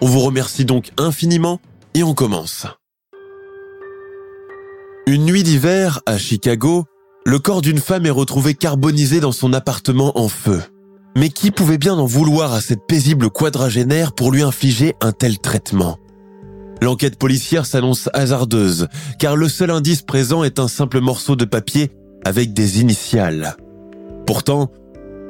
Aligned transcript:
On 0.00 0.06
vous 0.06 0.20
remercie 0.20 0.64
donc 0.64 0.90
infiniment 0.96 1.60
et 1.94 2.02
on 2.02 2.14
commence. 2.14 2.66
Une 5.06 5.24
nuit 5.24 5.42
d'hiver 5.42 6.00
à 6.06 6.18
Chicago, 6.18 6.86
le 7.26 7.38
corps 7.38 7.62
d'une 7.62 7.78
femme 7.78 8.06
est 8.06 8.10
retrouvé 8.10 8.54
carbonisé 8.54 9.20
dans 9.20 9.32
son 9.32 9.52
appartement 9.52 10.18
en 10.18 10.28
feu. 10.28 10.62
Mais 11.16 11.28
qui 11.28 11.50
pouvait 11.50 11.78
bien 11.78 11.94
en 11.94 12.06
vouloir 12.06 12.52
à 12.52 12.60
cette 12.60 12.86
paisible 12.88 13.30
quadragénaire 13.30 14.12
pour 14.12 14.32
lui 14.32 14.42
infliger 14.42 14.94
un 15.00 15.12
tel 15.12 15.38
traitement? 15.38 15.98
L'enquête 16.82 17.18
policière 17.18 17.66
s'annonce 17.66 18.08
hasardeuse, 18.14 18.88
car 19.18 19.36
le 19.36 19.48
seul 19.48 19.70
indice 19.70 20.02
présent 20.02 20.42
est 20.42 20.58
un 20.58 20.68
simple 20.68 21.00
morceau 21.00 21.36
de 21.36 21.44
papier 21.44 21.92
avec 22.24 22.52
des 22.52 22.80
initiales. 22.80 23.56
Pourtant, 24.26 24.70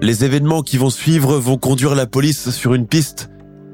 les 0.00 0.24
événements 0.24 0.62
qui 0.62 0.78
vont 0.78 0.90
suivre 0.90 1.36
vont 1.36 1.58
conduire 1.58 1.94
la 1.94 2.06
police 2.06 2.50
sur 2.50 2.74
une 2.74 2.86
piste 2.86 3.28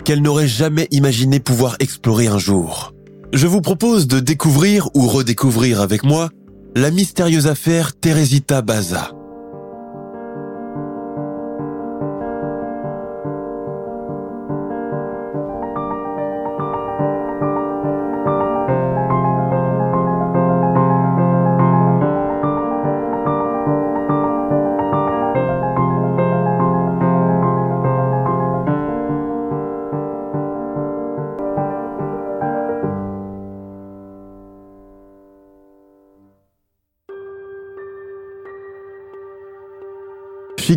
qu'elle 0.04 0.22
n'aurait 0.22 0.48
jamais 0.48 0.88
imaginé 0.90 1.40
pouvoir 1.40 1.76
explorer 1.80 2.26
un 2.26 2.38
jour. 2.38 2.92
Je 3.32 3.46
vous 3.46 3.60
propose 3.60 4.08
de 4.08 4.20
découvrir 4.20 4.88
ou 4.94 5.06
redécouvrir 5.06 5.80
avec 5.80 6.02
moi 6.02 6.30
la 6.74 6.90
mystérieuse 6.90 7.46
affaire 7.46 7.98
Teresita 7.98 8.62
Baza. 8.62 9.12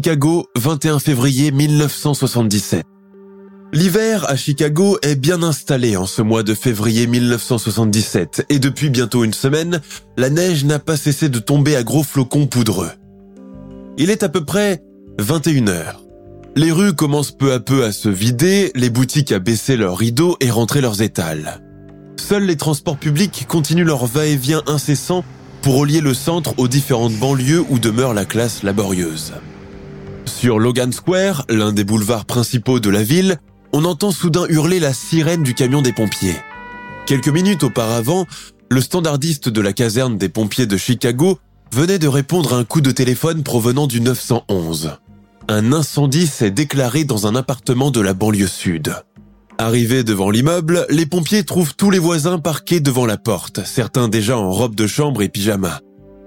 Chicago, 0.04 0.50
21 0.58 1.00
février 1.00 1.52
1977. 1.52 2.84
L'hiver 3.72 4.30
à 4.30 4.36
Chicago 4.36 4.98
est 5.02 5.16
bien 5.16 5.42
installé 5.44 5.96
en 5.96 6.06
ce 6.06 6.22
mois 6.22 6.44
de 6.44 6.54
février 6.54 7.08
1977 7.08 8.48
et 8.50 8.60
depuis 8.60 8.90
bientôt 8.90 9.24
une 9.24 9.32
semaine, 9.32 9.80
la 10.18 10.30
neige 10.30 10.66
n'a 10.66 10.80
pas 10.80 10.98
cessé 10.98 11.30
de 11.30 11.40
tomber 11.40 11.78
à 11.78 11.84
gros 11.84 12.04
flocons 12.04 12.48
poudreux. 12.48 12.92
Il 13.98 14.10
est 14.10 14.24
à 14.24 14.30
peu 14.30 14.44
près 14.44 14.84
21 15.20 15.70
heures. 15.70 16.04
Les 16.58 16.74
rues 16.74 16.92
commencent 16.92 17.32
peu 17.32 17.54
à 17.54 17.62
peu 17.62 17.86
à 17.86 17.94
se 17.94 18.10
vider, 18.10 18.74
les 18.76 18.90
boutiques 18.90 19.32
à 19.32 19.40
baisser 19.40 19.78
leurs 19.78 19.98
rideaux 19.98 20.36
et 20.42 20.52
rentrer 20.52 20.82
leurs 20.82 21.02
étals. 21.02 21.62
Seuls 22.20 22.44
les 22.44 22.58
transports 22.58 22.98
publics 22.98 23.46
continuent 23.48 23.86
leur 23.86 24.06
va-et-vient 24.06 24.64
incessant 24.68 25.24
pour 25.62 25.78
relier 25.78 26.02
le 26.02 26.14
centre 26.14 26.56
aux 26.58 26.68
différentes 26.68 27.16
banlieues 27.16 27.64
où 27.70 27.80
demeure 27.80 28.14
la 28.14 28.26
classe 28.26 28.64
laborieuse. 28.64 29.32
Sur 30.26 30.60
Logan 30.60 30.92
Square, 30.92 31.46
l'un 31.50 31.72
des 31.72 31.84
boulevards 31.84 32.26
principaux 32.26 32.80
de 32.80 32.90
la 32.90 33.04
ville, 33.04 33.38
on 33.74 33.86
entend 33.86 34.12
soudain 34.12 34.46
hurler 34.50 34.80
la 34.80 34.94
sirène 34.94 35.44
du 35.44 35.54
camion 35.54 35.82
des 35.82 35.94
pompiers. 35.94 36.36
Quelques 37.06 37.30
minutes 37.30 37.64
auparavant, 37.64 38.26
le 38.70 38.82
standardiste 38.82 39.50
de 39.50 39.62
la 39.62 39.74
caserne 39.74 40.18
des 40.18 40.30
pompiers 40.30 40.66
de 40.66 40.78
Chicago 40.78 41.40
venait 41.72 42.00
de 42.00 42.08
répondre 42.08 42.54
à 42.54 42.58
un 42.58 42.64
coup 42.64 42.82
de 42.82 42.92
téléphone 42.92 43.44
provenant 43.44 43.88
du 43.88 44.00
911. 44.00 44.98
Un 45.50 45.74
incendie 45.74 46.28
s'est 46.28 46.52
déclaré 46.52 47.04
dans 47.04 47.28
un 47.28 47.36
appartement 47.36 47.92
de 47.92 48.00
la 48.00 48.14
banlieue 48.14 48.48
sud. 48.48 48.96
Arrivés 49.58 50.04
devant 50.04 50.30
l'immeuble, 50.30 50.86
les 50.90 51.06
pompiers 51.06 51.44
trouvent 51.44 51.76
tous 51.76 51.92
les 51.92 52.00
voisins 52.00 52.40
parqués 52.40 52.80
devant 52.80 53.06
la 53.06 53.18
porte, 53.18 53.66
certains 53.66 54.08
déjà 54.08 54.38
en 54.38 54.52
robe 54.52 54.76
de 54.76 54.88
chambre 54.88 55.22
et 55.22 55.30
pyjama. 55.30 55.82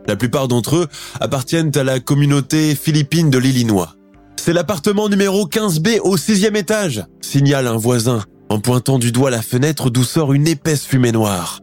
La 0.08 0.16
plupart 0.16 0.48
d'entre 0.48 0.76
eux 0.76 0.86
appartiennent 1.20 1.72
à 1.76 1.84
la 1.84 2.00
communauté 2.00 2.74
philippine 2.74 3.30
de 3.30 3.38
l'Illinois. 3.38 3.94
C'est 4.36 4.52
l'appartement 4.52 5.08
numéro 5.08 5.46
15B 5.46 6.00
au 6.00 6.16
sixième 6.16 6.56
étage, 6.56 7.04
signale 7.20 7.66
un 7.66 7.76
voisin 7.76 8.22
en 8.48 8.60
pointant 8.60 8.98
du 8.98 9.12
doigt 9.12 9.30
la 9.30 9.42
fenêtre 9.42 9.90
d'où 9.90 10.04
sort 10.04 10.32
une 10.32 10.46
épaisse 10.46 10.86
fumée 10.86 11.12
noire. 11.12 11.60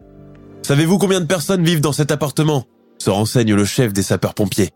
Savez-vous 0.64 0.98
combien 0.98 1.22
de 1.22 1.26
personnes 1.26 1.64
vivent 1.64 1.82
dans 1.82 1.94
cet 1.94 2.12
appartement? 2.12 2.66
se 3.00 3.10
renseigne 3.10 3.54
le 3.54 3.66
chef 3.66 3.92
des 3.92 4.04
sapeurs-pompiers. 4.04 4.70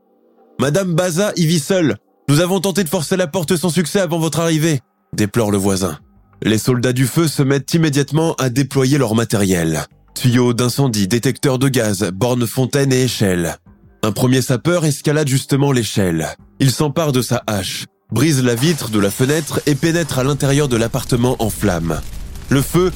Madame 0.59 0.94
Baza 0.94 1.31
y 1.38 1.45
vit 1.45 1.59
seule. 1.59 1.95
Nous 2.28 2.41
avons 2.41 2.59
tenté 2.59 2.84
de 2.84 2.89
forcer 2.89 3.16
la 3.16 3.28
porte 3.28 3.55
sans 3.55 3.69
succès 3.69 4.01
avant 4.01 4.19
votre 4.19 4.41
arrivée, 4.41 4.81
déplore 5.13 5.49
le 5.49 5.57
voisin. 5.57 5.97
Les 6.44 6.57
soldats 6.57 6.91
du 6.91 7.07
feu 7.07 7.28
se 7.28 7.41
mettent 7.41 7.73
immédiatement 7.73 8.34
à 8.35 8.49
déployer 8.49 8.97
leur 8.97 9.16
matériel. 9.16 9.85
Tuyaux 10.17 10.53
d'incendie, 10.53 11.07
détecteurs 11.07 11.59
de 11.59 11.69
gaz, 11.69 12.09
bornes 12.11 12.47
fontaines 12.47 12.91
et 12.91 13.03
échelles. 13.03 13.57
Un 14.01 14.11
premier 14.11 14.41
sapeur 14.41 14.83
escalade 14.83 15.28
justement 15.28 15.72
l'échelle. 15.72 16.35
Il 16.59 16.72
s'empare 16.72 17.11
de 17.11 17.22
sa 17.22 17.44
hache, 17.45 17.85
brise 18.11 18.44
la 18.44 18.55
vitre 18.55 18.89
de 18.89 18.97
la 18.97 19.11
fenêtre 19.11 19.61
et 19.67 19.75
pénètre 19.75 20.17
à 20.17 20.23
l'intérieur 20.23 20.67
de 20.69 20.75
l'appartement 20.75 21.35
en 21.38 21.51
flammes. 21.51 22.01
Le 22.50 22.63
feu 22.63 22.91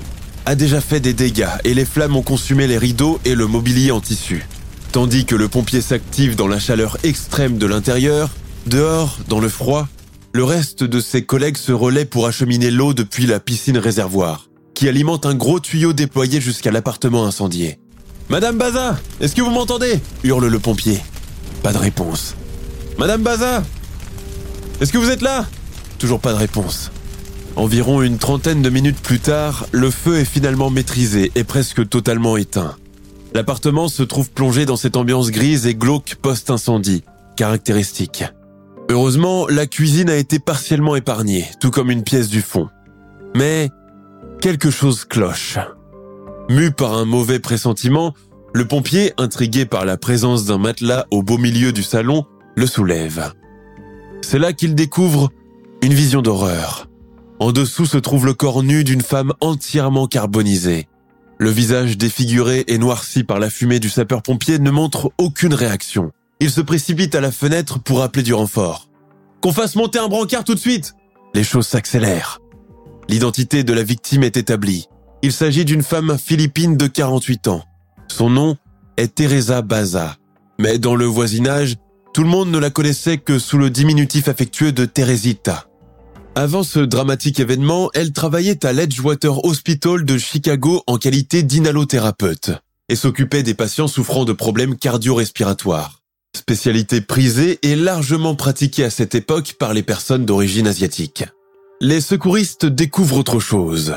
a 0.47 0.55
déjà 0.55 0.81
fait 0.81 0.99
des 0.99 1.13
dégâts 1.13 1.45
et 1.63 1.75
les 1.75 1.85
flammes 1.85 2.15
ont 2.15 2.23
consumé 2.23 2.65
les 2.65 2.79
rideaux 2.79 3.19
et 3.23 3.35
le 3.35 3.45
mobilier 3.45 3.91
en 3.91 4.01
tissu. 4.01 4.47
Tandis 4.91 5.25
que 5.25 5.35
le 5.35 5.47
pompier 5.47 5.81
s'active 5.81 6.35
dans 6.35 6.47
la 6.47 6.59
chaleur 6.59 6.97
extrême 7.03 7.59
de 7.59 7.67
l'intérieur, 7.67 8.31
dehors, 8.65 9.19
dans 9.29 9.39
le 9.39 9.49
froid, 9.49 9.87
le 10.33 10.43
reste 10.43 10.83
de 10.83 10.99
ses 10.99 11.23
collègues 11.23 11.57
se 11.57 11.71
relaient 11.71 12.05
pour 12.05 12.25
acheminer 12.25 12.71
l'eau 12.71 12.95
depuis 12.95 13.27
la 13.27 13.39
piscine 13.39 13.77
réservoir, 13.77 14.47
qui 14.73 14.87
alimente 14.87 15.25
un 15.25 15.35
gros 15.35 15.59
tuyau 15.59 15.93
déployé 15.93 16.41
jusqu'à 16.41 16.71
l'appartement 16.71 17.25
incendié. 17.25 17.79
Madame 18.29 18.57
Baza, 18.57 18.97
est-ce 19.19 19.35
que 19.35 19.41
vous 19.41 19.51
m'entendez? 19.51 19.99
hurle 20.23 20.47
le 20.47 20.59
pompier. 20.59 21.01
Pas 21.63 21.73
de 21.73 21.77
réponse. 21.77 22.35
Madame 22.97 23.21
Baza 23.21 23.63
Est-ce 24.79 24.91
que 24.91 24.97
vous 24.97 25.09
êtes 25.09 25.21
là? 25.21 25.45
Toujours 25.99 26.19
pas 26.19 26.31
de 26.33 26.37
réponse. 26.37 26.91
Environ 27.55 28.01
une 28.01 28.17
trentaine 28.17 28.61
de 28.61 28.69
minutes 28.69 29.01
plus 29.01 29.19
tard, 29.19 29.65
le 29.71 29.91
feu 29.91 30.19
est 30.19 30.25
finalement 30.25 30.69
maîtrisé 30.69 31.31
et 31.35 31.43
presque 31.43 31.87
totalement 31.89 32.37
éteint. 32.37 32.75
L'appartement 33.33 33.87
se 33.87 34.03
trouve 34.03 34.31
plongé 34.31 34.65
dans 34.65 34.77
cette 34.77 34.97
ambiance 34.97 35.31
grise 35.31 35.65
et 35.65 35.75
glauque 35.75 36.15
post-incendie, 36.21 37.03
caractéristique. 37.35 38.23
Heureusement, 38.89 39.47
la 39.47 39.67
cuisine 39.67 40.09
a 40.09 40.15
été 40.15 40.39
partiellement 40.39 40.95
épargnée, 40.95 41.45
tout 41.59 41.71
comme 41.71 41.91
une 41.91 42.03
pièce 42.03 42.29
du 42.29 42.41
fond. 42.41 42.67
Mais 43.35 43.69
quelque 44.41 44.71
chose 44.71 45.05
cloche. 45.05 45.59
Mu 46.49 46.71
par 46.71 46.93
un 46.93 47.05
mauvais 47.05 47.39
pressentiment, 47.39 48.13
le 48.53 48.65
pompier, 48.65 49.13
intrigué 49.17 49.65
par 49.65 49.85
la 49.85 49.97
présence 49.97 50.45
d'un 50.45 50.57
matelas 50.57 51.05
au 51.11 51.21
beau 51.21 51.37
milieu 51.37 51.71
du 51.71 51.83
salon, 51.83 52.25
le 52.55 52.65
soulève. 52.65 53.33
C'est 54.21 54.39
là 54.39 54.51
qu'il 54.51 54.75
découvre 54.75 55.29
une 55.83 55.93
vision 55.93 56.21
d'horreur. 56.21 56.87
En 57.39 57.51
dessous 57.51 57.85
se 57.85 57.97
trouve 57.97 58.25
le 58.25 58.33
corps 58.33 58.63
nu 58.63 58.83
d'une 58.83 59.01
femme 59.01 59.33
entièrement 59.39 60.07
carbonisée. 60.07 60.87
Le 61.37 61.49
visage 61.49 61.97
défiguré 61.97 62.65
et 62.67 62.77
noirci 62.77 63.23
par 63.23 63.39
la 63.39 63.49
fumée 63.49 63.79
du 63.79 63.89
sapeur-pompier 63.89 64.59
ne 64.59 64.71
montre 64.71 65.11
aucune 65.17 65.53
réaction. 65.53 66.11
Il 66.39 66.49
se 66.49 66.61
précipite 66.61 67.15
à 67.15 67.21
la 67.21 67.31
fenêtre 67.31 67.79
pour 67.79 68.01
appeler 68.01 68.23
du 68.23 68.33
renfort. 68.33 68.89
Qu'on 69.41 69.53
fasse 69.53 69.75
monter 69.75 69.99
un 69.99 70.07
brancard 70.07 70.43
tout 70.43 70.55
de 70.55 70.59
suite 70.59 70.93
Les 71.33 71.43
choses 71.43 71.67
s'accélèrent. 71.67 72.39
L'identité 73.11 73.65
de 73.65 73.73
la 73.73 73.83
victime 73.83 74.23
est 74.23 74.37
établie. 74.37 74.87
Il 75.21 75.33
s'agit 75.33 75.65
d'une 75.65 75.83
femme 75.83 76.17
philippine 76.17 76.77
de 76.77 76.87
48 76.87 77.49
ans. 77.49 77.65
Son 78.07 78.29
nom 78.29 78.55
est 78.95 79.15
Teresa 79.15 79.61
Baza. 79.61 80.15
Mais 80.59 80.79
dans 80.79 80.95
le 80.95 81.03
voisinage, 81.03 81.75
tout 82.13 82.23
le 82.23 82.29
monde 82.29 82.49
ne 82.49 82.57
la 82.57 82.69
connaissait 82.69 83.17
que 83.17 83.37
sous 83.37 83.57
le 83.57 83.69
diminutif 83.69 84.29
affectueux 84.29 84.71
de 84.71 84.85
Teresita. 84.85 85.67
Avant 86.35 86.63
ce 86.63 86.79
dramatique 86.79 87.41
événement, 87.41 87.89
elle 87.93 88.13
travaillait 88.13 88.65
à 88.65 88.71
l'Edgewater 88.71 89.43
Hospital 89.43 90.05
de 90.05 90.17
Chicago 90.17 90.81
en 90.87 90.95
qualité 90.95 91.43
d'inhalothérapeute 91.43 92.51
et 92.87 92.95
s'occupait 92.95 93.43
des 93.43 93.55
patients 93.55 93.89
souffrant 93.89 94.23
de 94.23 94.31
problèmes 94.31 94.77
cardio-respiratoires. 94.77 95.99
Spécialité 96.33 97.01
prisée 97.01 97.59
et 97.61 97.75
largement 97.75 98.35
pratiquée 98.35 98.85
à 98.85 98.89
cette 98.89 99.15
époque 99.15 99.55
par 99.59 99.73
les 99.73 99.83
personnes 99.83 100.25
d'origine 100.25 100.67
asiatique. 100.67 101.25
Les 101.83 101.99
secouristes 101.99 102.67
découvrent 102.67 103.17
autre 103.17 103.39
chose. 103.39 103.95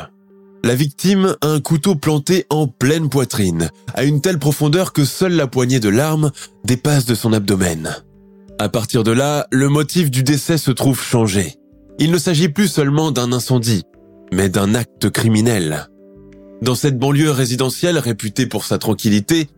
La 0.65 0.75
victime 0.75 1.37
a 1.43 1.49
un 1.49 1.61
couteau 1.61 1.95
planté 1.95 2.47
en 2.49 2.67
pleine 2.67 3.11
poitrine, 3.11 3.69
à 3.93 4.05
une 4.05 4.23
telle 4.23 4.39
profondeur 4.39 4.95
que 4.95 5.05
seule 5.05 5.35
la 5.35 5.47
poignée 5.47 5.81
de 5.81 5.91
l'arme 5.91 6.31
dépasse 6.65 7.05
de 7.05 7.15
son 7.15 7.35
abdomen. 7.35 7.95
À 8.59 8.71
partir 8.71 9.05
de 9.05 9.11
là, 9.11 9.47
le 9.53 9.69
motif 9.69 10.11
du 10.11 10.23
décès 10.23 10.57
se 10.57 10.71
trouve 10.71 11.03
changé. 11.03 11.57
Il 11.99 12.11
ne 12.11 12.17
s'agit 12.17 12.49
plus 12.49 12.69
seulement 12.69 13.11
d'un 13.11 13.33
incendie, 13.33 13.83
mais 14.33 14.49
d'un 14.49 14.75
acte 14.75 15.11
criminel. 15.11 15.91
Dans 16.63 16.75
cette 16.75 16.99
banlieue 16.99 17.33
résidentielle 17.33 17.99
réputée 17.99 18.47
pour 18.47 18.65
sa 18.65 18.79
tranquillité, 18.79 19.49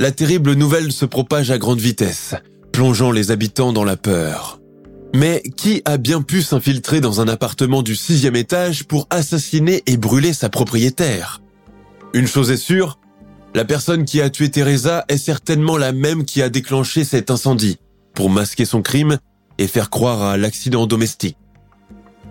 la 0.00 0.10
terrible 0.10 0.54
nouvelle 0.54 0.90
se 0.90 1.04
propage 1.04 1.50
à 1.50 1.58
grande 1.58 1.80
vitesse, 1.80 2.34
plongeant 2.72 3.10
les 3.10 3.30
habitants 3.30 3.74
dans 3.74 3.84
la 3.84 3.98
peur. 3.98 4.58
Mais 5.14 5.42
qui 5.56 5.80
a 5.84 5.96
bien 5.96 6.22
pu 6.22 6.42
s'infiltrer 6.42 7.00
dans 7.00 7.20
un 7.20 7.28
appartement 7.28 7.82
du 7.82 7.94
sixième 7.94 8.34
étage 8.34 8.82
pour 8.82 9.06
assassiner 9.10 9.84
et 9.86 9.96
brûler 9.96 10.32
sa 10.32 10.48
propriétaire? 10.48 11.40
Une 12.14 12.26
chose 12.26 12.50
est 12.50 12.56
sûre, 12.56 12.98
la 13.54 13.64
personne 13.64 14.04
qui 14.04 14.20
a 14.20 14.28
tué 14.28 14.50
Teresa 14.50 15.04
est 15.08 15.16
certainement 15.16 15.78
la 15.78 15.92
même 15.92 16.24
qui 16.24 16.42
a 16.42 16.48
déclenché 16.48 17.04
cet 17.04 17.30
incendie, 17.30 17.78
pour 18.12 18.28
masquer 18.28 18.64
son 18.64 18.82
crime 18.82 19.18
et 19.58 19.68
faire 19.68 19.88
croire 19.88 20.20
à 20.22 20.36
l'accident 20.36 20.88
domestique. 20.88 21.36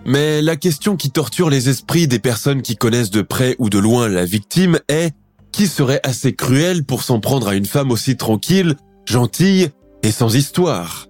Mais 0.04 0.42
la 0.42 0.56
question 0.56 0.96
qui 0.96 1.10
torture 1.10 1.48
les 1.48 1.70
esprits 1.70 2.06
des 2.06 2.18
personnes 2.18 2.60
qui 2.60 2.76
connaissent 2.76 3.10
de 3.10 3.22
près 3.22 3.56
ou 3.58 3.70
de 3.70 3.78
loin 3.78 4.10
la 4.10 4.26
victime 4.26 4.78
est 4.88 5.14
qui 5.52 5.68
serait 5.68 6.00
assez 6.04 6.34
cruel 6.34 6.84
pour 6.84 7.02
s'en 7.02 7.18
prendre 7.18 7.48
à 7.48 7.54
une 7.54 7.64
femme 7.64 7.90
aussi 7.90 8.18
tranquille, 8.18 8.76
gentille 9.06 9.70
et 10.02 10.12
sans 10.12 10.34
histoire? 10.34 11.06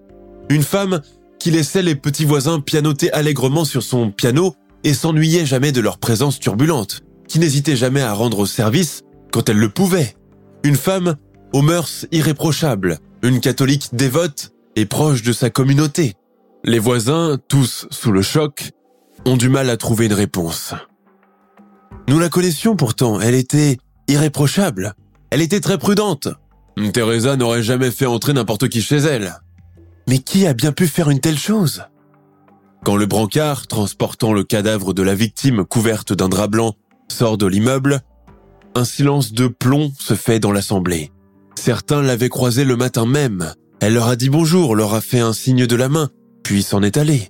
Une 0.47 0.63
femme 0.63 1.01
qui 1.45 1.51
laissait 1.51 1.83
les 1.83 1.93
petits 1.93 2.25
voisins 2.25 2.59
pianoter 2.59 3.13
allègrement 3.13 3.65
sur 3.65 3.83
son 3.83 4.09
piano 4.09 4.55
et 4.83 4.95
s'ennuyait 4.95 5.45
jamais 5.45 5.71
de 5.71 5.79
leur 5.79 5.99
présence 5.99 6.39
turbulente, 6.39 7.01
qui 7.27 7.37
n'hésitait 7.37 7.75
jamais 7.75 8.01
à 8.01 8.13
rendre 8.13 8.47
service 8.47 9.03
quand 9.31 9.47
elle 9.47 9.59
le 9.59 9.69
pouvait. 9.69 10.15
Une 10.63 10.75
femme 10.75 11.17
aux 11.53 11.61
mœurs 11.61 12.07
irréprochables, 12.11 12.97
une 13.21 13.41
catholique 13.41 13.89
dévote 13.93 14.53
et 14.75 14.87
proche 14.87 15.21
de 15.21 15.33
sa 15.33 15.51
communauté. 15.51 16.15
Les 16.63 16.79
voisins, 16.79 17.37
tous 17.47 17.85
sous 17.91 18.11
le 18.11 18.23
choc, 18.23 18.71
ont 19.27 19.37
du 19.37 19.47
mal 19.47 19.69
à 19.69 19.77
trouver 19.77 20.07
une 20.07 20.13
réponse. 20.13 20.73
Nous 22.07 22.17
la 22.17 22.29
connaissions 22.29 22.75
pourtant, 22.75 23.21
elle 23.21 23.35
était 23.35 23.77
irréprochable. 24.07 24.95
Elle 25.29 25.43
était 25.43 25.61
très 25.61 25.77
prudente. 25.77 26.27
Teresa 26.91 27.35
n'aurait 27.35 27.61
jamais 27.61 27.91
fait 27.91 28.07
entrer 28.07 28.33
n'importe 28.33 28.67
qui 28.67 28.81
chez 28.81 28.97
elle. 28.97 29.35
Mais 30.07 30.19
qui 30.19 30.45
a 30.45 30.53
bien 30.53 30.71
pu 30.71 30.87
faire 30.87 31.09
une 31.09 31.19
telle 31.19 31.37
chose? 31.37 31.83
Quand 32.83 32.95
le 32.95 33.07
brancard, 33.07 33.65
transportant 33.67 34.31
le 34.31 34.43
cadavre 34.43 34.93
de 34.93 35.01
la 35.01 35.15
victime 35.15 35.65
couverte 35.65 36.13
d'un 36.13 36.29
drap 36.29 36.47
blanc, 36.47 36.75
sort 37.11 37.37
de 37.37 37.47
l'immeuble, 37.47 38.01
un 38.75 38.85
silence 38.85 39.33
de 39.33 39.47
plomb 39.47 39.91
se 39.97 40.13
fait 40.13 40.39
dans 40.39 40.51
l'assemblée. 40.51 41.11
Certains 41.55 42.03
l'avaient 42.03 42.29
croisée 42.29 42.65
le 42.65 42.75
matin 42.75 43.05
même. 43.05 43.53
Elle 43.79 43.93
leur 43.93 44.07
a 44.07 44.15
dit 44.15 44.29
bonjour, 44.29 44.75
leur 44.75 44.93
a 44.93 45.01
fait 45.01 45.19
un 45.19 45.33
signe 45.33 45.65
de 45.65 45.75
la 45.75 45.89
main, 45.89 46.09
puis 46.43 46.61
s'en 46.61 46.83
est 46.83 46.97
allée. 46.97 47.29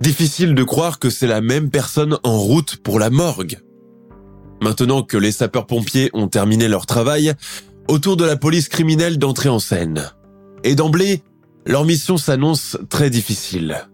Difficile 0.00 0.54
de 0.54 0.62
croire 0.62 0.98
que 0.98 1.10
c'est 1.10 1.26
la 1.26 1.40
même 1.40 1.70
personne 1.70 2.18
en 2.22 2.38
route 2.38 2.76
pour 2.76 2.98
la 2.98 3.10
morgue. 3.10 3.58
Maintenant 4.62 5.02
que 5.02 5.16
les 5.16 5.32
sapeurs-pompiers 5.32 6.10
ont 6.14 6.28
terminé 6.28 6.68
leur 6.68 6.86
travail, 6.86 7.34
autour 7.88 8.16
de 8.16 8.24
la 8.24 8.36
police 8.36 8.68
criminelle 8.68 9.18
d'entrer 9.18 9.50
en 9.50 9.58
scène. 9.58 10.10
Et 10.62 10.74
d'emblée, 10.74 11.22
leur 11.66 11.84
mission 11.84 12.16
s'annonce 12.16 12.76
très 12.88 13.10
difficile. 13.10 13.88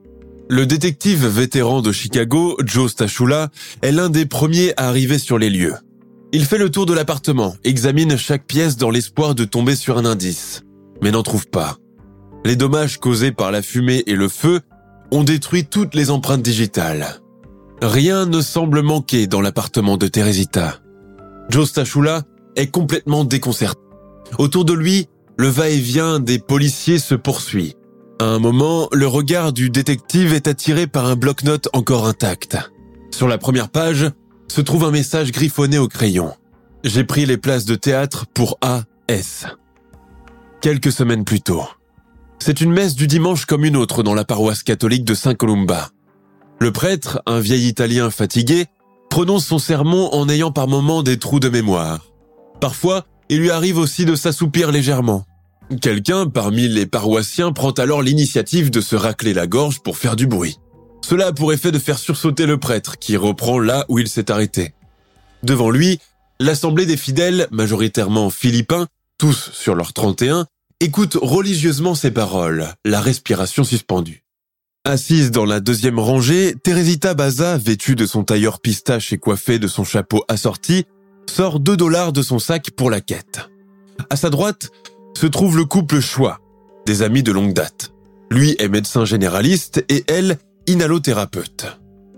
Le 0.49 0.67
détective 0.67 1.27
vétéran 1.27 1.81
de 1.81 1.93
Chicago, 1.93 2.57
Joe 2.65 2.91
Stachula, 2.91 3.51
est 3.83 3.93
l'un 3.93 4.11
des 4.11 4.27
premiers 4.27 4.73
à 4.77 4.89
arriver 4.89 5.19
sur 5.19 5.39
les 5.39 5.51
lieux. 5.51 5.77
Il 6.33 6.45
fait 6.45 6.59
le 6.59 6.71
tour 6.71 6.87
de 6.87 6.95
l'appartement, 6.95 7.55
examine 7.63 8.17
chaque 8.17 8.47
pièce 8.47 8.77
dans 8.77 8.91
l'espoir 8.91 9.35
de 9.35 9.45
tomber 9.45 9.77
sur 9.77 9.99
un 9.99 10.05
indice, 10.05 10.63
mais 11.03 11.11
n'en 11.11 11.23
trouve 11.23 11.49
pas. 11.49 11.77
Les 12.45 12.57
dommages 12.57 12.99
causés 12.99 13.33
par 13.33 13.51
la 13.51 13.63
fumée 13.63 14.03
et 14.07 14.15
le 14.15 14.29
feu 14.29 14.61
ont 15.13 15.25
détruit 15.25 15.67
toutes 15.67 15.95
les 15.95 16.11
empreintes 16.11 16.43
digitales. 16.43 17.21
Rien 17.83 18.27
ne 18.27 18.41
semble 18.41 18.83
manquer 18.83 19.27
dans 19.27 19.41
l'appartement 19.41 19.97
de 19.97 20.07
Teresita. 20.07 20.79
Joe 21.49 21.69
Stachula 21.69 22.23
est 22.57 22.71
complètement 22.71 23.25
déconcerté. 23.25 23.81
Autour 24.39 24.65
de 24.65 24.73
lui, 24.73 25.09
le 25.41 25.49
va-et-vient 25.49 26.21
des 26.21 26.39
policiers 26.39 26.99
se 26.99 27.15
poursuit. 27.15 27.75
À 28.21 28.25
un 28.25 28.39
moment, 28.39 28.91
le 28.93 29.07
regard 29.07 29.55
du 29.55 29.71
détective 29.71 30.35
est 30.35 30.47
attiré 30.47 30.87
par 30.87 31.07
un 31.07 31.17
bloc-notes 31.17 31.71
encore 31.73 32.07
intact. 32.07 32.59
Sur 33.11 33.27
la 33.27 33.39
première 33.39 33.71
page 33.71 34.11
se 34.49 34.61
trouve 34.61 34.85
un 34.85 34.91
message 34.91 35.33
griffonné 35.33 35.79
au 35.79 35.89
crayon. 35.89 36.35
J'ai 36.85 37.05
pris 37.05 37.25
les 37.25 37.39
places 37.39 37.65
de 37.65 37.75
théâtre 37.75 38.27
pour 38.35 38.59
A.S. 38.61 39.47
Quelques 40.61 40.93
semaines 40.93 41.25
plus 41.25 41.41
tôt. 41.41 41.65
C'est 42.39 42.61
une 42.61 42.73
messe 42.73 42.95
du 42.95 43.07
dimanche 43.07 43.47
comme 43.47 43.65
une 43.65 43.79
autre 43.79 44.03
dans 44.03 44.15
la 44.15 44.27
paroisse 44.27 44.63
catholique 44.63 45.07
de 45.07 45.15
Saint-Columba. 45.15 45.89
Le 46.61 46.71
prêtre, 46.71 47.23
un 47.25 47.41
vieil 47.41 47.67
Italien 47.67 48.11
fatigué, 48.11 48.67
prononce 49.09 49.47
son 49.47 49.59
sermon 49.59 50.13
en 50.13 50.29
ayant 50.29 50.53
par 50.53 50.69
moments 50.69 51.03
des 51.03 51.19
trous 51.19 51.41
de 51.41 51.49
mémoire. 51.49 52.05
Parfois, 52.61 53.07
il 53.31 53.39
lui 53.39 53.51
arrive 53.51 53.79
aussi 53.79 54.05
de 54.05 54.17
s'assoupir 54.17 54.71
légèrement. 54.71 55.25
Quelqu'un 55.79 56.27
parmi 56.27 56.67
les 56.67 56.85
paroissiens 56.85 57.53
prend 57.53 57.71
alors 57.71 58.03
l'initiative 58.03 58.71
de 58.71 58.81
se 58.81 58.97
racler 58.97 59.33
la 59.33 59.47
gorge 59.47 59.81
pour 59.81 59.99
faire 59.99 60.17
du 60.17 60.27
bruit. 60.27 60.59
Cela 61.09 61.29
a 61.29 61.33
pour 61.33 61.53
effet 61.53 61.71
de 61.71 61.79
faire 61.79 61.99
sursauter 61.99 62.45
le 62.45 62.59
prêtre, 62.59 62.99
qui 62.99 63.17
reprend 63.17 63.61
là 63.61 63.85
où 63.89 64.01
il 64.01 64.09
s'est 64.09 64.33
arrêté. 64.33 64.75
Devant 65.45 65.71
lui, 65.71 66.01
l'assemblée 66.41 66.87
des 66.87 66.97
fidèles, 66.97 67.47
majoritairement 67.53 68.31
philippins, 68.31 68.89
tous 69.17 69.51
sur 69.53 69.77
leurs 69.77 69.93
31, 69.93 70.47
écoute 70.81 71.17
religieusement 71.21 71.95
ces 71.95 72.11
paroles, 72.11 72.75
la 72.85 73.01
respiration 73.01 73.63
suspendue. 73.63 74.25
Assise 74.85 75.31
dans 75.31 75.45
la 75.45 75.61
deuxième 75.61 76.01
rangée, 76.01 76.55
Teresita 76.65 77.15
Baza, 77.15 77.59
vêtue 77.59 77.95
de 77.95 78.07
son 78.07 78.25
tailleur 78.25 78.61
pistache 78.61 79.13
et 79.13 79.19
coiffée 79.19 79.61
de 79.61 79.69
son 79.69 79.85
chapeau 79.85 80.25
assorti, 80.27 80.85
sort 81.29 81.61
2 81.61 81.77
dollars 81.77 82.13
de 82.13 82.23
son 82.23 82.41
sac 82.41 82.73
pour 82.73 82.91
la 82.91 83.01
quête. 83.01 83.49
À 84.09 84.17
sa 84.17 84.31
droite 84.31 84.71
se 85.17 85.27
trouve 85.27 85.57
le 85.57 85.65
couple 85.65 86.01
Choix, 86.01 86.41
des 86.87 87.03
amis 87.03 87.23
de 87.23 87.33
longue 87.33 87.53
date. 87.53 87.93
Lui 88.31 88.57
est 88.59 88.69
médecin 88.69 89.05
généraliste 89.05 89.85
et 89.89 90.05
elle, 90.09 90.39
inhalothérapeute. 90.67 91.67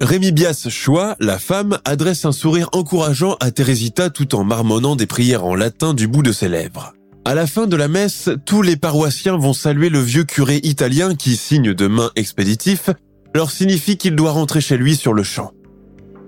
Rémi 0.00 0.32
Bias 0.32 0.68
Choix, 0.68 1.16
la 1.20 1.38
femme, 1.38 1.78
adresse 1.84 2.25
un 2.25 2.32
sourire 2.32 2.68
encourageant 2.72 3.37
à 3.40 3.50
Teresita 3.50 4.11
tout 4.11 4.34
en 4.34 4.44
marmonnant 4.44 4.96
des 4.96 5.06
prières 5.06 5.44
en 5.44 5.54
latin 5.54 5.94
du 5.94 6.08
bout 6.08 6.22
de 6.22 6.32
ses 6.32 6.49
lèvres. 6.49 6.92
À 7.25 7.34
la 7.34 7.46
fin 7.46 7.68
de 7.68 7.76
la 7.76 7.87
messe, 7.87 8.28
tous 8.44 8.62
les 8.62 8.76
paroissiens 8.76 9.37
vont 9.37 9.52
saluer 9.52 9.90
le 9.90 10.00
vieux 10.00 10.25
curé 10.25 10.61
italien 10.64 11.14
qui, 11.14 11.37
signe 11.37 11.72
de 11.72 11.87
main 11.87 12.11
expéditif, 12.16 12.90
leur 13.32 13.52
signifie 13.52 13.96
qu'il 13.96 14.16
doit 14.16 14.32
rentrer 14.32 14.61
chez 14.61 14.76
lui 14.76 14.96
sur 14.96 15.14
le 15.14 15.22
champ. 15.22 15.52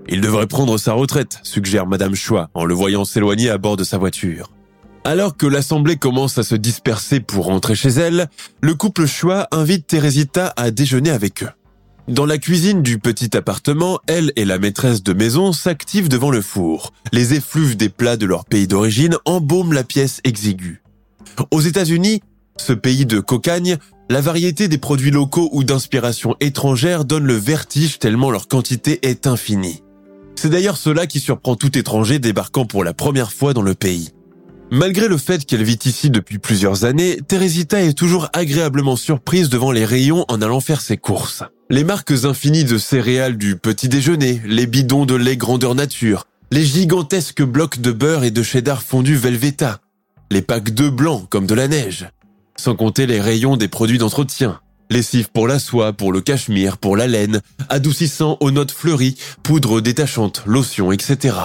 Il 0.07 0.21
devrait 0.21 0.47
prendre 0.47 0.77
sa 0.77 0.93
retraite, 0.93 1.39
suggère 1.43 1.85
Madame 1.85 2.15
Choix 2.15 2.49
en 2.53 2.63
le 2.63 2.73
voyant 2.73 3.03
s'éloigner 3.03 3.49
à 3.49 3.57
bord 3.57 3.75
de 3.75 3.83
sa 3.83 3.97
voiture. 3.97 4.54
Alors 5.05 5.37
que 5.37 5.45
l'assemblée 5.45 5.97
commence 5.97 6.39
à 6.39 6.43
se 6.43 6.55
disperser 6.55 7.19
pour 7.19 7.45
rentrer 7.45 7.75
chez 7.75 7.89
elle, 7.89 8.27
le 8.61 8.73
couple 8.73 9.05
Choix 9.05 9.47
invite 9.51 9.85
Teresita 9.85 10.51
à 10.57 10.71
déjeuner 10.71 11.11
avec 11.11 11.43
eux. 11.43 11.49
Dans 12.07 12.25
la 12.25 12.39
cuisine 12.39 12.81
du 12.81 12.97
petit 12.97 13.37
appartement, 13.37 13.99
elle 14.07 14.33
et 14.35 14.45
la 14.45 14.57
maîtresse 14.57 15.03
de 15.03 15.13
maison 15.13 15.53
s'activent 15.53 16.09
devant 16.09 16.31
le 16.31 16.41
four. 16.41 16.91
Les 17.11 17.35
effluves 17.35 17.77
des 17.77 17.89
plats 17.89 18.17
de 18.17 18.25
leur 18.25 18.45
pays 18.45 18.65
d'origine 18.67 19.15
embaument 19.25 19.73
la 19.73 19.83
pièce 19.83 20.21
exiguë. 20.23 20.81
Aux 21.51 21.61
États-Unis, 21.61 22.23
ce 22.57 22.73
pays 22.73 23.05
de 23.05 23.19
cocagne, 23.19 23.77
la 24.09 24.21
variété 24.21 24.67
des 24.67 24.79
produits 24.79 25.11
locaux 25.11 25.49
ou 25.51 25.63
d'inspiration 25.63 26.35
étrangère 26.39 27.05
donne 27.05 27.25
le 27.25 27.35
vertige 27.35 27.99
tellement 27.99 28.31
leur 28.31 28.47
quantité 28.47 29.07
est 29.07 29.27
infinie. 29.27 29.83
C'est 30.35 30.49
d'ailleurs 30.49 30.77
cela 30.77 31.05
qui 31.05 31.19
surprend 31.19 31.55
tout 31.55 31.77
étranger 31.77 32.17
débarquant 32.17 32.65
pour 32.65 32.83
la 32.83 32.95
première 32.95 33.31
fois 33.31 33.53
dans 33.53 33.61
le 33.61 33.75
pays. 33.75 34.09
Malgré 34.71 35.07
le 35.07 35.17
fait 35.17 35.45
qu'elle 35.45 35.63
vit 35.63 35.79
ici 35.85 36.09
depuis 36.09 36.39
plusieurs 36.39 36.85
années, 36.85 37.19
Teresita 37.27 37.81
est 37.81 37.93
toujours 37.93 38.29
agréablement 38.33 38.95
surprise 38.95 39.49
devant 39.49 39.71
les 39.71 39.85
rayons 39.85 40.25
en 40.27 40.41
allant 40.41 40.59
faire 40.59 40.81
ses 40.81 40.97
courses. 40.97 41.43
Les 41.69 41.83
marques 41.83 42.25
infinies 42.25 42.63
de 42.63 42.77
céréales 42.77 43.37
du 43.37 43.57
petit 43.57 43.89
déjeuner, 43.89 44.41
les 44.45 44.65
bidons 44.65 45.05
de 45.05 45.15
lait 45.15 45.37
grandeur 45.37 45.75
nature, 45.75 46.25
les 46.51 46.65
gigantesques 46.65 47.43
blocs 47.43 47.79
de 47.79 47.91
beurre 47.91 48.23
et 48.23 48.31
de 48.31 48.41
cheddar 48.41 48.81
fondu 48.81 49.15
Velveta, 49.15 49.79
les 50.31 50.41
packs 50.41 50.73
de 50.73 50.89
blanc 50.89 51.25
comme 51.29 51.45
de 51.45 51.55
la 51.55 51.67
neige, 51.67 52.07
sans 52.57 52.75
compter 52.75 53.05
les 53.05 53.21
rayons 53.21 53.57
des 53.57 53.67
produits 53.67 53.99
d'entretien, 53.99 54.59
lessive 54.89 55.29
pour 55.31 55.47
la 55.47 55.59
soie, 55.59 55.93
pour 55.93 56.11
le 56.11 56.21
cachemire, 56.21 56.77
pour 56.77 56.97
la 56.97 57.07
laine, 57.07 57.41
adoucissant 57.69 58.37
aux 58.39 58.51
notes 58.51 58.71
fleuries, 58.71 59.17
poudre 59.43 59.79
détachante, 59.79 60.43
lotion, 60.45 60.91
etc. 60.91 61.35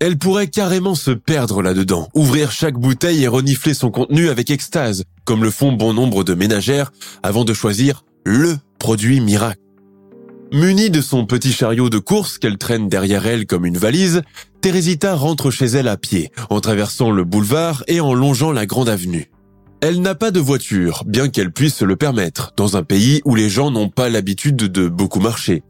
Elle 0.00 0.16
pourrait 0.16 0.46
carrément 0.46 0.94
se 0.94 1.10
perdre 1.10 1.60
là-dedans, 1.60 2.08
ouvrir 2.14 2.52
chaque 2.52 2.78
bouteille 2.78 3.24
et 3.24 3.28
renifler 3.28 3.74
son 3.74 3.90
contenu 3.90 4.28
avec 4.28 4.48
extase, 4.48 5.02
comme 5.24 5.42
le 5.42 5.50
font 5.50 5.72
bon 5.72 5.92
nombre 5.92 6.22
de 6.22 6.34
ménagères, 6.34 6.92
avant 7.24 7.44
de 7.44 7.52
choisir 7.52 8.04
le 8.24 8.58
produit 8.78 9.20
miracle. 9.20 9.60
Munie 10.52 10.90
de 10.90 11.00
son 11.00 11.26
petit 11.26 11.52
chariot 11.52 11.90
de 11.90 11.98
course 11.98 12.38
qu'elle 12.38 12.58
traîne 12.58 12.88
derrière 12.88 13.26
elle 13.26 13.46
comme 13.46 13.66
une 13.66 13.76
valise, 13.76 14.22
Teresita 14.60 15.16
rentre 15.16 15.50
chez 15.50 15.66
elle 15.66 15.88
à 15.88 15.96
pied, 15.96 16.30
en 16.48 16.60
traversant 16.60 17.10
le 17.10 17.24
boulevard 17.24 17.82
et 17.88 18.00
en 18.00 18.14
longeant 18.14 18.52
la 18.52 18.66
grande 18.66 18.88
avenue. 18.88 19.30
Elle 19.80 20.00
n'a 20.00 20.14
pas 20.14 20.30
de 20.30 20.40
voiture, 20.40 21.02
bien 21.06 21.28
qu'elle 21.28 21.52
puisse 21.52 21.74
se 21.74 21.84
le 21.84 21.96
permettre, 21.96 22.52
dans 22.56 22.76
un 22.76 22.84
pays 22.84 23.20
où 23.24 23.34
les 23.34 23.50
gens 23.50 23.72
n'ont 23.72 23.90
pas 23.90 24.08
l'habitude 24.08 24.56
de 24.56 24.88
beaucoup 24.88 25.20
marcher 25.20 25.62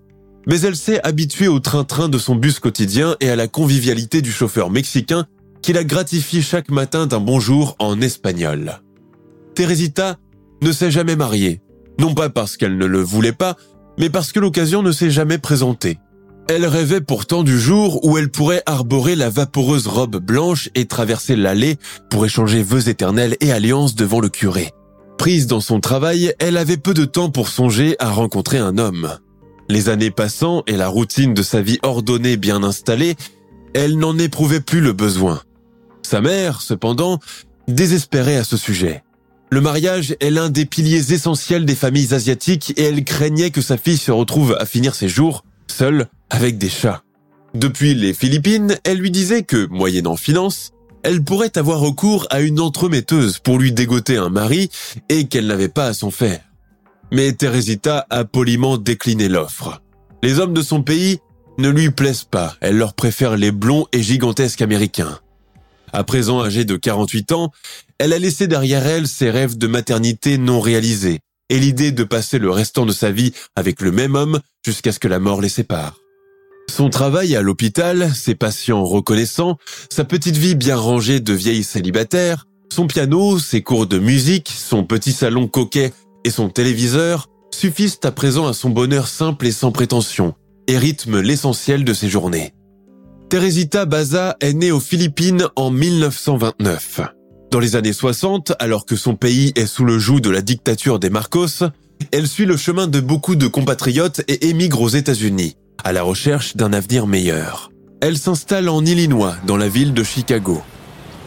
mais 0.49 0.61
elle 0.63 0.77
s'est 0.77 1.01
habituée 1.05 1.47
au 1.47 1.61
train-train 1.61 2.09
de 2.09 2.19
son 2.19 2.35
bus 2.35 2.59
quotidien 2.59 3.15
et 3.21 3.29
à 3.29 3.37
la 3.37 3.47
convivialité 3.47 4.23
du 4.23 4.33
chauffeur 4.33 4.71
mexicain 4.71 5.27
qui 5.63 5.73
la 5.75 5.85
gratifie 5.85 6.43
chaque 6.43 6.71
matin 6.71 7.07
d'un 7.07 7.21
bonjour 7.21 7.77
en 7.79 8.01
espagnol. 8.01 8.81
Teresita 9.55 10.17
ne 10.63 10.73
s'est 10.73 10.91
jamais 10.91 11.17
mariée, 11.17 11.61
non 12.01 12.15
pas 12.15 12.31
parce 12.31 12.57
qu'elle 12.57 12.79
ne 12.79 12.87
le 12.87 13.01
voulait 13.01 13.33
pas, 13.33 13.57
mais 13.99 14.09
parce 14.09 14.33
que 14.33 14.41
l'occasion 14.41 14.83
ne 14.83 14.91
s'est 14.93 15.11
jamais 15.11 15.39
présentée. 15.39 15.99
Elle 16.49 16.65
rêvait 16.65 17.03
pourtant 17.03 17.43
du 17.43 17.61
jour 17.61 18.03
où 18.07 18.17
elle 18.17 18.31
pourrait 18.31 18.63
arborer 18.65 19.17
la 19.17 19.29
vaporeuse 19.29 19.87
robe 19.87 20.17
blanche 20.17 20.71
et 20.75 20.87
traverser 20.87 21.37
l'allée 21.37 21.77
pour 22.09 22.25
échanger 22.25 22.63
vœux 22.63 22.89
éternels 22.89 23.37
et 23.41 23.53
alliances 23.53 23.95
devant 23.95 24.21
le 24.21 24.31
curé. 24.31 24.73
Prise 25.19 25.47
dans 25.47 25.61
son 25.61 25.81
travail, 25.81 26.33
elle 26.39 26.57
avait 26.57 26.79
peu 26.79 26.95
de 26.95 27.05
temps 27.05 27.29
pour 27.29 27.49
songer 27.49 27.97
à 27.99 28.09
rencontrer 28.09 28.57
un 28.57 28.79
homme. 28.79 29.19
Les 29.69 29.89
années 29.89 30.11
passant 30.11 30.63
et 30.67 30.77
la 30.77 30.89
routine 30.89 31.35
de 31.35 31.43
sa 31.43 31.61
vie 31.61 31.79
ordonnée 31.83 32.37
bien 32.37 32.63
installée, 32.63 33.17
elle 33.75 33.99
n'en 33.99 34.17
éprouvait 34.19 34.61
plus 34.61 34.81
le 34.81 34.93
besoin. 34.93 35.43
Sa 36.03 36.21
mère, 36.21 36.63
cependant, 36.63 37.21
désespérait 37.69 38.37
à 38.37 38.45
ce 38.45 38.57
sujet. 38.57 39.03
Le 39.51 39.61
mariage 39.61 40.17
est 40.21 40.31
l'un 40.31 40.51
des 40.51 40.65
piliers 40.65 41.13
essentiels 41.13 41.65
des 41.65 41.75
familles 41.75 42.15
asiatiques 42.15 42.73
et 42.77 42.85
elle 42.85 43.05
craignait 43.05 43.51
que 43.51 43.61
sa 43.61 43.77
fille 43.77 43.99
se 43.99 44.11
retrouve 44.11 44.57
à 44.59 44.67
finir 44.67 44.95
ses 44.95 45.09
jours 45.09 45.45
seule 45.67 46.07
avec 46.31 46.59
des 46.59 46.69
chats. 46.69 47.03
Depuis 47.55 47.95
les 47.95 48.15
Philippines, 48.15 48.77
elle 48.85 48.99
lui 48.99 49.11
disait 49.11 49.43
que, 49.43 49.67
moyennant 49.67 50.17
finance, 50.17 50.73
elle 51.03 51.23
pourrait 51.23 51.57
avoir 51.57 51.81
recours 51.81 52.27
à 52.31 52.41
une 52.41 52.61
entremetteuse 52.61 53.39
pour 53.39 53.59
lui 53.59 53.73
dégoter 53.73 54.17
un 54.17 54.29
mari 54.29 54.71
et 55.09 55.27
qu'elle 55.29 55.47
n'avait 55.47 55.69
pas 55.69 55.87
à 55.87 55.95
s'en 55.95 56.11
faire. 56.11 56.41
Mais 57.11 57.33
Teresita 57.33 58.07
a 58.11 58.25
poliment 58.25 58.77
décliné 58.77 59.29
l'offre. 59.29 59.83
Les 60.23 60.39
hommes 60.41 60.53
de 60.53 60.63
son 60.63 60.83
pays 60.83 61.21
ne 61.59 61.69
lui 61.69 61.91
plaisent 61.91 62.25
pas, 62.25 62.57
elle 62.61 62.77
leur 62.77 62.95
préfère 62.95 63.37
les 63.37 63.51
blonds 63.51 63.87
et 63.93 64.03
gigantesques 64.03 64.63
américains. 64.63 65.19
À 65.93 66.05
présent 66.05 66.43
âgée 66.43 66.65
de 66.65 66.77
48 66.77 67.33
ans, 67.33 67.51
elle 67.99 68.13
a 68.13 68.19
laissé 68.19 68.47
derrière 68.47 68.87
elle 68.87 69.09
ses 69.09 69.31
rêves 69.31 69.57
de 69.57 69.67
maternité 69.67 70.39
non 70.39 70.61
réalisés 70.61 71.21
et 71.49 71.59
l'idée 71.59 71.93
de 71.93 72.05
passer 72.05 72.39
le 72.39 72.51
restant 72.51 72.85
de 72.85 72.93
sa 72.93 73.11
vie 73.11 73.33
avec 73.57 73.81
le 73.81 73.91
même 73.91 74.15
homme 74.15 74.41
jusqu'à 74.65 74.93
ce 74.93 74.99
que 74.99 75.09
la 75.09 75.19
mort 75.19 75.41
les 75.41 75.49
sépare. 75.49 75.97
Son 76.71 76.91
travail 76.91 77.35
à 77.35 77.43
l'hôpital, 77.43 78.13
ses 78.15 78.35
patients 78.35 78.85
reconnaissants, 78.85 79.57
sa 79.89 80.05
petite 80.05 80.37
vie 80.37 80.55
bien 80.55 80.77
rangée 80.77 81.21
de 81.21 81.33
vieille 81.33 81.65
célibataire, 81.65 82.47
son 82.71 82.87
piano, 82.87 83.39
ses 83.39 83.63
cours 83.63 83.87
de 83.87 83.99
musique, 83.99 84.53
son 84.55 84.85
petit 84.85 85.13
salon 85.13 85.49
coquet 85.49 85.93
et 86.25 86.31
son 86.31 86.49
téléviseur 86.49 87.29
suffisent 87.51 88.01
à 88.05 88.13
présent 88.13 88.47
à 88.47 88.53
son 88.53 88.71
bonheur 88.71 89.09
simple 89.09 89.47
et 89.47 89.53
sans 89.53 89.73
prétention, 89.73 90.35
et 90.67 90.79
rythment 90.79 91.21
l'essentiel 91.21 91.85
de 91.85 91.95
ses 91.95 92.09
journées. 92.09 92.53
Teresita 93.29 93.85
Baza 93.85 94.37
est 94.41 94.55
née 94.55 94.73
aux 94.73 94.81
Philippines 94.81 95.49
en 95.57 95.71
1929. 95.71 97.01
Dans 97.51 97.61
les 97.61 97.77
années 97.77 97.93
60, 97.93 98.53
alors 98.59 98.87
que 98.87 98.97
son 98.97 99.17
pays 99.17 99.53
est 99.55 99.67
sous 99.67 99.85
le 99.85 99.99
joug 99.99 100.21
de 100.21 100.31
la 100.31 100.43
dictature 100.43 100.99
des 100.99 101.11
Marcos, 101.11 101.65
elle 102.13 102.29
suit 102.29 102.47
le 102.47 102.57
chemin 102.57 102.87
de 102.87 103.01
beaucoup 103.01 103.37
de 103.37 103.47
compatriotes 103.47 104.23
et 104.29 104.49
émigre 104.49 104.81
aux 104.81 104.89
États-Unis, 104.89 105.57
à 105.83 105.93
la 105.93 106.03
recherche 106.03 106.57
d'un 106.57 106.73
avenir 106.73 107.07
meilleur. 107.07 107.71
Elle 108.01 108.17
s'installe 108.17 108.69
en 108.69 108.85
Illinois, 108.85 109.37
dans 109.47 109.57
la 109.57 109.69
ville 109.69 109.93
de 109.93 110.05
Chicago. 110.05 110.63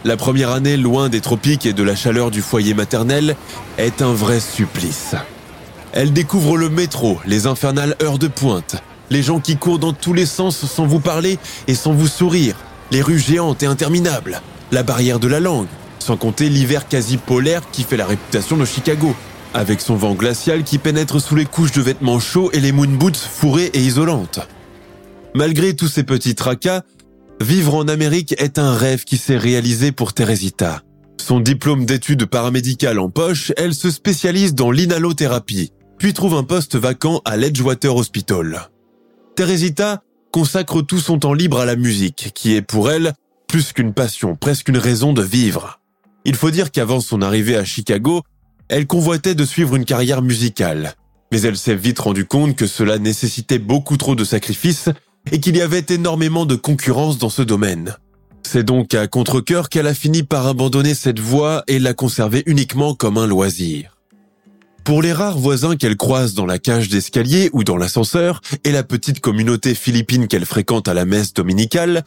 La 0.03 0.17
première 0.17 0.49
année 0.49 0.77
loin 0.77 1.09
des 1.09 1.21
tropiques 1.21 1.67
et 1.67 1.73
de 1.73 1.83
la 1.83 1.95
chaleur 1.95 2.31
du 2.31 2.41
foyer 2.41 2.73
maternel 2.73 3.35
est 3.77 4.01
un 4.01 4.13
vrai 4.13 4.39
supplice. 4.39 5.13
Elle 5.93 6.11
découvre 6.11 6.57
le 6.57 6.69
métro, 6.69 7.19
les 7.27 7.45
infernales 7.45 7.95
heures 8.01 8.17
de 8.17 8.27
pointe, 8.27 8.77
les 9.11 9.21
gens 9.21 9.39
qui 9.39 9.57
courent 9.57 9.77
dans 9.77 9.93
tous 9.93 10.13
les 10.13 10.25
sens 10.25 10.65
sans 10.65 10.87
vous 10.87 10.99
parler 10.99 11.37
et 11.67 11.75
sans 11.75 11.93
vous 11.93 12.07
sourire, 12.07 12.55
les 12.89 13.03
rues 13.03 13.19
géantes 13.19 13.61
et 13.61 13.67
interminables, 13.67 14.41
la 14.71 14.81
barrière 14.81 15.19
de 15.19 15.27
la 15.27 15.39
langue, 15.39 15.67
sans 15.99 16.17
compter 16.17 16.49
l'hiver 16.49 16.87
quasi 16.87 17.17
polaire 17.17 17.61
qui 17.71 17.83
fait 17.83 17.97
la 17.97 18.07
réputation 18.07 18.57
de 18.57 18.65
Chicago, 18.65 19.13
avec 19.53 19.81
son 19.81 19.97
vent 19.97 20.15
glacial 20.15 20.63
qui 20.63 20.79
pénètre 20.79 21.21
sous 21.21 21.35
les 21.35 21.45
couches 21.45 21.73
de 21.73 21.81
vêtements 21.81 22.19
chauds 22.19 22.49
et 22.53 22.59
les 22.59 22.71
moon 22.71 22.87
boots 22.87 23.29
et 23.55 23.79
isolantes. 23.79 24.39
Malgré 25.35 25.75
tous 25.75 25.87
ces 25.87 26.03
petits 26.03 26.35
tracas, 26.35 26.81
Vivre 27.41 27.73
en 27.73 27.87
Amérique 27.87 28.35
est 28.37 28.59
un 28.59 28.75
rêve 28.75 29.03
qui 29.03 29.17
s'est 29.17 29.35
réalisé 29.35 29.91
pour 29.91 30.13
Teresita. 30.13 30.83
Son 31.19 31.39
diplôme 31.39 31.87
d'études 31.87 32.27
paramédicales 32.27 32.99
en 32.99 33.09
poche, 33.09 33.51
elle 33.57 33.73
se 33.73 33.89
spécialise 33.89 34.53
dans 34.53 34.69
l'inhalothérapie, 34.69 35.71
puis 35.97 36.13
trouve 36.13 36.35
un 36.35 36.43
poste 36.43 36.75
vacant 36.75 37.19
à 37.25 37.37
l'Edgewater 37.37 37.95
Hospital. 37.95 38.69
Teresita 39.35 40.03
consacre 40.29 40.83
tout 40.83 40.99
son 40.99 41.17
temps 41.17 41.33
libre 41.33 41.59
à 41.59 41.65
la 41.65 41.75
musique, 41.75 42.29
qui 42.35 42.53
est 42.53 42.61
pour 42.61 42.91
elle 42.91 43.13
plus 43.47 43.73
qu'une 43.73 43.95
passion, 43.95 44.35
presque 44.35 44.69
une 44.69 44.77
raison 44.77 45.11
de 45.11 45.23
vivre. 45.23 45.79
Il 46.25 46.35
faut 46.35 46.51
dire 46.51 46.69
qu'avant 46.69 46.99
son 46.99 47.23
arrivée 47.23 47.55
à 47.55 47.65
Chicago, 47.65 48.21
elle 48.69 48.85
convoitait 48.85 49.33
de 49.33 49.45
suivre 49.45 49.75
une 49.75 49.85
carrière 49.85 50.21
musicale. 50.21 50.93
Mais 51.31 51.41
elle 51.41 51.57
s'est 51.57 51.73
vite 51.73 51.97
rendue 51.97 52.25
compte 52.25 52.55
que 52.55 52.67
cela 52.67 52.99
nécessitait 52.99 53.57
beaucoup 53.57 53.97
trop 53.97 54.13
de 54.13 54.25
sacrifices 54.25 54.89
et 55.31 55.39
qu'il 55.39 55.57
y 55.57 55.61
avait 55.61 55.85
énormément 55.89 56.45
de 56.45 56.55
concurrence 56.55 57.17
dans 57.17 57.29
ce 57.29 57.41
domaine. 57.41 57.95
C'est 58.43 58.63
donc 58.63 58.93
à 58.95 59.07
contre 59.07 59.41
qu'elle 59.41 59.87
a 59.87 59.93
fini 59.93 60.23
par 60.23 60.47
abandonner 60.47 60.93
cette 60.93 61.19
voie 61.19 61.63
et 61.67 61.79
la 61.79 61.93
conserver 61.93 62.43
uniquement 62.45 62.95
comme 62.95 63.17
un 63.17 63.27
loisir. 63.27 63.97
Pour 64.83 65.01
les 65.01 65.13
rares 65.13 65.37
voisins 65.37 65.75
qu'elle 65.75 65.95
croise 65.95 66.33
dans 66.33 66.47
la 66.47 66.57
cage 66.57 66.89
d'escalier 66.89 67.49
ou 67.53 67.63
dans 67.63 67.77
l'ascenseur 67.77 68.41
et 68.63 68.71
la 68.71 68.83
petite 68.83 69.19
communauté 69.19 69.75
philippine 69.75 70.27
qu'elle 70.27 70.45
fréquente 70.45 70.87
à 70.87 70.93
la 70.93 71.05
messe 71.05 71.33
dominicale, 71.33 72.03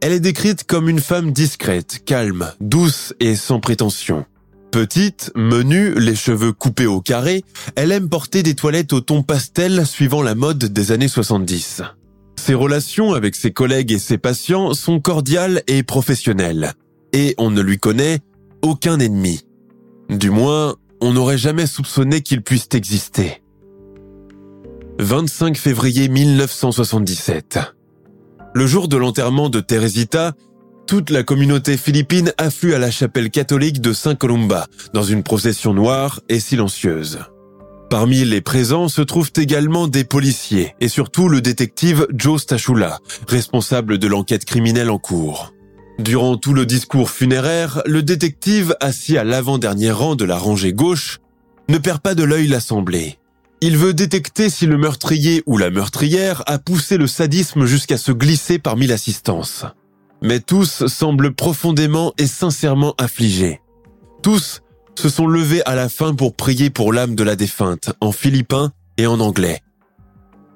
elle 0.00 0.12
est 0.12 0.20
décrite 0.20 0.64
comme 0.64 0.88
une 0.88 1.00
femme 1.00 1.32
discrète, 1.32 2.02
calme, 2.04 2.52
douce 2.60 3.14
et 3.18 3.34
sans 3.34 3.60
prétention. 3.60 4.26
Petite, 4.70 5.32
menue, 5.34 5.98
les 5.98 6.14
cheveux 6.14 6.52
coupés 6.52 6.86
au 6.86 7.00
carré, 7.00 7.42
elle 7.74 7.90
aime 7.90 8.10
porter 8.10 8.42
des 8.42 8.54
toilettes 8.54 8.92
au 8.92 9.00
ton 9.00 9.22
pastel 9.22 9.86
suivant 9.86 10.22
la 10.22 10.34
mode 10.34 10.58
des 10.66 10.92
années 10.92 11.08
70. 11.08 11.82
Ses 12.38 12.54
relations 12.54 13.12
avec 13.12 13.34
ses 13.34 13.50
collègues 13.50 13.92
et 13.92 13.98
ses 13.98 14.16
patients 14.16 14.72
sont 14.72 15.00
cordiales 15.00 15.62
et 15.66 15.82
professionnelles. 15.82 16.72
Et 17.12 17.34
on 17.36 17.50
ne 17.50 17.60
lui 17.60 17.78
connaît 17.78 18.20
aucun 18.62 19.00
ennemi. 19.00 19.42
Du 20.08 20.30
moins, 20.30 20.76
on 21.00 21.12
n'aurait 21.12 21.36
jamais 21.36 21.66
soupçonné 21.66 22.22
qu'il 22.22 22.42
puisse 22.42 22.68
exister. 22.72 23.42
25 25.00 25.58
février 25.58 26.08
1977. 26.08 27.58
Le 28.54 28.66
jour 28.66 28.88
de 28.88 28.96
l'enterrement 28.96 29.50
de 29.50 29.60
Teresita, 29.60 30.32
toute 30.86 31.10
la 31.10 31.24
communauté 31.24 31.76
philippine 31.76 32.32
afflue 32.38 32.72
à 32.72 32.78
la 32.78 32.92
chapelle 32.92 33.30
catholique 33.30 33.80
de 33.82 33.92
Saint 33.92 34.14
Columba 34.14 34.68
dans 34.94 35.02
une 35.02 35.24
procession 35.24 35.74
noire 35.74 36.20
et 36.28 36.40
silencieuse. 36.40 37.18
Parmi 37.90 38.22
les 38.26 38.42
présents 38.42 38.88
se 38.88 39.00
trouvent 39.00 39.32
également 39.36 39.88
des 39.88 40.04
policiers 40.04 40.74
et 40.78 40.88
surtout 40.88 41.30
le 41.30 41.40
détective 41.40 42.06
Joe 42.14 42.42
Stachula, 42.42 42.98
responsable 43.26 43.96
de 43.96 44.06
l'enquête 44.06 44.44
criminelle 44.44 44.90
en 44.90 44.98
cours. 44.98 45.54
Durant 45.98 46.36
tout 46.36 46.52
le 46.52 46.66
discours 46.66 47.10
funéraire, 47.10 47.80
le 47.86 48.02
détective, 48.02 48.76
assis 48.80 49.16
à 49.16 49.24
l'avant-dernier 49.24 49.90
rang 49.90 50.16
de 50.16 50.26
la 50.26 50.36
rangée 50.36 50.74
gauche, 50.74 51.18
ne 51.70 51.78
perd 51.78 52.00
pas 52.00 52.14
de 52.14 52.24
l'œil 52.24 52.46
l'assemblée. 52.46 53.18
Il 53.62 53.78
veut 53.78 53.94
détecter 53.94 54.50
si 54.50 54.66
le 54.66 54.76
meurtrier 54.76 55.42
ou 55.46 55.56
la 55.56 55.70
meurtrière 55.70 56.42
a 56.46 56.58
poussé 56.58 56.98
le 56.98 57.06
sadisme 57.06 57.64
jusqu'à 57.64 57.96
se 57.96 58.12
glisser 58.12 58.58
parmi 58.58 58.86
l'assistance. 58.86 59.64
Mais 60.20 60.40
tous 60.40 60.86
semblent 60.86 61.34
profondément 61.34 62.12
et 62.18 62.26
sincèrement 62.26 62.94
affligés. 62.98 63.60
Tous 64.22 64.60
se 64.98 65.08
sont 65.08 65.26
levés 65.26 65.62
à 65.64 65.74
la 65.74 65.88
fin 65.88 66.14
pour 66.14 66.34
prier 66.34 66.70
pour 66.70 66.92
l'âme 66.92 67.14
de 67.14 67.22
la 67.22 67.36
défunte, 67.36 67.92
en 68.00 68.12
philippin 68.12 68.72
et 68.96 69.06
en 69.06 69.20
anglais. 69.20 69.62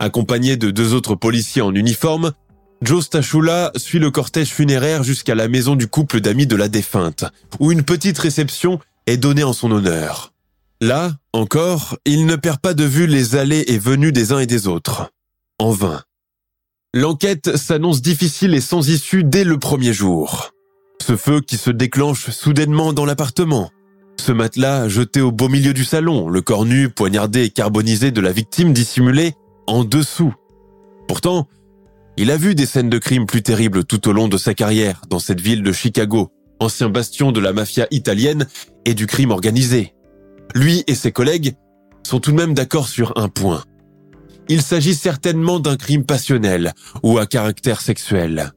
Accompagné 0.01 0.57
de 0.57 0.71
deux 0.71 0.95
autres 0.95 1.15
policiers 1.15 1.63
en 1.63 1.75
uniforme, 1.75 2.33
Joe 2.83 3.05
Stachula 3.05 3.71
suit 3.77 4.01
le 4.01 4.11
cortège 4.11 4.49
funéraire 4.49 5.05
jusqu'à 5.05 5.37
la 5.37 5.47
maison 5.47 5.77
du 5.77 5.87
couple 5.87 6.21
d'amis 6.21 6.49
de 6.49 6.57
la 6.57 6.69
défunte, 6.69 7.25
où 7.61 7.71
une 7.71 7.85
petite 7.85 8.19
réception 8.19 8.81
est 9.07 9.17
donnée 9.17 9.45
en 9.45 9.53
son 9.53 9.71
honneur. 9.71 10.33
Là, 10.81 11.13
encore, 11.33 11.97
il 12.05 12.27
ne 12.27 12.35
perd 12.35 12.59
pas 12.59 12.75
de 12.75 12.83
vue 12.83 13.07
les 13.07 13.37
allées 13.37 13.65
et 13.69 13.79
venues 13.79 14.11
des 14.11 14.33
uns 14.33 14.41
et 14.41 14.47
des 14.47 14.67
autres. 14.67 15.13
En 15.61 15.71
vain. 15.71 16.03
L'enquête 16.93 17.57
s'annonce 17.57 18.03
difficile 18.03 18.55
et 18.55 18.61
sans 18.61 18.89
issue 18.89 19.23
dès 19.23 19.45
le 19.45 19.59
premier 19.59 19.93
jour. 19.93 20.51
Ce 21.01 21.17
feu 21.17 21.41
qui 21.41 21.57
se 21.57 21.71
déclenche 21.71 22.31
soudainement 22.31 22.93
dans 22.93 23.05
l'appartement. 23.05 23.71
Ce 24.25 24.31
matelas 24.31 24.87
jeté 24.87 25.21
au 25.21 25.33
beau 25.33 25.49
milieu 25.49 25.75
du 25.75 25.85
salon, 25.85 26.29
le 26.29 26.43
corps 26.43 26.64
nu, 26.64 26.88
poignardé 26.88 27.43
et 27.43 27.50
carbonisé 27.50 28.12
de 28.12 28.21
la 28.21 28.31
victime 28.31 28.73
dissimulé 28.73 29.35
en 29.67 29.83
dessous. 29.83 30.33
Pourtant, 31.09 31.49
il 32.17 32.31
a 32.31 32.37
vu 32.37 32.55
des 32.55 32.67
scènes 32.67 32.88
de 32.88 32.99
crime 32.99 33.26
plus 33.26 33.43
terribles 33.43 33.83
tout 33.83 34.07
au 34.09 34.12
long 34.12 34.29
de 34.29 34.37
sa 34.37 34.55
carrière 34.55 35.02
dans 35.11 35.19
cette 35.19 35.41
ville 35.41 35.64
de 35.64 35.73
Chicago, 35.73 36.31
ancien 36.61 36.88
bastion 36.88 37.33
de 37.33 37.41
la 37.41 37.52
mafia 37.52 37.88
italienne 37.91 38.47
et 38.85 38.95
du 38.95 39.09
crime 39.09 39.33
organisé. 39.33 39.93
Lui 40.55 40.85
et 40.87 40.95
ses 40.95 41.11
collègues 41.11 41.57
sont 42.05 42.21
tout 42.21 42.31
de 42.31 42.37
même 42.37 42.55
d'accord 42.55 42.87
sur 42.87 43.14
un 43.17 43.29
point. 43.29 43.64
Il 44.49 44.62
s'agit 44.62 44.95
certainement 44.95 45.59
d'un 45.59 45.76
crime 45.76 46.05
passionnel 46.05 46.75
ou 47.02 47.19
à 47.19 47.26
caractère 47.26 47.81
sexuel. 47.81 48.52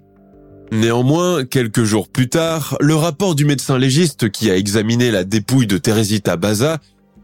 Néanmoins, 0.71 1.45
quelques 1.45 1.83
jours 1.83 2.07
plus 2.09 2.27
tard, 2.27 2.75
le 2.81 2.95
rapport 2.95 3.35
du 3.35 3.45
médecin 3.45 3.77
légiste 3.77 4.29
qui 4.29 4.49
a 4.49 4.57
examiné 4.57 5.11
la 5.11 5.23
dépouille 5.23 5.67
de 5.67 5.77
Teresita 5.77 6.37
Baza 6.37 6.79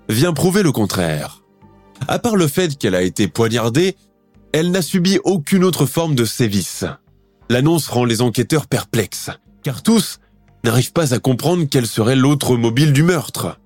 vient 0.09 0.33
prouver 0.33 0.63
le 0.63 0.71
contraire. 0.71 1.43
À 2.07 2.19
part 2.19 2.35
le 2.35 2.47
fait 2.47 2.77
qu'elle 2.77 2.95
a 2.95 3.01
été 3.01 3.27
poignardée, 3.27 3.95
elle 4.53 4.71
n'a 4.71 4.81
subi 4.81 5.19
aucune 5.23 5.63
autre 5.63 5.85
forme 5.85 6.15
de 6.15 6.25
sévice. 6.25 6.85
L'annonce 7.49 7.87
rend 7.87 8.05
les 8.05 8.21
enquêteurs 8.21 8.67
perplexes, 8.67 9.31
car 9.63 9.81
tous 9.81 10.19
n'arrivent 10.63 10.93
pas 10.93 11.13
à 11.13 11.19
comprendre 11.19 11.65
quel 11.69 11.87
serait 11.87 12.15
l'autre 12.15 12.55
mobile 12.55 12.93
du 12.93 13.03
meurtre. 13.03 13.57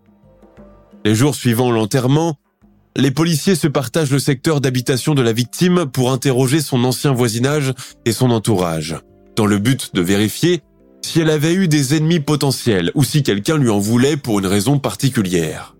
Les 1.03 1.15
jours 1.15 1.35
suivant 1.35 1.71
l'enterrement, 1.71 2.39
les 2.95 3.11
policiers 3.11 3.55
se 3.55 3.67
partagent 3.67 4.11
le 4.11 4.19
secteur 4.19 4.61
d'habitation 4.61 5.15
de 5.15 5.21
la 5.21 5.33
victime 5.33 5.85
pour 5.85 6.11
interroger 6.11 6.61
son 6.61 6.83
ancien 6.85 7.11
voisinage 7.11 7.73
et 8.05 8.13
son 8.13 8.31
entourage, 8.31 8.95
dans 9.35 9.45
le 9.45 9.59
but 9.59 9.93
de 9.93 10.01
vérifier 10.01 10.61
si 11.03 11.19
elle 11.19 11.29
avait 11.29 11.53
eu 11.53 11.67
des 11.67 11.95
ennemis 11.95 12.19
potentiels 12.19 12.91
ou 12.95 13.03
si 13.03 13.21
quelqu'un 13.21 13.57
lui 13.57 13.69
en 13.69 13.79
voulait 13.79 14.17
pour 14.17 14.39
une 14.39 14.47
raison 14.47 14.79
particulière. 14.79 15.75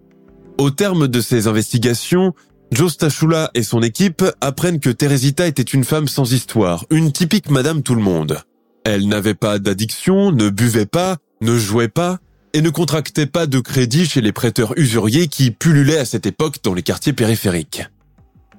Au 0.58 0.70
terme 0.70 1.08
de 1.08 1.20
ces 1.20 1.48
investigations, 1.48 2.34
Joe 2.72 2.94
Stachula 2.94 3.52
et 3.54 3.64
son 3.64 3.82
équipe 3.82 4.24
apprennent 4.42 4.80
que 4.80 4.90
Teresita 4.90 5.48
était 5.48 5.64
une 5.64 5.84
femme 5.84 6.08
sans 6.08 6.32
histoire, 6.32 6.86
une 6.90 7.12
typique 7.12 7.50
Madame 7.50 7.82
Tout-le-Monde. 7.82 8.40
Elle 8.84 9.08
n'avait 9.08 9.34
pas 9.34 9.60
d'addiction, 9.60 10.32
ne 10.32 10.50
buvait 10.50 10.86
pas, 10.86 11.18
ne 11.42 11.58
jouait 11.58 11.88
pas, 11.88 12.20
et 12.54 12.62
ne 12.62 12.70
contractait 12.70 13.26
pas 13.26 13.48
de 13.48 13.60
crédit 13.60 14.06
chez 14.06 14.22
les 14.22 14.32
prêteurs 14.32 14.78
usuriers 14.78 15.28
qui 15.28 15.52
pullulaient 15.52 15.98
à 15.98 16.06
cette 16.06 16.26
époque 16.26 16.58
dans 16.64 16.74
les 16.74 16.84
quartiers 16.84 17.14
périphériques. 17.14 17.84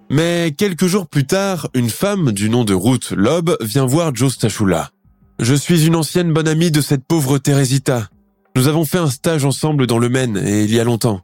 Mais 0.08 0.54
quelques 0.56 0.86
jours 0.86 1.08
plus 1.08 1.26
tard, 1.26 1.68
une 1.74 1.90
femme 1.90 2.30
du 2.32 2.48
nom 2.48 2.64
de 2.64 2.74
Ruth 2.74 3.10
Loeb 3.10 3.50
vient 3.60 3.86
voir 3.86 4.14
Joe 4.14 4.32
Stachula. 4.32 4.90
Je 5.40 5.54
suis 5.54 5.84
une 5.84 5.96
ancienne 5.96 6.32
bonne 6.32 6.48
amie 6.48 6.70
de 6.70 6.80
cette 6.80 7.04
pauvre 7.04 7.38
Teresita. 7.38 8.08
Nous 8.54 8.68
avons 8.68 8.84
fait 8.84 8.98
un 8.98 9.10
stage 9.10 9.44
ensemble 9.44 9.86
dans 9.86 9.98
le 9.98 10.08
Maine 10.08 10.36
et 10.36 10.64
il 10.64 10.72
y 10.72 10.78
a 10.78 10.84
longtemps. 10.84 11.22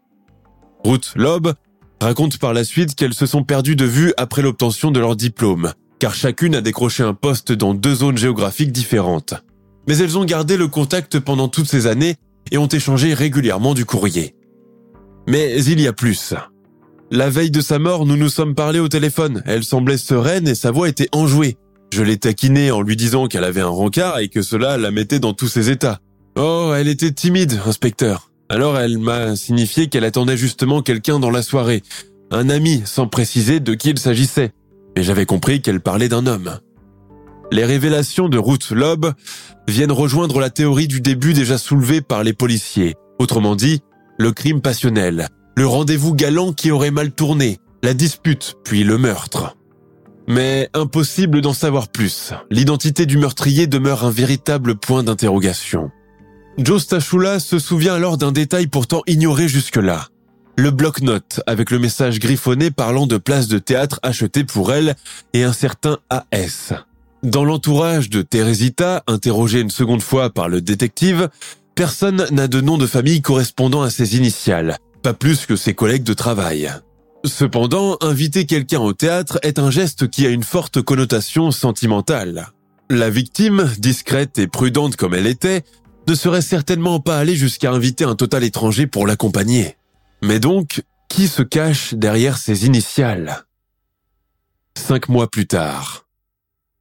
Ruth 0.85 1.13
Loeb 1.15 1.49
raconte 2.01 2.39
par 2.39 2.53
la 2.53 2.65
suite 2.65 2.97
qu'elles 2.97 3.15
se 3.15 3.27
sont 3.27 3.45
perdues 3.45 3.77
de 3.77 3.85
vue 3.85 4.13
après 4.17 4.43
l'obtention 4.43 4.91
de 4.91 4.99
leur 4.99 5.15
diplôme, 5.15 5.73
car 6.01 6.15
chacune 6.15 6.57
a 6.57 6.61
décroché 6.61 7.05
un 7.05 7.15
poste 7.15 7.53
dans 7.53 7.75
deux 7.75 7.95
zones 7.95 8.19
géographiques 8.19 8.73
différentes. 8.73 9.35
Mais 9.87 9.97
elles 9.99 10.19
ont 10.19 10.25
gardé 10.25 10.57
le 10.57 10.67
contact 10.67 11.21
pendant 11.21 11.49
toutes 11.49 11.69
ces 11.69 11.87
années 11.87 12.17
et 12.51 12.59
ont 12.59 12.67
échangé 12.67 13.15
régulièrement 13.15 13.75
du 13.75 13.85
courrier. 13.85 14.35
Mais 15.29 15.63
il 15.63 15.81
y 15.81 15.87
a 15.87 15.93
plus. 15.93 16.35
La 17.15 17.29
veille 17.29 17.51
de 17.51 17.61
sa 17.61 17.79
mort, 17.79 18.07
nous 18.07 18.17
nous 18.17 18.31
sommes 18.31 18.55
parlé 18.55 18.79
au 18.79 18.89
téléphone. 18.89 19.43
Elle 19.45 19.65
semblait 19.65 19.99
sereine 19.99 20.49
et 20.49 20.55
sa 20.55 20.71
voix 20.71 20.89
était 20.89 21.11
enjouée. 21.13 21.59
Je 21.93 22.03
l'ai 22.03 22.17
taquinée 22.17 22.71
en 22.71 22.81
lui 22.81 22.97
disant 22.97 23.27
qu'elle 23.27 23.45
avait 23.45 23.61
un 23.61 23.69
rencard 23.69 24.21
et 24.21 24.29
que 24.31 24.41
cela 24.41 24.79
la 24.79 24.91
mettait 24.91 25.19
dans 25.19 25.35
tous 25.35 25.49
ses 25.49 25.69
états. 25.69 25.99
Oh, 26.37 26.73
elle 26.75 26.89
était 26.89 27.13
timide, 27.13 27.61
inspecteur. 27.67 28.31
Alors 28.49 28.79
elle 28.79 28.97
m'a 28.97 29.37
signifié 29.37 29.89
qu'elle 29.89 30.07
attendait 30.07 30.39
justement 30.39 30.81
quelqu'un 30.81 31.21
dans 31.21 31.29
la 31.29 31.43
soirée, 31.43 31.83
un 32.31 32.49
ami, 32.49 32.81
sans 32.87 33.09
préciser 33.09 33.61
de 33.61 33.75
qui 33.75 33.91
il 33.91 33.99
s'agissait. 33.99 34.53
Mais 34.97 35.03
j'avais 35.03 35.27
compris 35.27 35.61
qu'elle 35.61 35.81
parlait 35.81 36.09
d'un 36.09 36.27
homme. 36.27 36.61
Les 37.51 37.67
révélations 37.67 38.31
de 38.31 38.39
Ruth 38.39 38.71
Loeb 38.71 39.05
viennent 39.69 39.93
rejoindre 39.93 40.41
la 40.41 40.49
théorie 40.49 40.89
du 40.89 41.03
début 41.03 41.35
déjà 41.35 41.59
soulevée 41.59 42.01
par 42.01 42.25
les 42.25 42.33
policiers. 42.33 42.95
Autrement 43.19 43.55
dit, 43.55 43.83
le 44.17 44.33
crime 44.33 44.63
passionnel, 44.63 45.29
le 45.57 45.67
rendez-vous 45.67 46.15
galant 46.15 46.53
qui 46.53 46.71
aurait 46.71 46.91
mal 46.91 47.13
tourné, 47.13 47.59
la 47.83 47.95
dispute, 47.95 48.57
puis 48.65 48.85
le 48.85 48.99
meurtre. 48.99 49.57
Mais 50.29 50.69
impossible 50.73 51.41
d'en 51.41 51.53
savoir 51.53 51.89
plus. 51.89 52.33
L'identité 52.51 53.07
du 53.07 53.19
meurtrier 53.19 53.67
demeure 53.67 54.05
un 54.05 54.11
véritable 54.11 54.77
point 54.77 55.03
d'interrogation. 55.03 55.91
Joe 56.59 56.83
Stachula 56.83 57.41
se 57.41 57.59
souvient 57.59 57.95
alors 57.95 58.19
d'un 58.19 58.33
détail 58.33 58.67
pourtant 58.67 59.03
ignoré 59.07 59.49
jusque-là. 59.49 60.09
Le 60.57 60.71
bloc-notes 60.71 61.41
avec 61.47 61.71
le 61.71 61.79
message 61.79 62.19
griffonné 62.19 62.71
parlant 62.71 63.07
de 63.07 63.17
places 63.17 63.49
de 63.49 63.59
théâtre 63.59 63.99
achetées 64.03 64.45
pour 64.45 64.73
elle 64.73 64.95
et 65.33 65.45
un 65.45 65.53
certain 65.53 65.99
AS. 66.11 66.75
Dans 67.23 67.45
l'entourage 67.45 68.11
de 68.11 68.21
Teresita, 68.21 69.03
interrogé 69.07 69.61
une 69.61 69.71
seconde 69.71 70.03
fois 70.03 70.31
par 70.31 70.49
le 70.49 70.61
détective, 70.61 71.31
personne 71.75 72.27
n'a 72.31 72.49
de 72.49 72.61
nom 72.61 72.77
de 72.77 72.87
famille 72.87 73.23
correspondant 73.23 73.83
à 73.83 73.91
ses 73.91 74.17
initiales, 74.17 74.77
pas 75.03 75.15
plus 75.15 75.47
que 75.47 75.57
ses 75.57 75.75
collègues 75.75 76.05
de 76.05 76.15
travail. 76.15 76.73
Cependant, 77.25 77.97
inviter 78.01 78.47
quelqu'un 78.47 78.81
au 78.81 78.93
théâtre 78.93 79.39
est 79.43 79.59
un 79.59 79.71
geste 79.71 80.09
qui 80.09 80.27
a 80.27 80.31
une 80.31 80.43
forte 80.43 80.83
connotation 80.83 81.51
sentimentale. 81.51 82.49
La 82.91 83.11
victime, 83.11 83.71
discrète 83.79 84.39
et 84.39 84.49
prudente 84.49 84.97
comme 84.97 85.15
elle 85.15 85.27
était, 85.27 85.63
ne 86.09 86.15
serait 86.15 86.43
certainement 86.43 87.01
pas 87.01 87.19
allé 87.19 87.37
jusqu'à 87.37 87.71
inviter 87.71 88.05
un 88.05 88.17
total 88.17 88.45
étranger 88.45 88.87
pour 88.87 89.07
l'accompagner. 89.07 89.77
Mais 90.23 90.41
donc, 90.41 90.83
qui 91.09 91.29
se 91.29 91.43
cache 91.43 91.95
derrière 91.95 92.39
ces 92.39 92.67
initiales? 92.67 93.45
Cinq 94.77 95.09
mois 95.09 95.31
plus 95.31 95.47
tard. 95.47 96.07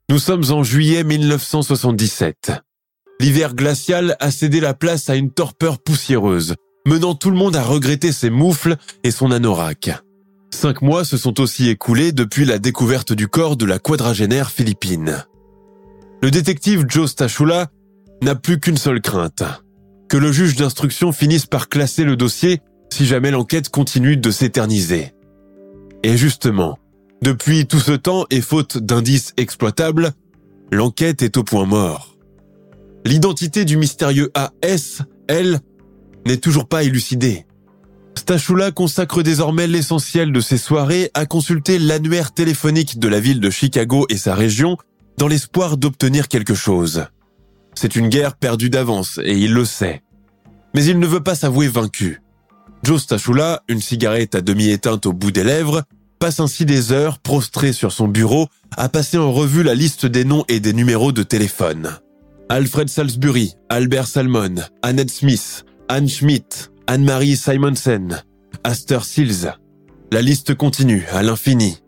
Nous 0.10 0.20
sommes 0.20 0.52
en 0.52 0.64
juillet 0.64 1.04
1977. 1.04 2.52
L'hiver 3.20 3.54
glacial 3.54 4.16
a 4.20 4.32
cédé 4.32 4.60
la 4.60 4.74
place 4.74 5.10
à 5.10 5.16
une 5.16 5.32
torpeur 5.32 5.80
poussiéreuse, 5.80 6.56
menant 6.86 7.16
tout 7.16 7.30
le 7.30 7.38
monde 7.38 7.56
à 7.56 7.64
regretter 7.64 8.12
ses 8.12 8.30
moufles 8.30 8.78
et 9.04 9.12
son 9.12 9.32
anorak. 9.32 9.92
Cinq 10.54 10.82
mois 10.82 11.06
se 11.06 11.18
sont 11.18 11.40
aussi 11.40 11.70
écoulés 11.70 12.12
depuis 12.12 12.46
la 12.46 12.60
découverte 12.60 13.14
du 13.14 13.28
corps 13.28 13.56
de 13.56 13.66
la 13.66 13.80
quadragénaire 13.80 14.52
philippine. 14.52 15.26
Le 16.22 16.30
détective 16.30 16.86
Joe 16.88 17.10
Stachula 17.10 17.72
n'a 18.22 18.36
plus 18.36 18.60
qu'une 18.60 18.78
seule 18.78 19.02
crainte. 19.02 19.44
Que 20.08 20.18
le 20.18 20.32
juge 20.32 20.56
d'instruction 20.56 21.12
finisse 21.12 21.46
par 21.46 21.70
classer 21.70 22.04
le 22.04 22.16
dossier 22.16 22.60
si 22.92 23.06
jamais 23.06 23.32
l'enquête 23.32 23.70
continue 23.70 24.18
de 24.18 24.30
s'éterniser. 24.30 25.14
Et 26.04 26.18
justement, 26.18 26.78
depuis 27.22 27.66
tout 27.66 27.80
ce 27.80 27.94
temps 27.94 28.26
et 28.30 28.42
faute 28.42 28.78
d'indices 28.78 29.34
exploitables, 29.38 30.12
l'enquête 30.72 31.22
est 31.22 31.38
au 31.38 31.44
point 31.44 31.66
mort. 31.66 32.18
L'identité 33.06 33.66
du 33.66 33.78
mystérieux 33.78 34.32
AS, 34.36 35.02
elle, 35.28 35.60
n'est 36.26 36.38
toujours 36.38 36.68
pas 36.68 36.84
élucidée. 36.84 37.46
Stachula 38.16 38.72
consacre 38.72 39.24
désormais 39.24 39.68
l'essentiel 39.68 40.32
de 40.32 40.42
ses 40.42 40.58
soirées 40.58 41.10
à 41.14 41.26
consulter 41.26 41.80
l'annuaire 41.80 42.34
téléphonique 42.34 43.00
de 43.00 43.08
la 43.08 43.20
ville 43.20 43.40
de 43.40 43.50
Chicago 43.50 44.06
et 44.10 44.18
sa 44.18 44.36
région 44.36 44.78
dans 45.18 45.28
l'espoir 45.28 45.78
d'obtenir 45.78 46.28
quelque 46.28 46.56
chose. 46.56 47.06
C'est 47.74 47.96
une 47.96 48.10
guerre 48.10 48.36
perdue 48.36 48.70
d'avance 48.70 49.20
et 49.24 49.38
il 49.38 49.54
le 49.54 49.66
sait. 49.66 50.04
Mais 50.76 50.86
il 50.86 51.00
ne 51.00 51.08
veut 51.08 51.24
pas 51.24 51.36
s'avouer 51.36 51.68
vaincu. 51.68 52.22
Joe 52.84 53.02
Stachula, 53.02 53.64
une 53.68 53.82
cigarette 53.82 54.36
à 54.36 54.42
demi 54.42 54.70
éteinte 54.70 55.06
au 55.06 55.14
bout 55.14 55.32
des 55.32 55.44
lèvres, 55.44 55.84
passe 56.20 56.40
ainsi 56.40 56.66
des 56.66 56.92
heures 56.92 57.20
prostré 57.20 57.74
sur 57.74 57.92
son 57.92 58.08
bureau 58.08 58.48
à 58.78 58.90
passer 58.90 59.18
en 59.18 59.32
revue 59.32 59.64
la 59.64 59.76
liste 59.76 60.06
des 60.06 60.26
noms 60.26 60.46
et 60.48 60.60
des 60.60 60.74
numéros 60.74 61.12
de 61.12 61.24
téléphone. 61.24 61.98
Alfred 62.50 62.90
Salisbury, 62.90 63.54
Albert 63.70 64.08
Salmon, 64.08 64.56
Annette 64.82 65.12
Smith, 65.12 65.66
Anne 65.94 66.08
Schmidt, 66.08 66.72
Anne-Marie 66.88 67.36
Simonsen, 67.36 68.24
Aster 68.64 69.00
Sills. 69.04 69.52
La 70.10 70.22
liste 70.22 70.56
continue 70.56 71.06
à 71.12 71.22
l'infini. 71.22 71.80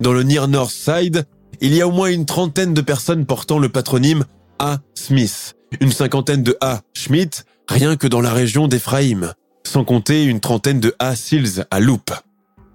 Dans 0.00 0.14
le 0.14 0.22
Near 0.22 0.48
North 0.48 0.72
Side, 0.72 1.26
il 1.60 1.74
y 1.74 1.82
a 1.82 1.86
au 1.86 1.90
moins 1.90 2.10
une 2.10 2.24
trentaine 2.24 2.72
de 2.72 2.80
personnes 2.80 3.26
portant 3.26 3.58
le 3.58 3.68
patronyme 3.68 4.24
A. 4.58 4.78
Smith, 4.94 5.56
une 5.82 5.92
cinquantaine 5.92 6.42
de 6.42 6.56
A. 6.62 6.80
Schmidt, 6.94 7.42
rien 7.68 7.96
que 7.96 8.06
dans 8.06 8.22
la 8.22 8.32
région 8.32 8.66
d'Ephraim, 8.66 9.34
sans 9.66 9.84
compter 9.84 10.24
une 10.24 10.40
trentaine 10.40 10.80
de 10.80 10.94
A. 10.98 11.14
Seals 11.14 11.66
à 11.70 11.80
Loop. 11.80 12.12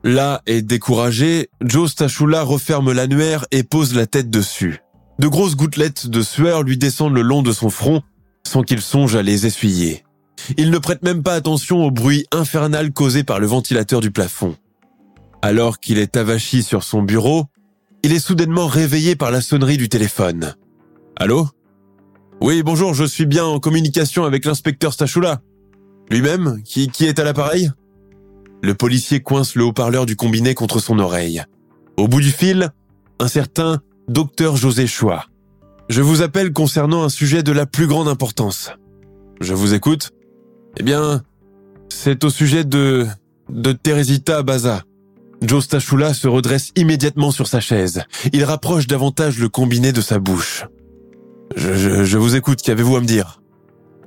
Là 0.04 0.44
est 0.46 0.62
découragé, 0.62 1.50
Joe 1.62 1.90
Stachula 1.90 2.44
referme 2.44 2.92
l'annuaire 2.92 3.48
et 3.50 3.64
pose 3.64 3.96
la 3.96 4.06
tête 4.06 4.30
dessus. 4.30 4.84
De 5.18 5.28
grosses 5.28 5.56
gouttelettes 5.56 6.06
de 6.06 6.22
sueur 6.22 6.62
lui 6.62 6.78
descendent 6.78 7.16
le 7.16 7.24
long 7.24 7.42
de 7.42 7.54
son 7.54 7.72
front 7.72 8.04
sans 8.48 8.62
qu'il 8.62 8.82
songe 8.82 9.16
à 9.16 9.24
les 9.24 9.48
essuyer. 9.48 10.05
Il 10.58 10.72
ne 10.72 10.78
prête 10.78 11.04
même 11.04 11.24
pas 11.24 11.34
attention 11.34 11.84
au 11.84 11.92
bruit 11.92 12.26
infernal 12.32 12.92
causé 12.92 13.24
par 13.24 13.40
le 13.40 13.48
ventilateur 13.48 14.02
du 14.02 14.12
plafond. 14.12 14.56
Alors 15.42 15.80
qu'il 15.80 15.98
est 15.98 16.18
avachi 16.18 16.64
sur 16.64 16.84
son 16.84 17.02
bureau, 17.02 17.46
il 18.04 18.14
est 18.14 18.20
soudainement 18.20 18.68
réveillé 18.68 19.16
par 19.16 19.32
la 19.32 19.42
sonnerie 19.42 19.78
du 19.78 19.90
téléphone. 19.90 20.56
Allô? 21.16 21.48
Oui, 22.42 22.64
bonjour, 22.64 22.94
je 22.94 23.06
suis 23.06 23.26
bien 23.26 23.46
en 23.46 23.60
communication 23.60 24.26
avec 24.26 24.46
l'inspecteur 24.46 24.94
Stachula. 24.94 25.42
Lui-même 26.10 26.62
qui, 26.64 26.90
est 27.02 27.20
à 27.20 27.24
l'appareil? 27.24 27.72
Le 28.62 28.74
policier 28.74 29.22
coince 29.22 29.56
le 29.56 29.64
haut-parleur 29.64 30.06
du 30.06 30.16
combiné 30.16 30.54
contre 30.54 30.80
son 30.80 31.00
oreille. 31.00 31.44
Au 31.98 32.08
bout 32.08 32.22
du 32.22 32.32
fil, 32.32 32.72
un 33.20 33.28
certain 33.28 33.82
docteur 34.08 34.58
José 34.58 34.88
Choix. 34.88 35.26
Je 35.90 36.02
vous 36.02 36.22
appelle 36.22 36.52
concernant 36.52 37.04
un 37.04 37.10
sujet 37.10 37.44
de 37.44 37.52
la 37.52 37.66
plus 37.66 37.88
grande 37.88 38.08
importance. 38.08 38.72
Je 39.42 39.54
vous 39.54 39.74
écoute. 39.74 40.12
Eh 40.78 40.84
bien, 40.84 41.24
c'est 41.90 42.24
au 42.24 42.30
sujet 42.30 42.64
de, 42.64 43.08
de 43.50 43.72
Teresita 43.72 44.44
Baza. 44.44 44.84
Joe 45.42 45.64
Stachula 45.64 46.14
se 46.14 46.28
redresse 46.28 46.72
immédiatement 46.76 47.32
sur 47.32 47.48
sa 47.48 47.60
chaise. 47.60 48.04
Il 48.34 48.44
rapproche 48.44 48.88
davantage 48.88 49.40
le 49.40 49.50
combiné 49.50 49.92
de 49.92 50.02
sa 50.02 50.20
bouche. 50.20 50.66
Je, 51.56 51.74
je, 51.76 52.04
je 52.04 52.18
vous 52.18 52.36
écoute, 52.36 52.62
qu'avez-vous 52.62 52.96
à 52.96 53.02
me 53.02 53.06
dire? 53.06 53.42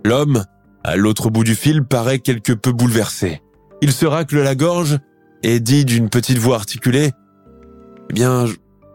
L'homme, 0.05 0.45
à 0.85 0.97
l'autre 0.97 1.31
bout 1.31 1.45
du 1.45 1.55
fil, 1.55 1.85
paraît 1.85 2.19
quelque 2.19 2.53
peu 2.53 2.73
bouleversé. 2.73 3.43
Il 3.81 3.93
se 3.93 4.07
racle 4.07 4.43
la 4.43 4.55
gorge 4.55 4.99
et 5.43 5.61
dit 5.61 5.85
d'une 5.85 6.09
petite 6.09 6.39
voix 6.39 6.57
articulée 6.57 7.13
Eh 8.11 8.13
bien, 8.13 8.47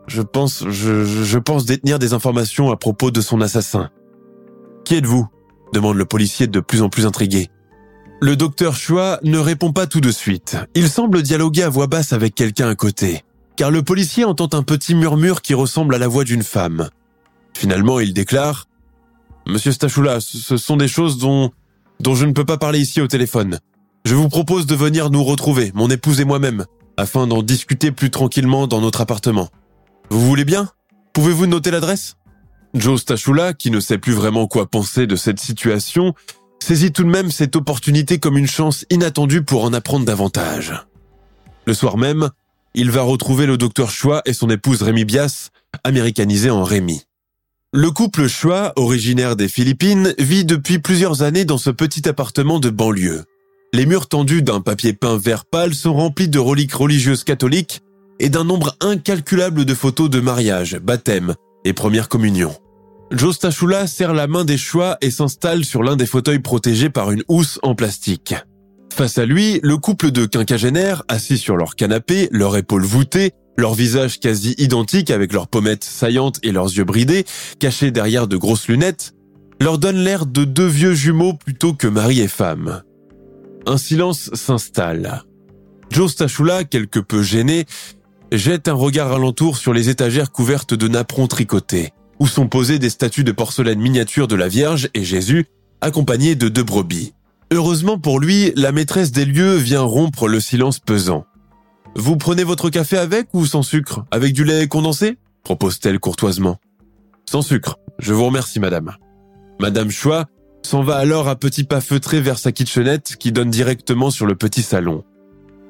je, 0.08 0.22
pense, 0.22 0.66
je, 0.70 1.06
je 1.06 1.40
pense 1.40 1.66
détenir 1.66 2.00
des 2.00 2.14
informations 2.14 2.72
à 2.72 2.78
propos 2.78 3.12
de 3.12 3.22
son 3.22 3.42
assassin. 3.42 3.90
Qui 4.86 4.96
êtes-vous? 4.96 5.28
demande 5.74 5.98
le 5.98 6.06
policier 6.06 6.46
de 6.48 6.60
plus 6.60 6.84
en 6.84 6.90
plus 6.90 7.06
intrigué. 7.06 7.50
Le 8.24 8.38
docteur 8.38 8.78
Chua 8.78 9.20
ne 9.24 9.38
répond 9.38 9.74
pas 9.74 9.86
tout 9.86 10.00
de 10.00 10.10
suite. 10.10 10.56
Il 10.76 10.88
semble 10.88 11.24
dialoguer 11.24 11.64
à 11.64 11.70
voix 11.70 11.88
basse 11.88 12.14
avec 12.14 12.34
quelqu'un 12.34 12.70
à 12.70 12.74
côté, 12.74 13.22
car 13.58 13.70
le 13.70 13.84
policier 13.84 14.24
entend 14.24 14.48
un 14.54 14.64
petit 14.64 14.96
murmure 14.96 15.42
qui 15.42 15.54
ressemble 15.54 15.94
à 15.94 15.98
la 15.98 16.08
voix 16.08 16.24
d'une 16.24 16.42
femme. 16.42 16.90
Finalement, 17.54 18.00
il 18.00 18.14
déclare 18.14 18.70
Monsieur 19.46 19.74
Stachula, 19.74 20.22
ce 20.22 20.56
sont 20.56 20.78
des 20.78 20.88
choses 20.88 21.18
dont, 21.18 21.52
dont 22.00 22.16
je 22.16 22.26
ne 22.26 22.32
peux 22.32 22.46
pas 22.46 22.56
parler 22.56 22.80
ici 22.80 23.02
au 23.02 23.08
téléphone. 23.08 23.60
Je 24.06 24.16
vous 24.16 24.30
propose 24.30 24.68
de 24.68 24.76
venir 24.76 25.10
nous 25.10 25.26
retrouver, 25.26 25.74
mon 25.76 25.90
épouse 25.90 26.22
et 26.22 26.26
moi-même, 26.26 26.64
afin 26.96 27.28
d'en 27.28 27.44
discuter 27.44 27.92
plus 27.92 28.10
tranquillement 28.10 28.68
dans 28.68 28.80
notre 28.80 29.02
appartement. 29.02 29.50
Vous 30.10 30.26
voulez 30.26 30.46
bien? 30.46 30.70
Pouvez-vous 31.12 31.48
noter 31.48 31.72
l'adresse? 31.72 32.16
Joe 32.74 33.02
Stachula, 33.02 33.52
qui 33.52 33.70
ne 33.70 33.82
sait 33.82 33.98
plus 33.98 34.14
vraiment 34.14 34.48
quoi 34.48 34.66
penser 34.66 35.08
de 35.08 35.18
cette 35.18 35.42
situation, 35.42 36.14
saisit 36.64 36.92
tout 36.92 37.04
de 37.04 37.10
même 37.10 37.30
cette 37.30 37.56
opportunité 37.56 38.20
comme 38.20 38.38
une 38.38 38.48
chance 38.48 38.86
inattendue 38.90 39.44
pour 39.44 39.64
en 39.64 39.74
apprendre 39.74 40.06
davantage. 40.06 40.74
Le 41.66 41.74
soir 41.74 41.98
même, 41.98 42.30
il 42.74 42.90
va 42.90 43.02
retrouver 43.02 43.46
le 43.46 43.58
docteur 43.58 43.92
Chua 43.92 44.22
et 44.26 44.34
son 44.34 44.50
épouse 44.50 44.82
Rémi 44.82 45.06
Bias, 45.06 45.50
américanisée 45.84 46.50
en 46.50 46.64
Rémi. 46.64 47.04
Le 47.72 47.92
couple 47.92 48.28
Chua, 48.28 48.74
originaire 48.76 49.36
des 49.36 49.48
Philippines, 49.48 50.14
vit 50.20 50.46
depuis 50.46 50.80
plusieurs 50.80 51.22
années 51.22 51.46
dans 51.46 51.58
ce 51.58 51.70
petit 51.70 52.08
appartement 52.08 52.60
de 52.60 52.70
banlieue. 52.70 53.24
Les 53.74 53.86
murs 53.86 54.08
tendus 54.08 54.44
d'un 54.44 54.62
papier 54.62 54.94
peint 54.94 55.18
vert 55.18 55.46
pâle 55.46 55.74
sont 55.74 55.94
remplis 55.94 56.28
de 56.28 56.40
reliques 56.40 56.76
religieuses 56.76 57.24
catholiques 57.24 57.82
et 58.20 58.30
d'un 58.30 58.44
nombre 58.44 58.76
incalculable 58.80 59.66
de 59.66 59.74
photos 59.74 60.10
de 60.10 60.20
mariage, 60.20 60.78
baptême 60.78 61.36
et 61.66 61.74
première 61.74 62.10
communion. 62.10 62.56
Joe 63.12 63.36
Stachula 63.36 63.86
serre 63.88 64.14
la 64.14 64.28
main 64.28 64.46
des 64.46 64.58
choix 64.58 64.98
et 65.02 65.12
s'installe 65.12 65.66
sur 65.66 65.84
l'un 65.84 65.96
des 65.96 66.06
fauteuils 66.06 66.40
protégés 66.40 66.90
par 66.90 67.12
une 67.12 67.24
housse 67.28 67.60
en 67.62 67.76
plastique. 67.76 68.36
Face 68.94 69.18
à 69.18 69.26
lui, 69.26 69.60
le 69.64 69.78
couple 69.78 70.12
de 70.12 70.26
quinquagénaires, 70.26 71.04
assis 71.08 71.38
sur 71.38 71.58
leur 71.58 71.76
canapé, 71.76 72.30
leurs 72.32 72.58
épaules 72.58 72.86
voûtées, 72.86 73.32
leurs 73.58 73.74
visages 73.74 74.20
quasi 74.20 74.56
identiques 74.58 75.12
avec 75.12 75.34
leurs 75.34 75.48
pommettes 75.48 75.84
saillantes 75.84 76.40
et 76.44 76.52
leurs 76.52 76.72
yeux 76.76 76.84
bridés, 76.84 77.26
cachés 77.60 77.92
derrière 77.92 78.28
de 78.28 78.38
grosses 78.38 78.68
lunettes, 78.68 79.14
leur 79.60 79.78
donne 79.78 79.98
l'air 79.98 80.26
de 80.26 80.44
deux 80.44 80.68
vieux 80.68 80.94
jumeaux 80.94 81.34
plutôt 81.34 81.74
que 81.74 81.88
mari 81.88 82.22
et 82.22 82.28
femme. 82.28 82.84
Un 83.66 83.78
silence 83.78 84.30
s'installe. 84.34 85.24
Joe 85.90 86.12
Stachula, 86.12 86.64
quelque 86.64 87.00
peu 87.00 87.22
gêné, 87.22 87.66
jette 88.32 88.68
un 88.68 88.74
regard 88.74 89.12
alentour 89.12 89.58
sur 89.58 89.74
les 89.74 89.90
étagères 89.90 90.32
couvertes 90.32 90.74
de 90.74 90.88
napperons 90.88 91.28
tricotés, 91.28 91.94
où 92.20 92.28
sont 92.28 92.48
posées 92.48 92.80
des 92.80 92.90
statues 92.90 93.24
de 93.24 93.32
porcelaine 93.32 93.80
miniature 93.80 94.28
de 94.28 94.36
la 94.36 94.48
Vierge 94.48 94.90
et 94.94 95.04
Jésus, 95.04 95.46
accompagnés 95.82 96.36
de 96.36 96.50
deux 96.50 96.64
brebis. 96.64 97.14
Heureusement 97.52 98.00
pour 98.00 98.20
lui, 98.20 98.52
la 98.56 98.72
maîtresse 98.72 99.12
des 99.12 99.26
lieux 99.26 99.56
vient 99.56 99.82
rompre 99.82 100.28
le 100.28 100.40
silence 100.40 100.80
pesant. 100.80 101.26
Vous 101.96 102.18
prenez 102.18 102.44
votre 102.44 102.70
café 102.70 102.98
avec 102.98 103.28
ou 103.34 103.46
sans 103.46 103.62
sucre? 103.62 104.06
Avec 104.12 104.34
du 104.34 104.44
lait 104.44 104.68
condensé? 104.68 105.18
propose-t-elle 105.44 106.00
courtoisement. 106.00 106.58
Sans 107.30 107.42
sucre. 107.42 107.78
Je 108.00 108.14
vous 108.14 108.26
remercie, 108.26 108.60
madame. 108.60 108.96
Madame 109.60 109.92
Chua 109.92 110.26
s'en 110.64 110.82
va 110.82 110.96
alors 110.96 111.28
à 111.28 111.36
petits 111.36 111.66
pas 111.66 111.82
feutrés 111.82 112.22
vers 112.22 112.40
sa 112.40 112.52
kitchenette 112.52 113.18
qui 113.18 113.32
donne 113.32 113.50
directement 113.50 114.10
sur 114.10 114.26
le 114.26 114.36
petit 114.36 114.64
salon. 114.64 115.04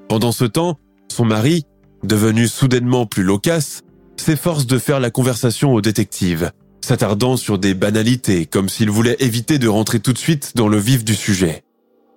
Pendant 0.07 0.31
ce 0.31 0.45
temps, 0.45 0.79
son 1.11 1.25
mari, 1.25 1.65
devenu 2.03 2.47
soudainement 2.47 3.05
plus 3.05 3.23
loquace, 3.23 3.81
s'efforce 4.23 4.65
de 4.65 4.79
faire 4.79 5.01
la 5.01 5.11
conversation 5.11 5.73
au 5.73 5.81
détective, 5.81 6.51
s'attardant 6.79 7.35
sur 7.35 7.59
des 7.59 7.73
banalités 7.73 8.45
comme 8.45 8.69
s'il 8.69 8.89
voulait 8.89 9.17
éviter 9.19 9.59
de 9.59 9.67
rentrer 9.67 9.99
tout 9.99 10.13
de 10.13 10.17
suite 10.17 10.53
dans 10.55 10.69
le 10.69 10.77
vif 10.77 11.03
du 11.03 11.13
sujet. 11.13 11.63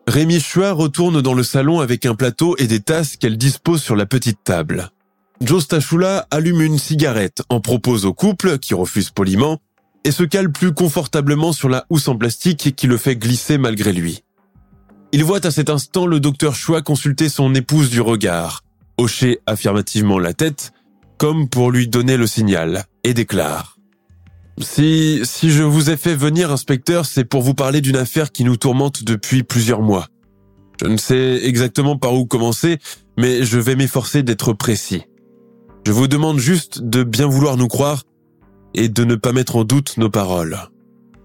Rémi 0.07 0.41
Chua 0.41 0.71
retourne 0.71 1.21
dans 1.21 1.35
le 1.35 1.43
salon 1.43 1.81
avec 1.81 2.07
un 2.07 2.15
plateau 2.15 2.55
et 2.59 2.69
des 2.69 2.79
tasses 2.79 3.17
qu'elle 3.17 3.37
dispose 3.37 3.83
sur 3.83 3.97
la 3.97 4.07
petite 4.07 4.39
table. 4.45 4.91
Joe 5.41 5.65
Stachula 5.65 6.29
allume 6.31 6.61
une 6.61 6.79
cigarette, 6.79 7.43
en 7.49 7.61
propose 7.61 8.07
au 8.07 8.15
couple, 8.15 8.59
qui 8.59 8.73
refuse 8.75 9.11
poliment, 9.11 9.59
et 10.05 10.13
se 10.13 10.23
cale 10.23 10.53
plus 10.53 10.73
confortablement 10.73 11.53
sur 11.53 11.69
la 11.69 11.87
housse 11.91 12.07
en 12.07 12.17
plastique 12.17 12.77
qui 12.77 12.87
le 12.87 12.99
fait 12.99 13.17
glisser 13.17 13.59
malgré 13.59 13.93
lui. 13.93 14.23
Il 15.11 15.25
voit 15.25 15.45
à 15.45 15.51
cet 15.51 15.71
instant 15.71 16.07
le 16.07 16.21
docteur 16.21 16.55
Chua 16.55 16.83
consulter 16.83 17.29
son 17.29 17.53
épouse 17.57 17.91
du 17.91 18.01
regard, 18.01 18.63
hocher 18.97 19.41
affirmativement 19.47 20.21
la 20.21 20.35
tête, 20.35 20.73
comme 21.19 21.49
pour 21.49 21.71
lui 21.71 21.89
donner 21.89 22.17
le 22.17 22.27
signal, 22.27 22.85
et 23.05 23.15
déclare. 23.15 23.77
Si, 24.59 25.21
si 25.25 25.51
je 25.51 25.63
vous 25.63 25.91
ai 25.91 25.97
fait 25.97 26.15
venir, 26.15 26.51
inspecteur, 26.51 27.05
c'est 27.05 27.25
pour 27.25 27.43
vous 27.43 27.55
parler 27.55 27.81
d'une 27.81 27.97
affaire 27.97 28.33
qui 28.33 28.45
nous 28.45 28.57
tourmente 28.57 29.05
depuis 29.05 29.43
plusieurs 29.43 29.83
mois. 29.83 30.09
Je 30.81 30.87
ne 30.89 30.97
sais 30.97 31.41
exactement 31.45 31.97
par 31.97 32.15
où 32.15 32.27
commencer, 32.27 32.79
mais 33.19 33.45
je 33.45 33.59
vais 33.59 33.77
m'efforcer 33.77 34.23
d'être 34.23 34.53
précis. 34.53 35.05
Je 35.87 35.93
vous 35.93 36.09
demande 36.09 36.39
juste 36.39 36.83
de 36.83 37.03
bien 37.03 37.27
vouloir 37.27 37.57
nous 37.57 37.69
croire 37.69 38.05
et 38.75 38.89
de 38.89 39.05
ne 39.05 39.15
pas 39.15 39.33
mettre 39.33 39.57
en 39.57 39.65
doute 39.65 39.97
nos 39.99 40.11
paroles. 40.11 40.59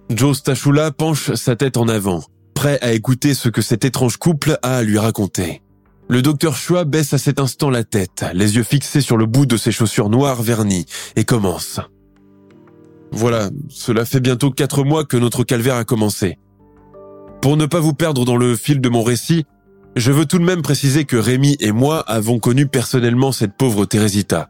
Joe 0.09 0.37
Stachula 0.37 0.91
penche 0.91 1.33
sa 1.33 1.55
tête 1.55 1.77
en 1.77 1.87
avant, 1.87 2.23
prêt 2.53 2.79
à 2.81 2.93
écouter 2.93 3.33
ce 3.33 3.49
que 3.49 3.61
cet 3.61 3.85
étrange 3.85 4.17
couple 4.17 4.57
a 4.61 4.77
à 4.77 4.83
lui 4.83 4.97
raconter. 4.97 5.61
Le 6.11 6.21
docteur 6.21 6.57
Chua 6.57 6.83
baisse 6.83 7.13
à 7.13 7.17
cet 7.17 7.39
instant 7.39 7.69
la 7.69 7.85
tête, 7.85 8.25
les 8.33 8.57
yeux 8.57 8.63
fixés 8.63 8.99
sur 8.99 9.15
le 9.15 9.25
bout 9.25 9.45
de 9.45 9.55
ses 9.55 9.71
chaussures 9.71 10.09
noires 10.09 10.41
vernies, 10.41 10.85
et 11.15 11.23
commence. 11.23 11.79
Voilà, 13.13 13.49
cela 13.69 14.03
fait 14.03 14.19
bientôt 14.19 14.51
quatre 14.51 14.83
mois 14.83 15.05
que 15.05 15.15
notre 15.15 15.45
calvaire 15.45 15.77
a 15.77 15.85
commencé. 15.85 16.37
Pour 17.41 17.55
ne 17.55 17.65
pas 17.65 17.79
vous 17.79 17.93
perdre 17.93 18.25
dans 18.25 18.35
le 18.35 18.57
fil 18.57 18.81
de 18.81 18.89
mon 18.89 19.03
récit, 19.03 19.45
je 19.95 20.11
veux 20.11 20.25
tout 20.25 20.37
de 20.37 20.43
même 20.43 20.61
préciser 20.61 21.05
que 21.05 21.15
Rémi 21.15 21.55
et 21.61 21.71
moi 21.71 22.01
avons 22.01 22.39
connu 22.39 22.67
personnellement 22.67 23.31
cette 23.31 23.55
pauvre 23.55 23.85
Thérésita. 23.85 24.49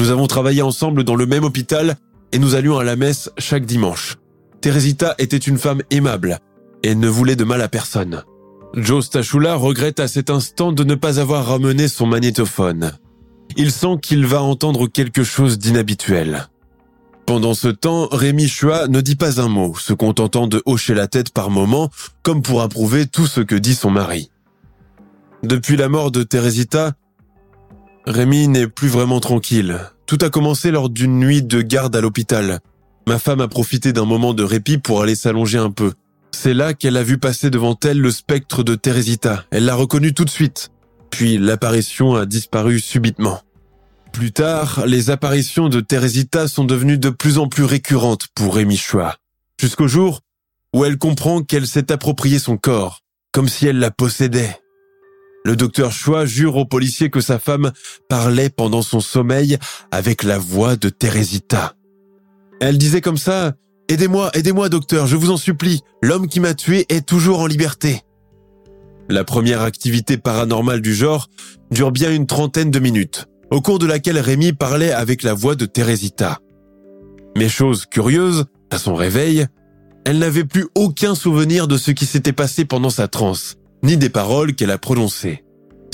Nous 0.00 0.10
avons 0.10 0.26
travaillé 0.26 0.60
ensemble 0.60 1.04
dans 1.04 1.16
le 1.16 1.24
même 1.24 1.44
hôpital 1.44 1.96
et 2.32 2.38
nous 2.38 2.54
allions 2.54 2.78
à 2.78 2.84
la 2.84 2.96
messe 2.96 3.30
chaque 3.38 3.64
dimanche. 3.64 4.18
Teresita 4.60 5.14
était 5.16 5.38
une 5.38 5.56
femme 5.56 5.80
aimable 5.90 6.38
et 6.82 6.94
ne 6.94 7.08
voulait 7.08 7.34
de 7.34 7.44
mal 7.44 7.62
à 7.62 7.68
personne. 7.68 8.24
Joe 8.74 9.04
Stachula 9.04 9.54
regrette 9.54 10.00
à 10.00 10.08
cet 10.08 10.30
instant 10.30 10.72
de 10.72 10.84
ne 10.84 10.94
pas 10.94 11.20
avoir 11.20 11.46
ramené 11.46 11.88
son 11.88 12.06
magnétophone. 12.06 12.92
Il 13.56 13.72
sent 13.72 13.98
qu'il 14.02 14.26
va 14.26 14.42
entendre 14.42 14.86
quelque 14.86 15.24
chose 15.24 15.58
d'inhabituel. 15.58 16.48
Pendant 17.26 17.54
ce 17.54 17.68
temps, 17.68 18.08
Rémi 18.10 18.48
Chua 18.48 18.88
ne 18.88 19.00
dit 19.00 19.16
pas 19.16 19.40
un 19.40 19.48
mot, 19.48 19.74
se 19.76 19.92
contentant 19.92 20.46
de 20.46 20.62
hocher 20.64 20.94
la 20.94 21.08
tête 21.08 21.30
par 21.30 21.50
moments, 21.50 21.90
comme 22.22 22.42
pour 22.42 22.62
approuver 22.62 23.06
tout 23.06 23.26
ce 23.26 23.40
que 23.40 23.54
dit 23.54 23.74
son 23.74 23.90
mari. 23.90 24.30
Depuis 25.42 25.76
la 25.76 25.88
mort 25.88 26.10
de 26.10 26.22
Teresita, 26.22 26.92
Rémi 28.06 28.48
n'est 28.48 28.66
plus 28.66 28.88
vraiment 28.88 29.20
tranquille. 29.20 29.78
Tout 30.06 30.18
a 30.22 30.30
commencé 30.30 30.70
lors 30.70 30.88
d'une 30.88 31.18
nuit 31.18 31.42
de 31.42 31.60
garde 31.60 31.94
à 31.96 32.00
l'hôpital. 32.00 32.60
Ma 33.06 33.18
femme 33.18 33.40
a 33.40 33.48
profité 33.48 33.92
d'un 33.92 34.06
moment 34.06 34.34
de 34.34 34.42
répit 34.42 34.78
pour 34.78 35.02
aller 35.02 35.14
s'allonger 35.14 35.58
un 35.58 35.70
peu. 35.70 35.92
C'est 36.32 36.54
là 36.54 36.74
qu'elle 36.74 36.96
a 36.96 37.02
vu 37.02 37.18
passer 37.18 37.50
devant 37.50 37.78
elle 37.84 38.00
le 38.00 38.10
spectre 38.10 38.62
de 38.62 38.74
Teresita. 38.74 39.44
Elle 39.50 39.64
l'a 39.64 39.74
reconnu 39.74 40.14
tout 40.14 40.24
de 40.24 40.30
suite. 40.30 40.70
Puis 41.10 41.38
l'apparition 41.38 42.14
a 42.14 42.26
disparu 42.26 42.80
subitement. 42.80 43.40
Plus 44.12 44.32
tard, 44.32 44.84
les 44.86 45.10
apparitions 45.10 45.68
de 45.68 45.80
Teresita 45.80 46.48
sont 46.48 46.64
devenues 46.64 46.98
de 46.98 47.10
plus 47.10 47.38
en 47.38 47.48
plus 47.48 47.64
récurrentes 47.64 48.28
pour 48.34 48.56
Rémi 48.56 48.76
Chua. 48.76 49.16
Jusqu'au 49.60 49.88
jour 49.88 50.20
où 50.74 50.84
elle 50.84 50.98
comprend 50.98 51.42
qu'elle 51.42 51.66
s'est 51.66 51.92
approprié 51.92 52.38
son 52.38 52.56
corps, 52.56 53.00
comme 53.32 53.48
si 53.48 53.66
elle 53.66 53.78
la 53.78 53.90
possédait. 53.90 54.58
Le 55.44 55.56
docteur 55.56 55.92
Chua 55.92 56.26
jure 56.26 56.56
aux 56.56 56.66
policiers 56.66 57.10
que 57.10 57.20
sa 57.20 57.38
femme 57.38 57.72
parlait 58.08 58.50
pendant 58.50 58.82
son 58.82 59.00
sommeil 59.00 59.58
avec 59.90 60.22
la 60.22 60.38
voix 60.38 60.76
de 60.76 60.88
Teresita. 60.88 61.74
Elle 62.60 62.76
disait 62.76 63.00
comme 63.00 63.16
ça, 63.16 63.54
Aidez-moi, 63.90 64.30
aidez-moi 64.34 64.68
docteur, 64.68 65.06
je 65.06 65.16
vous 65.16 65.30
en 65.30 65.38
supplie, 65.38 65.80
l'homme 66.02 66.28
qui 66.28 66.40
m'a 66.40 66.52
tué 66.52 66.84
est 66.90 67.06
toujours 67.06 67.40
en 67.40 67.46
liberté. 67.46 68.02
La 69.08 69.24
première 69.24 69.62
activité 69.62 70.18
paranormale 70.18 70.82
du 70.82 70.94
genre 70.94 71.28
dure 71.70 71.90
bien 71.90 72.12
une 72.12 72.26
trentaine 72.26 72.70
de 72.70 72.78
minutes, 72.80 73.28
au 73.50 73.62
cours 73.62 73.78
de 73.78 73.86
laquelle 73.86 74.18
Rémi 74.18 74.52
parlait 74.52 74.92
avec 74.92 75.22
la 75.22 75.32
voix 75.32 75.54
de 75.54 75.64
Teresita. 75.64 76.40
Mais 77.34 77.48
chose 77.48 77.86
curieuse, 77.86 78.44
à 78.70 78.76
son 78.76 78.94
réveil, 78.94 79.46
elle 80.04 80.18
n'avait 80.18 80.44
plus 80.44 80.66
aucun 80.74 81.14
souvenir 81.14 81.66
de 81.66 81.78
ce 81.78 81.90
qui 81.90 82.04
s'était 82.04 82.34
passé 82.34 82.66
pendant 82.66 82.90
sa 82.90 83.08
transe, 83.08 83.56
ni 83.82 83.96
des 83.96 84.10
paroles 84.10 84.54
qu'elle 84.54 84.70
a 84.70 84.76
prononcées. 84.76 85.44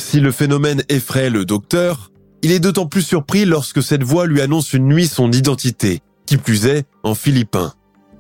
Si 0.00 0.18
le 0.18 0.32
phénomène 0.32 0.82
effraie 0.88 1.30
le 1.30 1.44
docteur, 1.44 2.10
il 2.42 2.50
est 2.50 2.58
d'autant 2.58 2.86
plus 2.86 3.02
surpris 3.02 3.44
lorsque 3.44 3.84
cette 3.84 4.02
voix 4.02 4.26
lui 4.26 4.40
annonce 4.40 4.72
une 4.72 4.88
nuit 4.88 5.06
son 5.06 5.30
identité, 5.30 6.00
qui 6.26 6.38
plus 6.38 6.66
est 6.66 6.86
en 7.04 7.14
philippin. 7.14 7.72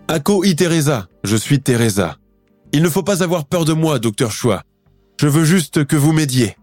Ako 0.08 0.44
i 0.44 0.54
Teresa, 0.54 1.08
je 1.24 1.34
suis 1.34 1.60
Teresa. 1.60 2.18
Il 2.72 2.82
ne 2.82 2.90
faut 2.90 3.02
pas 3.02 3.22
avoir 3.22 3.46
peur 3.46 3.64
de 3.64 3.72
moi, 3.72 3.98
docteur 3.98 4.32
Chua. 4.32 4.62
Je 5.18 5.26
veux 5.26 5.44
juste 5.44 5.86
que 5.86 5.96
vous 5.96 6.12
m'aidiez. 6.12 6.56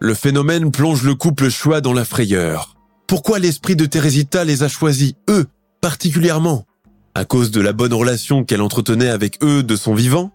Le 0.00 0.14
phénomène 0.14 0.72
plonge 0.72 1.04
le 1.04 1.14
couple 1.14 1.48
Chua 1.48 1.80
dans 1.80 1.92
la 1.92 2.04
frayeur. 2.04 2.74
Pourquoi 3.06 3.38
l'esprit 3.38 3.76
de 3.76 3.86
Teresita 3.86 4.44
les 4.44 4.64
a 4.64 4.68
choisis, 4.68 5.12
eux, 5.30 5.46
particulièrement? 5.80 6.66
À 7.14 7.24
cause 7.24 7.52
de 7.52 7.60
la 7.60 7.72
bonne 7.72 7.94
relation 7.94 8.42
qu'elle 8.42 8.62
entretenait 8.62 9.10
avec 9.10 9.44
eux 9.44 9.62
de 9.62 9.76
son 9.76 9.94
vivant? 9.94 10.32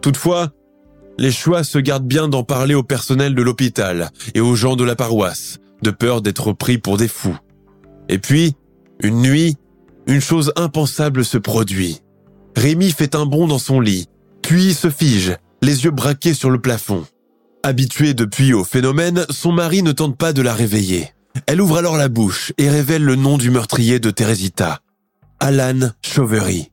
Toutefois, 0.00 0.50
les 1.18 1.30
Chua 1.30 1.62
se 1.62 1.78
gardent 1.78 2.08
bien 2.08 2.26
d'en 2.26 2.42
parler 2.42 2.74
au 2.74 2.82
personnel 2.82 3.36
de 3.36 3.42
l'hôpital 3.42 4.10
et 4.34 4.40
aux 4.40 4.56
gens 4.56 4.74
de 4.74 4.84
la 4.84 4.96
paroisse, 4.96 5.60
de 5.82 5.92
peur 5.92 6.20
d'être 6.20 6.52
pris 6.52 6.78
pour 6.78 6.96
des 6.96 7.08
fous. 7.08 7.38
Et 8.08 8.18
puis, 8.18 8.56
une 9.00 9.22
nuit, 9.22 9.56
une 10.06 10.20
chose 10.20 10.52
impensable 10.56 11.24
se 11.24 11.38
produit. 11.38 12.00
Rémi 12.56 12.90
fait 12.90 13.14
un 13.14 13.26
bond 13.26 13.46
dans 13.46 13.58
son 13.58 13.80
lit, 13.80 14.06
puis 14.42 14.74
se 14.74 14.90
fige, 14.90 15.36
les 15.62 15.84
yeux 15.84 15.90
braqués 15.90 16.34
sur 16.34 16.50
le 16.50 16.60
plafond. 16.60 17.04
Habituée 17.62 18.14
depuis 18.14 18.52
au 18.52 18.64
phénomène, 18.64 19.24
son 19.30 19.52
mari 19.52 19.82
ne 19.82 19.92
tente 19.92 20.16
pas 20.16 20.32
de 20.32 20.42
la 20.42 20.52
réveiller. 20.52 21.08
Elle 21.46 21.60
ouvre 21.60 21.78
alors 21.78 21.96
la 21.96 22.08
bouche 22.08 22.52
et 22.58 22.68
révèle 22.68 23.02
le 23.02 23.16
nom 23.16 23.38
du 23.38 23.50
meurtrier 23.50 23.98
de 23.98 24.10
Teresita. 24.10 24.80
Alan 25.40 25.90
Chauvery. 26.02 26.70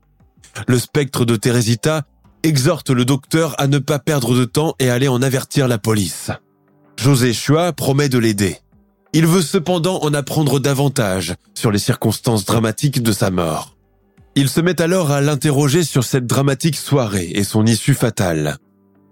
Le 0.67 0.77
spectre 0.77 1.25
de 1.25 1.35
Teresita 1.35 2.03
exhorte 2.43 2.89
le 2.89 3.05
docteur 3.05 3.55
à 3.59 3.67
ne 3.67 3.79
pas 3.79 3.99
perdre 3.99 4.35
de 4.35 4.45
temps 4.45 4.75
et 4.79 4.89
aller 4.89 5.07
en 5.07 5.21
avertir 5.21 5.67
la 5.67 5.77
police. 5.77 6.31
José 6.97 7.33
Chua 7.33 7.73
promet 7.73 8.09
de 8.09 8.17
l'aider. 8.17 8.57
Il 9.13 9.25
veut 9.25 9.41
cependant 9.41 9.99
en 10.03 10.13
apprendre 10.13 10.59
davantage 10.59 11.35
sur 11.53 11.71
les 11.71 11.79
circonstances 11.79 12.45
dramatiques 12.45 13.03
de 13.03 13.11
sa 13.11 13.29
mort. 13.29 13.75
Il 14.35 14.47
se 14.47 14.61
met 14.61 14.81
alors 14.81 15.11
à 15.11 15.19
l'interroger 15.19 15.83
sur 15.83 16.05
cette 16.05 16.25
dramatique 16.25 16.77
soirée 16.77 17.31
et 17.33 17.43
son 17.43 17.65
issue 17.65 17.93
fatale. 17.93 18.57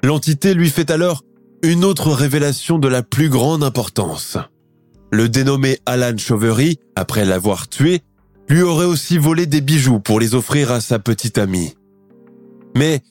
L'entité 0.01 0.53
lui 0.53 0.69
fait 0.69 0.89
alors 0.91 1.23
une 1.61 1.83
autre 1.83 2.11
révélation 2.11 2.79
de 2.79 2.87
la 2.87 3.03
plus 3.03 3.27
grande 3.27 3.63
importance. 3.63 4.37
Le 5.11 5.27
dénommé 5.27 5.79
Alan 5.85 6.17
Chauvery, 6.17 6.77
après 6.95 7.25
l'avoir 7.25 7.67
tué, 7.67 8.01
lui 8.47 8.61
aurait 8.61 8.85
aussi 8.85 9.17
volé 9.17 9.45
des 9.45 9.59
bijoux 9.59 9.99
pour 9.99 10.21
les 10.21 10.35
offrir 10.35 10.71
à 10.71 10.79
sa 10.79 10.99
petite 10.99 11.37
amie. 11.37 11.73
Mais 12.75 13.01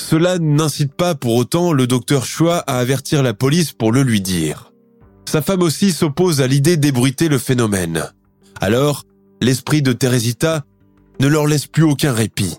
cela 0.00 0.38
n'incite 0.40 0.94
pas 0.94 1.14
pour 1.14 1.36
autant 1.36 1.72
le 1.72 1.86
docteur 1.86 2.24
Chua 2.24 2.58
à 2.58 2.78
avertir 2.78 3.22
la 3.22 3.34
police 3.34 3.72
pour 3.72 3.92
le 3.92 4.02
lui 4.02 4.20
dire. 4.20 4.71
Sa 5.32 5.40
femme 5.40 5.62
aussi 5.62 5.92
s'oppose 5.92 6.42
à 6.42 6.46
l'idée 6.46 6.76
d'ébruiter 6.76 7.28
le 7.28 7.38
phénomène. 7.38 8.04
Alors, 8.60 9.04
l'esprit 9.40 9.80
de 9.80 9.94
Teresita 9.94 10.66
ne 11.20 11.26
leur 11.26 11.46
laisse 11.46 11.66
plus 11.66 11.84
aucun 11.84 12.12
répit. 12.12 12.58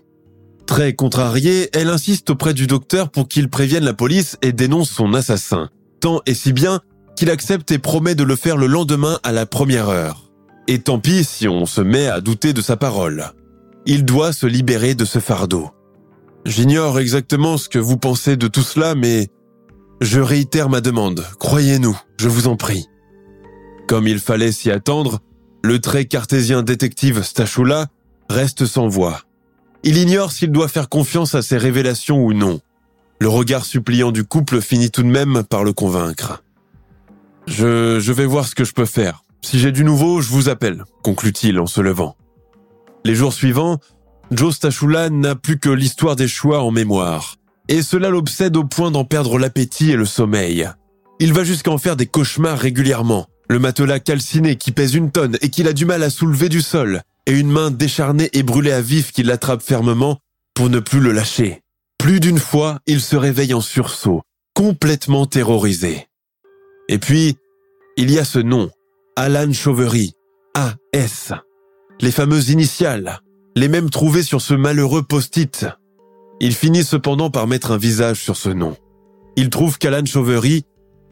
Très 0.65 0.93
contrariée, 0.93 1.69
elle 1.73 1.89
insiste 1.89 2.31
auprès 2.31 2.55
du 2.55 2.65
docteur 2.65 3.11
pour 3.11 3.27
qu'il 3.27 3.47
prévienne 3.47 3.83
la 3.83 3.93
police 3.93 4.37
et 4.41 4.53
dénonce 4.53 4.89
son 4.89 5.13
assassin. 5.13 5.69
Tant 5.99 6.23
et 6.25 6.33
si 6.33 6.51
bien 6.51 6.79
qu'il 7.15 7.29
accepte 7.29 7.69
et 7.69 7.77
promet 7.77 8.15
de 8.15 8.23
le 8.23 8.35
faire 8.35 8.57
le 8.57 8.65
lendemain 8.65 9.19
à 9.21 9.31
la 9.31 9.45
première 9.45 9.89
heure. 9.89 10.31
Et 10.67 10.79
tant 10.79 10.97
pis 10.97 11.23
si 11.23 11.47
on 11.47 11.67
se 11.67 11.81
met 11.81 12.07
à 12.07 12.21
douter 12.21 12.53
de 12.53 12.61
sa 12.63 12.75
parole. 12.75 13.33
Il 13.85 14.03
doit 14.03 14.33
se 14.33 14.47
libérer 14.47 14.95
de 14.95 15.05
ce 15.05 15.19
fardeau. 15.19 15.69
J'ignore 16.47 16.99
exactement 16.99 17.59
ce 17.59 17.69
que 17.69 17.77
vous 17.77 17.97
pensez 17.97 18.35
de 18.35 18.47
tout 18.47 18.63
cela, 18.63 18.95
mais 18.95 19.27
je 20.03 20.19
réitère 20.19 20.67
ma 20.69 20.81
demande, 20.81 21.25
croyez-nous, 21.39 21.97
je 22.19 22.27
vous 22.27 22.47
en 22.47 22.57
prie. 22.57 22.89
Comme 23.87 24.05
il 24.05 24.19
fallait 24.19 24.51
s'y 24.51 24.69
attendre, 24.69 25.21
le 25.63 25.79
très 25.79 26.05
cartésien 26.05 26.61
détective 26.61 27.23
Stachula 27.23 27.87
reste 28.29 28.65
sans 28.65 28.89
voix. 28.89 29.21
Il 29.83 29.97
ignore 29.97 30.33
s'il 30.33 30.51
doit 30.51 30.67
faire 30.67 30.89
confiance 30.89 31.35
à 31.35 31.41
ses 31.41 31.57
révélations 31.57 32.21
ou 32.21 32.33
non. 32.33 32.59
Le 33.19 33.29
regard 33.29 33.63
suppliant 33.63 34.11
du 34.11 34.25
couple 34.25 34.59
finit 34.59 34.91
tout 34.91 35.03
de 35.03 35.07
même 35.07 35.43
par 35.43 35.63
le 35.63 35.71
convaincre. 35.71 36.43
Je, 37.47 38.11
vais 38.11 38.25
voir 38.25 38.45
ce 38.45 38.55
que 38.55 38.65
je 38.65 38.73
peux 38.73 38.85
faire. 38.85 39.23
Si 39.41 39.57
j'ai 39.57 39.71
du 39.71 39.85
nouveau, 39.85 40.19
je 40.19 40.29
vous 40.29 40.49
appelle, 40.49 40.83
conclut-il 41.01 41.59
en 41.59 41.65
se 41.65 41.79
levant. 41.79 42.17
Les 43.05 43.15
jours 43.15 43.33
suivants, 43.33 43.79
Joe 44.31 44.53
Stachula 44.53 45.09
n'a 45.09 45.35
plus 45.35 45.59
que 45.59 45.69
l'histoire 45.69 46.17
des 46.17 46.27
choix 46.27 46.61
en 46.61 46.71
mémoire 46.71 47.37
et 47.69 47.81
cela 47.81 48.09
l'obsède 48.09 48.57
au 48.57 48.63
point 48.63 48.91
d'en 48.91 49.05
perdre 49.05 49.37
l'appétit 49.37 49.91
et 49.91 49.95
le 49.95 50.05
sommeil. 50.05 50.69
Il 51.19 51.33
va 51.33 51.43
jusqu'à 51.43 51.71
en 51.71 51.77
faire 51.77 51.95
des 51.95 52.07
cauchemars 52.07 52.59
régulièrement. 52.59 53.27
Le 53.49 53.59
matelas 53.59 53.99
calciné 53.99 54.55
qui 54.55 54.71
pèse 54.71 54.95
une 54.95 55.11
tonne 55.11 55.37
et 55.41 55.49
qu'il 55.49 55.67
a 55.67 55.73
du 55.73 55.85
mal 55.85 56.03
à 56.03 56.09
soulever 56.09 56.49
du 56.49 56.61
sol, 56.61 57.01
et 57.25 57.31
une 57.31 57.51
main 57.51 57.71
décharnée 57.71 58.29
et 58.33 58.43
brûlée 58.43 58.71
à 58.71 58.81
vif 58.81 59.11
qui 59.11 59.23
l'attrape 59.23 59.61
fermement 59.61 60.19
pour 60.53 60.69
ne 60.69 60.79
plus 60.79 60.99
le 60.99 61.11
lâcher. 61.11 61.61
Plus 61.97 62.19
d'une 62.19 62.39
fois, 62.39 62.79
il 62.85 62.99
se 62.99 63.15
réveille 63.15 63.53
en 63.53 63.61
sursaut, 63.61 64.21
complètement 64.53 65.25
terrorisé. 65.25 66.07
Et 66.89 66.97
puis, 66.97 67.37
il 67.95 68.11
y 68.11 68.19
a 68.19 68.25
ce 68.25 68.39
nom, 68.39 68.69
Alan 69.15 69.53
Chauvery, 69.53 70.13
A.S. 70.55 71.31
Les 72.01 72.11
fameuses 72.11 72.49
initiales, 72.49 73.21
les 73.55 73.67
mêmes 73.67 73.89
trouvées 73.89 74.23
sur 74.23 74.41
ce 74.41 74.53
malheureux 74.53 75.03
post-it. 75.03 75.65
Il 76.39 76.53
finit 76.53 76.83
cependant 76.83 77.29
par 77.29 77.47
mettre 77.47 77.71
un 77.71 77.77
visage 77.77 78.21
sur 78.21 78.37
ce 78.37 78.49
nom. 78.49 78.75
Il 79.35 79.49
trouve 79.49 79.77
qu'Alan 79.77 80.05
Chauvery 80.05 80.65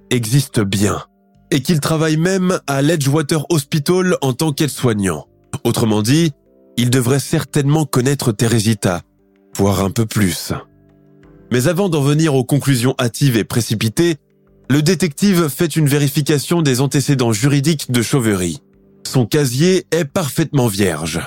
existe 0.09 0.59
bien 0.59 1.03
et 1.51 1.61
qu'il 1.61 1.79
travaille 1.79 2.17
même 2.17 2.59
à 2.67 2.81
l'Edgewater 2.81 3.45
Hospital 3.49 4.17
en 4.21 4.33
tant 4.33 4.51
qu'aide-soignant. 4.51 5.27
Autrement 5.63 6.01
dit, 6.01 6.31
il 6.77 6.89
devrait 6.89 7.19
certainement 7.19 7.85
connaître 7.85 8.31
Teresita, 8.31 9.01
voire 9.55 9.83
un 9.83 9.91
peu 9.91 10.05
plus. 10.05 10.53
Mais 11.51 11.67
avant 11.67 11.89
d'en 11.89 12.01
venir 12.01 12.35
aux 12.35 12.45
conclusions 12.45 12.95
hâtives 12.99 13.37
et 13.37 13.43
précipitées, 13.43 14.15
le 14.69 14.81
détective 14.81 15.49
fait 15.49 15.75
une 15.75 15.87
vérification 15.87 16.61
des 16.61 16.79
antécédents 16.79 17.33
juridiques 17.33 17.91
de 17.91 18.01
Chauvery. 18.01 18.61
Son 19.05 19.25
casier 19.25 19.85
est 19.91 20.05
parfaitement 20.05 20.67
vierge. 20.67 21.19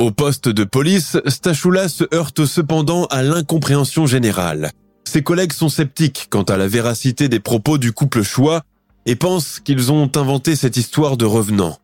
Au 0.00 0.10
poste 0.10 0.48
de 0.48 0.64
police, 0.64 1.18
Stachula 1.26 1.86
se 1.86 2.04
heurte 2.14 2.46
cependant 2.46 3.04
à 3.10 3.22
l'incompréhension 3.22 4.06
générale. 4.06 4.70
Ses 5.04 5.22
collègues 5.22 5.52
sont 5.52 5.68
sceptiques 5.68 6.28
quant 6.30 6.42
à 6.44 6.56
la 6.56 6.68
véracité 6.68 7.28
des 7.28 7.38
propos 7.38 7.76
du 7.76 7.92
couple 7.92 8.22
Choix 8.22 8.62
et 9.04 9.14
pensent 9.14 9.60
qu'ils 9.60 9.92
ont 9.92 10.10
inventé 10.16 10.56
cette 10.56 10.78
histoire 10.78 11.18
de 11.18 11.26
revenant. 11.26 11.76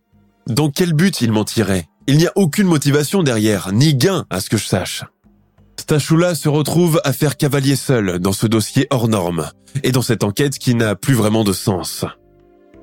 Dans 0.46 0.70
quel 0.70 0.94
but 0.94 1.20
ils 1.20 1.31
mentiraient? 1.31 1.88
Il 2.07 2.16
n'y 2.16 2.26
a 2.26 2.33
aucune 2.37 2.68
motivation 2.68 3.22
derrière, 3.22 3.70
ni 3.74 3.94
gain 3.94 4.24
à 4.31 4.40
ce 4.40 4.48
que 4.48 4.57
je 4.57 4.66
sache. 4.66 5.05
Stachula 5.79 6.35
se 6.35 6.48
retrouve 6.48 7.02
à 7.05 7.12
faire 7.12 7.37
cavalier 7.37 7.76
seul 7.76 8.18
dans 8.18 8.33
ce 8.33 8.46
dossier 8.46 8.87
hors 8.88 9.09
norme 9.09 9.50
et 9.83 9.92
dans 9.92 10.00
cette 10.00 10.24
enquête 10.24 10.59
qui 10.59 10.74
n'a 10.74 10.94
plus 10.94 11.12
vraiment 11.12 11.44
de 11.44 11.52
sens. 11.52 12.07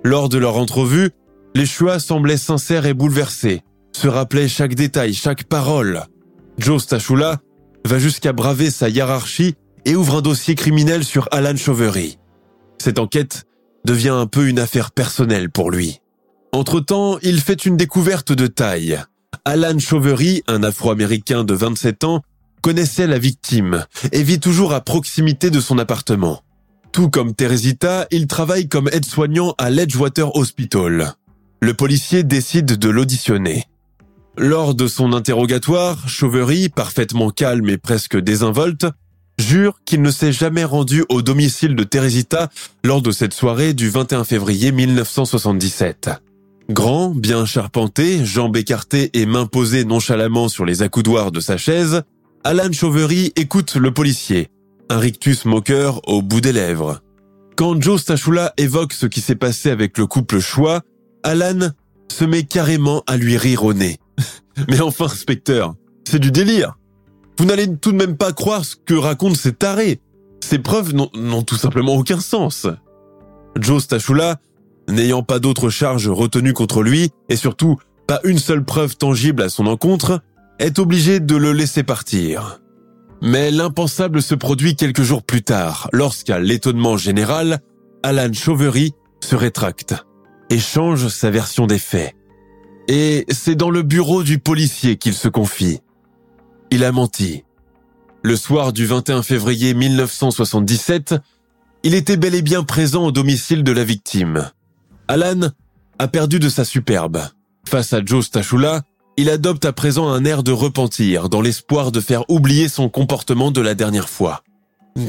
Lors 0.03 0.29
de 0.29 0.37
leur 0.37 0.57
entrevue, 0.57 1.09
les 1.55 1.65
choix 1.65 1.97
semblaient 1.97 2.37
sincères 2.37 2.85
et 2.85 2.93
bouleversés, 2.93 3.63
se 3.93 4.07
rappelait 4.07 4.47
chaque 4.47 4.75
détail, 4.75 5.13
chaque 5.13 5.43
parole. 5.43 6.03
Joe 6.57 6.81
Stachula 6.81 7.39
va 7.85 7.99
jusqu'à 7.99 8.33
braver 8.33 8.69
sa 8.69 8.89
hiérarchie 8.89 9.55
et 9.85 9.95
ouvre 9.95 10.17
un 10.17 10.21
dossier 10.21 10.55
criminel 10.55 11.03
sur 11.03 11.27
Alan 11.31 11.55
Chauvery. 11.55 12.17
Cette 12.81 12.99
enquête 12.99 13.43
devient 13.85 14.09
un 14.09 14.27
peu 14.27 14.47
une 14.47 14.59
affaire 14.59 14.91
personnelle 14.91 15.49
pour 15.49 15.71
lui. 15.71 15.99
Entre-temps, 16.51 17.17
il 17.21 17.41
fait 17.41 17.65
une 17.65 17.77
découverte 17.77 18.31
de 18.31 18.47
taille. 18.47 18.99
Alan 19.45 19.79
Chauvery, 19.79 20.43
un 20.47 20.63
Afro-Américain 20.63 21.43
de 21.43 21.53
27 21.53 22.03
ans, 22.03 22.21
connaissait 22.61 23.07
la 23.07 23.17
victime 23.17 23.85
et 24.11 24.23
vit 24.23 24.39
toujours 24.39 24.73
à 24.73 24.81
proximité 24.81 25.49
de 25.49 25.59
son 25.59 25.79
appartement. 25.79 26.41
Tout 26.93 27.09
comme 27.09 27.33
Teresita, 27.33 28.07
il 28.11 28.27
travaille 28.27 28.69
comme 28.69 28.87
aide-soignant 28.91 29.55
à 29.57 29.69
l'Edgewater 29.69 30.35
Hospital. 30.35 31.15
Le 31.61 31.73
policier 31.73 32.23
décide 32.23 32.77
de 32.77 32.89
l'auditionner. 32.89 33.65
Lors 34.37 34.73
de 34.73 34.87
son 34.87 35.13
interrogatoire, 35.13 36.09
Chauvery, 36.09 36.69
parfaitement 36.69 37.29
calme 37.29 37.69
et 37.69 37.77
presque 37.77 38.17
désinvolte, 38.17 38.87
jure 39.37 39.79
qu'il 39.85 40.01
ne 40.01 40.09
s'est 40.09 40.31
jamais 40.31 40.63
rendu 40.63 41.05
au 41.09 41.21
domicile 41.21 41.75
de 41.75 41.83
Teresita 41.83 42.49
lors 42.83 43.03
de 43.03 43.11
cette 43.11 43.33
soirée 43.33 43.75
du 43.75 43.89
21 43.89 44.23
février 44.23 44.71
1977. 44.71 46.09
Grand, 46.71 47.09
bien 47.09 47.45
charpenté, 47.45 48.25
jambes 48.25 48.57
écartées 48.57 49.11
et 49.13 49.27
mains 49.27 49.45
posées 49.45 49.85
nonchalamment 49.85 50.47
sur 50.47 50.65
les 50.65 50.81
accoudoirs 50.81 51.31
de 51.31 51.39
sa 51.39 51.57
chaise, 51.57 52.01
Alan 52.43 52.71
Chauvery 52.71 53.33
écoute 53.35 53.75
le 53.75 53.93
policier, 53.93 54.47
un 54.89 54.97
rictus 54.97 55.45
moqueur 55.45 56.01
au 56.07 56.23
bout 56.23 56.41
des 56.41 56.53
lèvres. 56.53 57.01
Quand 57.55 57.79
Joe 57.79 58.01
Stachula 58.01 58.53
évoque 58.57 58.93
ce 58.93 59.05
qui 59.05 59.21
s'est 59.21 59.35
passé 59.35 59.69
avec 59.69 59.99
le 59.99 60.07
couple 60.07 60.39
Choix, 60.39 60.81
Alan 61.21 61.69
se 62.11 62.25
met 62.25 62.43
carrément 62.43 63.03
à 63.05 63.15
lui 63.15 63.37
rire 63.37 63.63
au 63.63 63.73
nez. 63.73 63.99
Mais 64.69 64.81
enfin, 64.81 65.05
inspecteur, 65.05 65.75
c'est 66.07 66.19
du 66.19 66.31
délire. 66.31 66.77
Vous 67.37 67.45
n'allez 67.45 67.75
tout 67.77 67.91
de 67.91 67.97
même 67.97 68.17
pas 68.17 68.33
croire 68.33 68.63
ce 68.63 68.75
que 68.75 68.93
racontent 68.93 69.35
ces 69.35 69.53
tarés. 69.53 69.99
Ces 70.41 70.59
preuves 70.59 70.93
n'ont 70.93 71.43
tout 71.43 71.55
simplement 71.55 71.95
aucun 71.95 72.19
sens. 72.19 72.67
Joe 73.59 73.81
Stachula, 73.83 74.37
n'ayant 74.87 75.23
pas 75.23 75.39
d'autres 75.39 75.69
charges 75.69 76.09
retenues 76.09 76.53
contre 76.53 76.83
lui, 76.83 77.11
et 77.29 77.35
surtout 77.35 77.77
pas 78.07 78.19
une 78.23 78.39
seule 78.39 78.63
preuve 78.63 78.97
tangible 78.97 79.41
à 79.41 79.49
son 79.49 79.67
encontre, 79.67 80.21
est 80.59 80.79
obligé 80.79 81.19
de 81.19 81.35
le 81.35 81.53
laisser 81.53 81.83
partir. 81.83 82.59
Mais 83.21 83.51
l'impensable 83.51 84.21
se 84.21 84.35
produit 84.35 84.75
quelques 84.75 85.03
jours 85.03 85.23
plus 85.23 85.43
tard, 85.43 85.89
lorsqu'à 85.93 86.39
l'étonnement 86.39 86.97
général, 86.97 87.59
Alan 88.03 88.33
Chauvery 88.33 88.93
se 89.21 89.35
rétracte 89.35 89.95
et 90.49 90.59
change 90.59 91.07
sa 91.07 91.31
version 91.31 91.65
des 91.65 91.79
faits. 91.79 92.13
Et 92.87 93.25
c'est 93.29 93.55
dans 93.55 93.69
le 93.69 93.81
bureau 93.81 94.23
du 94.23 94.39
policier 94.39 94.97
qu'il 94.97 95.13
se 95.13 95.27
confie. 95.27 95.79
Il 96.71 96.83
a 96.83 96.91
menti. 96.91 97.43
Le 98.23 98.35
soir 98.35 98.73
du 98.73 98.85
21 98.85 99.23
février 99.23 99.73
1977, 99.73 101.15
il 101.83 101.93
était 101.93 102.17
bel 102.17 102.35
et 102.35 102.41
bien 102.41 102.63
présent 102.63 103.05
au 103.05 103.11
domicile 103.11 103.63
de 103.63 103.71
la 103.71 103.83
victime. 103.83 104.49
Alan 105.07 105.49
a 105.99 106.07
perdu 106.07 106.39
de 106.39 106.49
sa 106.49 106.65
superbe. 106.65 107.21
Face 107.67 107.93
à 107.93 108.03
Joe 108.03 108.25
Stachula, 108.25 108.83
il 109.17 109.29
adopte 109.29 109.65
à 109.65 109.73
présent 109.73 110.09
un 110.09 110.25
air 110.25 110.43
de 110.43 110.51
repentir 110.51 111.29
dans 111.29 111.41
l'espoir 111.41 111.91
de 111.91 111.99
faire 111.99 112.29
oublier 112.29 112.67
son 112.67 112.89
comportement 112.89 113.51
de 113.51 113.61
la 113.61 113.75
dernière 113.75 114.09
fois. 114.09 114.43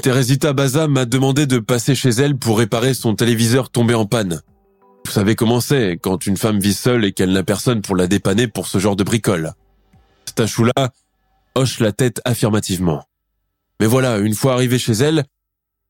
Teresita 0.02 0.52
Baza 0.52 0.88
m'a 0.88 1.04
demandé 1.04 1.46
de 1.46 1.58
passer 1.58 1.94
chez 1.94 2.10
elle 2.10 2.36
pour 2.36 2.58
réparer 2.58 2.94
son 2.94 3.14
téléviseur 3.14 3.70
tombé 3.70 3.94
en 3.94 4.06
panne. 4.06 4.40
Vous 5.06 5.12
savez 5.12 5.34
comment 5.34 5.60
c'est 5.60 5.98
quand 6.00 6.26
une 6.26 6.36
femme 6.36 6.58
vit 6.58 6.74
seule 6.74 7.04
et 7.04 7.12
qu'elle 7.12 7.32
n'a 7.32 7.42
personne 7.42 7.82
pour 7.82 7.94
la 7.94 8.06
dépanner 8.06 8.48
pour 8.48 8.66
ce 8.66 8.78
genre 8.78 8.96
de 8.96 9.04
bricole. 9.04 9.52
Stachula 10.26 10.72
hoche 11.54 11.78
la 11.80 11.92
tête 11.92 12.20
affirmativement. 12.24 13.04
Mais 13.80 13.86
voilà, 13.86 14.18
une 14.18 14.34
fois 14.34 14.54
arrivé 14.54 14.78
chez 14.78 14.92
elle, 14.92 15.24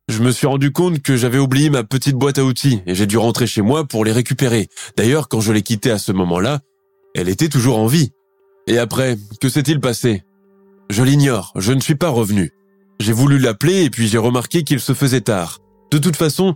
je 0.09 0.21
me 0.21 0.33
suis 0.33 0.47
rendu 0.47 0.73
compte 0.73 1.01
que 1.01 1.17
j'avais 1.17 1.39
oublié 1.39 1.71
ma 1.71 1.85
petite 1.85 2.17
boîte 2.17 2.39
à 2.39 2.45
outils 2.45 2.83
et 2.87 2.95
j'ai 2.95 3.07
dû 3.07 3.17
rentrer 3.17 3.47
chez 3.47 3.63
moi 3.63 3.87
pour 3.87 4.05
les 4.05 4.13
récupérer. 4.13 4.69
D'ailleurs, 4.97 5.29
quand 5.29 5.41
je 5.41 5.53
l'ai 5.53 5.63
quittée 5.63 5.91
à 5.91 5.99
ce 5.99 6.13
moment-là, 6.13 6.61
elle 7.15 7.29
était 7.29 7.49
toujours 7.49 7.79
en 7.79 7.87
vie. 7.87 8.11
Et 8.67 8.79
après, 8.79 9.17
que 9.41 9.49
s'est-il 9.49 9.81
passé? 9.81 10.25
Je 10.91 11.03
l'ignore, 11.03 11.53
je 11.57 11.73
ne 11.73 11.81
suis 11.81 11.95
pas 11.95 12.11
revenu. 12.11 12.53
J'ai 13.01 13.13
voulu 13.13 13.39
l'appeler 13.39 13.85
et 13.85 13.91
puis 13.91 14.09
j'ai 14.09 14.19
remarqué 14.19 14.65
qu'il 14.65 14.81
se 14.81 14.93
faisait 14.93 15.23
tard. 15.23 15.61
De 15.91 15.99
toute 15.99 16.17
façon, 16.17 16.55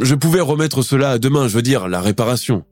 je 0.00 0.14
pouvais 0.14 0.40
remettre 0.40 0.82
cela 0.82 1.12
à 1.12 1.18
demain, 1.18 1.48
je 1.48 1.54
veux 1.54 1.62
dire, 1.62 1.88
la 1.88 2.00
réparation. 2.00 2.64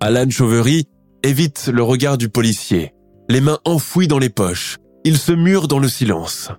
Alan 0.00 0.28
Chauvery 0.28 0.86
évite 1.22 1.70
le 1.72 1.82
regard 1.82 2.18
du 2.18 2.28
policier, 2.28 2.94
les 3.28 3.40
mains 3.40 3.58
enfouies 3.64 4.08
dans 4.08 4.18
les 4.18 4.28
poches. 4.28 4.78
Il 5.04 5.18
se 5.18 5.32
mure 5.32 5.68
dans 5.68 5.78
le 5.78 5.88
silence. 5.88 6.50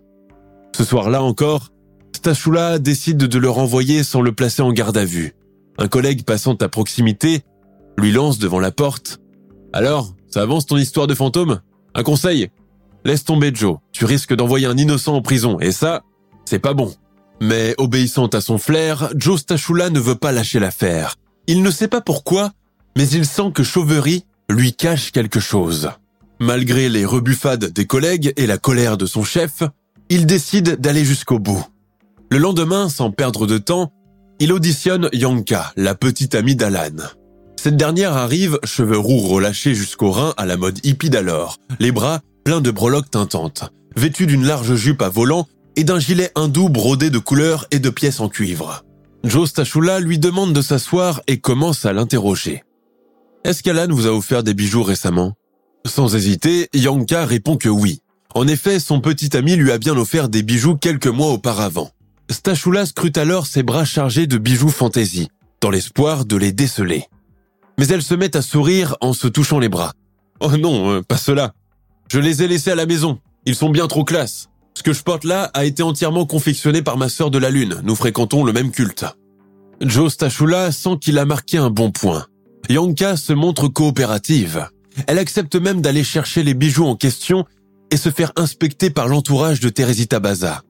Ce 0.76 0.84
soir-là 0.84 1.24
encore, 1.24 1.69
Stachula 2.15 2.80
décide 2.80 3.17
de 3.17 3.39
le 3.39 3.50
renvoyer 3.50 4.04
sans 4.04 4.21
le 4.21 4.34
placer 4.34 4.62
en 4.62 4.71
garde 4.71 4.98
à 4.98 5.06
vue. 5.06 5.34
Un 5.78 5.88
collègue 5.88 6.24
passant 6.24 6.56
à 6.56 6.69
proximité 6.69 7.43
lui 7.98 8.12
lance 8.12 8.39
devant 8.39 8.60
la 8.60 8.71
porte. 8.71 9.19
Alors, 9.74 10.15
ça 10.28 10.41
avance 10.41 10.65
ton 10.65 10.78
histoire 10.78 11.08
de 11.08 11.13
fantôme? 11.13 11.62
Un 11.93 12.04
conseil? 12.04 12.50
Laisse 13.04 13.24
tomber 13.24 13.52
Joe, 13.54 13.78
tu 13.91 14.06
risques 14.06 14.34
d'envoyer 14.34 14.65
un 14.65 14.78
innocent 14.78 15.13
en 15.13 15.21
prison, 15.21 15.60
et 15.60 15.71
ça, 15.71 16.02
c'est 16.45 16.60
pas 16.60 16.74
bon. 16.74 16.91
Mais 17.41 17.76
obéissant 17.78 18.28
à 18.28 18.41
son 18.41 18.58
flair, 18.58 19.10
Joe 19.15 19.39
Stachula 19.39 19.89
ne 19.89 20.00
veut 20.00 20.15
pas 20.15 20.32
lâcher 20.32 20.60
l'affaire. 20.60 21.15
Il 21.48 21.62
ne 21.62 21.71
sait 21.71 21.88
pas 21.88 22.02
pourquoi, 22.02 22.52
mais 22.98 23.08
il 23.08 23.26
sent 23.26 23.52
que 23.54 23.63
Chauvery 23.63 24.26
lui 24.50 24.74
cache 24.74 25.12
quelque 25.12 25.39
chose. 25.39 25.89
Malgré 26.39 26.89
les 26.89 27.06
rebuffades 27.06 27.65
des 27.65 27.86
collègues 27.86 28.34
et 28.38 28.48
la 28.48 28.58
colère 28.58 28.98
de 28.98 29.06
son 29.06 29.24
chef, 29.24 29.63
il 30.10 30.26
décide 30.26 30.80
d'aller 30.80 31.06
jusqu'au 31.06 31.39
bout. 31.39 31.65
Le 32.30 32.38
lendemain, 32.38 32.89
sans 32.89 33.12
perdre 33.12 33.48
de 33.48 33.58
temps, 33.58 33.91
il 34.39 34.52
auditionne 34.52 35.10
Yanka, 35.13 35.71
la 35.78 35.95
petite 35.95 36.36
amie 36.36 36.56
d'Alan. 36.56 36.98
Cette 37.56 37.78
dernière 37.78 38.13
arrive, 38.13 38.60
cheveux 38.63 38.98
roux 38.98 39.19
relâchés 39.19 39.74
jusqu'aux 39.74 40.12
reins 40.12 40.34
à 40.38 40.45
la 40.45 40.58
mode 40.58 40.80
hippie 40.84 41.10
d'alors, 41.10 41.58
les 41.80 41.91
bras 41.91 42.21
pleins 42.43 42.62
de 42.62 42.69
breloques 42.69 43.10
tintantes, 43.10 43.71
vêtue 43.95 44.28
d'une 44.28 44.45
large 44.45 44.76
jupe 44.76 45.02
à 45.02 45.10
volant 45.10 45.48
et 45.76 45.84
d'un 45.84 46.00
gilet 46.00 46.32
hindou 46.36 46.70
brodé 46.70 47.10
de 47.10 47.20
couleurs 47.20 47.66
et 47.72 47.80
de 47.80 47.90
pièces 47.90 48.20
en 48.20 48.30
cuivre. 48.30 48.84
Joe 49.24 49.50
Stachula 49.50 50.00
lui 50.00 50.20
demande 50.20 50.54
de 50.54 50.62
s'asseoir 50.62 51.22
et 51.28 51.40
commence 51.40 51.86
à 51.86 51.94
l'interroger. 51.94 52.64
Est-ce 53.44 53.64
qu'Alan 53.64 53.88
vous 53.90 54.08
a 54.08 54.12
offert 54.12 54.44
des 54.44 54.54
bijoux 54.54 54.84
récemment? 54.84 55.34
Sans 55.86 56.16
hésiter, 56.16 56.70
Yanka 56.74 57.26
répond 57.26 57.58
que 57.58 57.70
oui. 57.70 58.02
En 58.34 58.48
effet, 58.48 58.80
son 58.80 59.02
petit 59.02 59.36
ami 59.38 59.56
lui 59.56 59.72
a 59.72 59.78
bien 59.78 59.96
offert 59.98 60.30
des 60.30 60.44
bijoux 60.44 60.76
quelques 60.76 61.08
mois 61.08 61.32
auparavant. 61.32 61.92
Stachula 62.30 62.86
scrute 62.86 63.18
alors 63.18 63.48
ses 63.48 63.64
bras 63.64 63.86
chargés 63.86 64.28
de 64.28 64.38
bijoux 64.38 64.70
fantaisie, 64.70 65.30
dans 65.62 65.70
l'espoir 65.70 66.26
de 66.26 66.36
les 66.36 66.52
déceler. 66.52 67.06
Mais 67.78 67.88
elle 67.88 68.02
se 68.02 68.16
met 68.16 68.36
à 68.36 68.42
sourire 68.42 68.96
en 69.02 69.14
se 69.14 69.28
touchant 69.28 69.60
les 69.60 69.70
bras. 69.70 69.94
Oh 70.40 70.58
non, 70.58 70.92
euh, 70.92 71.02
pas 71.02 71.18
cela. 71.18 71.54
Je 72.12 72.20
les 72.20 72.44
ai 72.44 72.48
laissés 72.48 72.72
à 72.72 72.76
la 72.76 72.86
maison. 72.86 73.20
Ils 73.46 73.56
sont 73.56 73.70
bien 73.70 73.88
trop 73.88 74.04
classe. 74.04 74.50
Ce 74.78 74.84
que 74.84 74.94
je 74.94 75.04
porte 75.04 75.24
là 75.24 75.50
a 75.54 75.66
été 75.66 75.82
entièrement 75.84 76.26
confectionné 76.26 76.82
par 76.82 76.98
ma 76.98 77.10
sœur 77.10 77.32
de 77.32 77.38
la 77.38 77.50
Lune. 77.50 77.82
Nous 77.84 77.96
fréquentons 77.96 78.44
le 78.44 78.54
même 78.54 78.72
culte. 78.72 79.06
Joe 79.82 80.12
Stachula 80.12 80.72
sent 80.72 80.98
qu'il 81.02 81.18
a 81.18 81.26
marqué 81.26 81.58
un 81.58 81.70
bon 81.70 81.92
point. 81.92 82.26
Yanka 82.70 83.18
se 83.18 83.34
montre 83.34 83.68
coopérative. 83.68 84.68
Elle 85.08 85.20
accepte 85.20 85.56
même 85.56 85.82
d'aller 85.82 86.04
chercher 86.04 86.44
les 86.44 86.54
bijoux 86.54 86.86
en 86.86 86.96
question 86.96 87.46
et 87.92 87.98
se 87.98 88.10
faire 88.10 88.32
inspecter 88.36 88.90
par 88.90 89.08
l'entourage 89.08 89.60
de 89.60 89.70
Teresita 89.70 90.20
Baza. 90.20 90.64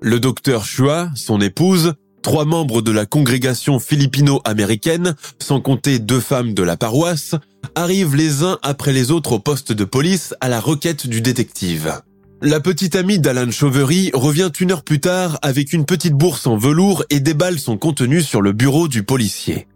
Le 0.00 0.20
docteur 0.20 0.64
Chua, 0.64 1.10
son 1.14 1.40
épouse, 1.40 1.94
trois 2.22 2.44
membres 2.44 2.82
de 2.82 2.90
la 2.90 3.06
congrégation 3.06 3.78
philippino-américaine, 3.78 5.14
sans 5.38 5.60
compter 5.60 5.98
deux 5.98 6.20
femmes 6.20 6.54
de 6.54 6.62
la 6.62 6.76
paroisse, 6.76 7.34
arrivent 7.74 8.16
les 8.16 8.42
uns 8.42 8.58
après 8.62 8.92
les 8.92 9.10
autres 9.10 9.32
au 9.32 9.38
poste 9.38 9.72
de 9.72 9.84
police 9.84 10.34
à 10.40 10.48
la 10.48 10.60
requête 10.60 11.06
du 11.06 11.20
détective. 11.20 12.00
La 12.42 12.60
petite 12.60 12.96
amie 12.96 13.18
d'Alan 13.18 13.50
Chauvery 13.50 14.10
revient 14.12 14.50
une 14.60 14.70
heure 14.70 14.84
plus 14.84 15.00
tard 15.00 15.38
avec 15.40 15.72
une 15.72 15.86
petite 15.86 16.12
bourse 16.12 16.46
en 16.46 16.58
velours 16.58 17.02
et 17.08 17.18
déballe 17.18 17.58
son 17.58 17.78
contenu 17.78 18.20
sur 18.20 18.42
le 18.42 18.52
bureau 18.52 18.88
du 18.88 19.02
policier. 19.02 19.66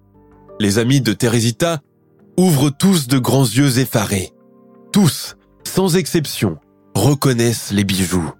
Les 0.61 0.79
amis 0.79 1.01
de 1.01 1.14
Teresita 1.14 1.81
ouvrent 2.37 2.68
tous 2.68 3.07
de 3.07 3.18
grands 3.18 3.46
yeux 3.46 3.79
effarés. 3.79 4.33
Tous, 4.93 5.37
sans 5.64 5.97
exception, 5.97 6.59
reconnaissent 6.95 7.72
les 7.72 7.84
bijoux. 7.84 8.30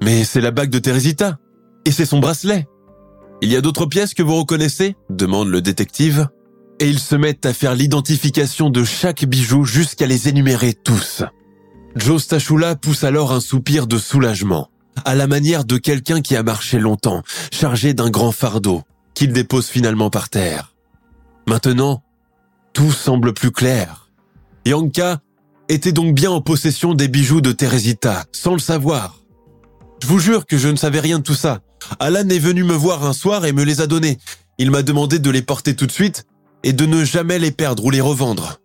Mais 0.00 0.22
c'est 0.22 0.40
la 0.40 0.52
bague 0.52 0.70
de 0.70 0.78
Teresita. 0.78 1.38
Et 1.84 1.90
c'est 1.90 2.06
son 2.06 2.20
bracelet. 2.20 2.68
Il 3.42 3.50
y 3.50 3.56
a 3.56 3.60
d'autres 3.60 3.86
pièces 3.86 4.14
que 4.14 4.22
vous 4.22 4.36
reconnaissez 4.36 4.94
demande 5.10 5.48
le 5.48 5.60
détective. 5.60 6.28
Et 6.78 6.88
ils 6.88 7.00
se 7.00 7.16
mettent 7.16 7.44
à 7.44 7.52
faire 7.52 7.74
l'identification 7.74 8.70
de 8.70 8.84
chaque 8.84 9.24
bijou 9.24 9.64
jusqu'à 9.64 10.06
les 10.06 10.28
énumérer 10.28 10.74
tous. 10.74 11.24
Joe 11.96 12.20
Stachula 12.20 12.74
pousse 12.74 13.04
alors 13.04 13.32
un 13.32 13.40
soupir 13.40 13.86
de 13.86 13.98
soulagement, 13.98 14.68
à 15.04 15.14
la 15.14 15.26
manière 15.26 15.64
de 15.64 15.76
quelqu'un 15.76 16.20
qui 16.20 16.36
a 16.36 16.42
marché 16.42 16.78
longtemps, 16.78 17.22
chargé 17.52 17.94
d'un 17.94 18.10
grand 18.10 18.32
fardeau, 18.32 18.82
qu'il 19.14 19.32
dépose 19.32 19.66
finalement 19.66 20.10
par 20.10 20.28
terre. 20.28 20.74
Maintenant, 21.46 22.02
tout 22.72 22.90
semble 22.90 23.32
plus 23.32 23.52
clair. 23.52 24.08
Yanka 24.66 25.20
était 25.68 25.92
donc 25.92 26.14
bien 26.14 26.30
en 26.30 26.40
possession 26.40 26.94
des 26.94 27.08
bijoux 27.08 27.40
de 27.40 27.52
Teresita, 27.52 28.24
sans 28.32 28.52
le 28.52 28.58
savoir. 28.58 29.20
Je 30.02 30.08
vous 30.08 30.18
jure 30.18 30.46
que 30.46 30.58
je 30.58 30.68
ne 30.68 30.76
savais 30.76 31.00
rien 31.00 31.18
de 31.18 31.24
tout 31.24 31.34
ça. 31.34 31.60
Alan 32.00 32.28
est 32.28 32.38
venu 32.38 32.64
me 32.64 32.74
voir 32.74 33.04
un 33.06 33.12
soir 33.12 33.44
et 33.44 33.52
me 33.52 33.64
les 33.64 33.80
a 33.80 33.86
donnés. 33.86 34.18
il 34.58 34.70
m'a 34.70 34.82
demandé 34.82 35.18
de 35.18 35.30
les 35.30 35.42
porter 35.42 35.76
tout 35.76 35.86
de 35.86 35.92
suite 35.92 36.26
et 36.62 36.72
de 36.72 36.86
ne 36.86 37.04
jamais 37.04 37.38
les 37.38 37.50
perdre 37.50 37.84
ou 37.84 37.90
les 37.90 38.00
revendre. 38.00 38.60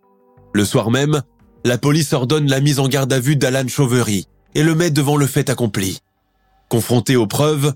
Le 0.52 0.64
soir 0.64 0.90
même, 0.90 1.22
la 1.64 1.78
police 1.78 2.12
ordonne 2.12 2.48
la 2.48 2.60
mise 2.60 2.78
en 2.78 2.88
garde 2.88 3.12
à 3.12 3.20
vue 3.20 3.36
d'Alan 3.36 3.68
Chauvery 3.68 4.26
et 4.54 4.62
le 4.62 4.74
met 4.74 4.90
devant 4.90 5.16
le 5.16 5.26
fait 5.26 5.50
accompli. 5.50 6.00
Confronté 6.68 7.16
aux 7.16 7.26
preuves, 7.26 7.74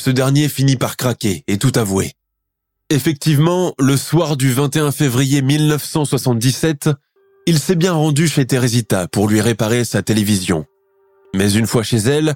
ce 0.00 0.10
dernier 0.10 0.48
finit 0.48 0.76
par 0.76 0.96
craquer 0.96 1.44
et 1.46 1.58
tout 1.58 1.72
avouer. 1.76 2.12
Effectivement, 2.90 3.74
le 3.78 3.96
soir 3.96 4.36
du 4.36 4.52
21 4.52 4.92
février 4.92 5.42
1977, 5.42 6.90
il 7.46 7.58
s'est 7.58 7.76
bien 7.76 7.92
rendu 7.92 8.28
chez 8.28 8.46
Teresita 8.46 9.08
pour 9.08 9.28
lui 9.28 9.40
réparer 9.40 9.84
sa 9.84 10.02
télévision. 10.02 10.66
Mais 11.34 11.52
une 11.52 11.66
fois 11.66 11.82
chez 11.82 11.96
elle, 11.96 12.34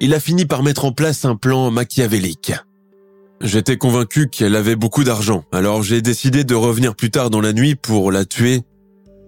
il 0.00 0.14
a 0.14 0.20
fini 0.20 0.44
par 0.46 0.62
mettre 0.62 0.84
en 0.84 0.92
place 0.92 1.24
un 1.24 1.36
plan 1.36 1.70
machiavélique. 1.70 2.52
J'étais 3.40 3.76
convaincu 3.76 4.28
qu'elle 4.28 4.56
avait 4.56 4.76
beaucoup 4.76 5.04
d'argent, 5.04 5.44
alors 5.52 5.82
j'ai 5.82 6.00
décidé 6.00 6.44
de 6.44 6.54
revenir 6.54 6.94
plus 6.94 7.10
tard 7.10 7.30
dans 7.30 7.40
la 7.40 7.52
nuit 7.52 7.74
pour 7.74 8.10
la 8.10 8.24
tuer 8.24 8.62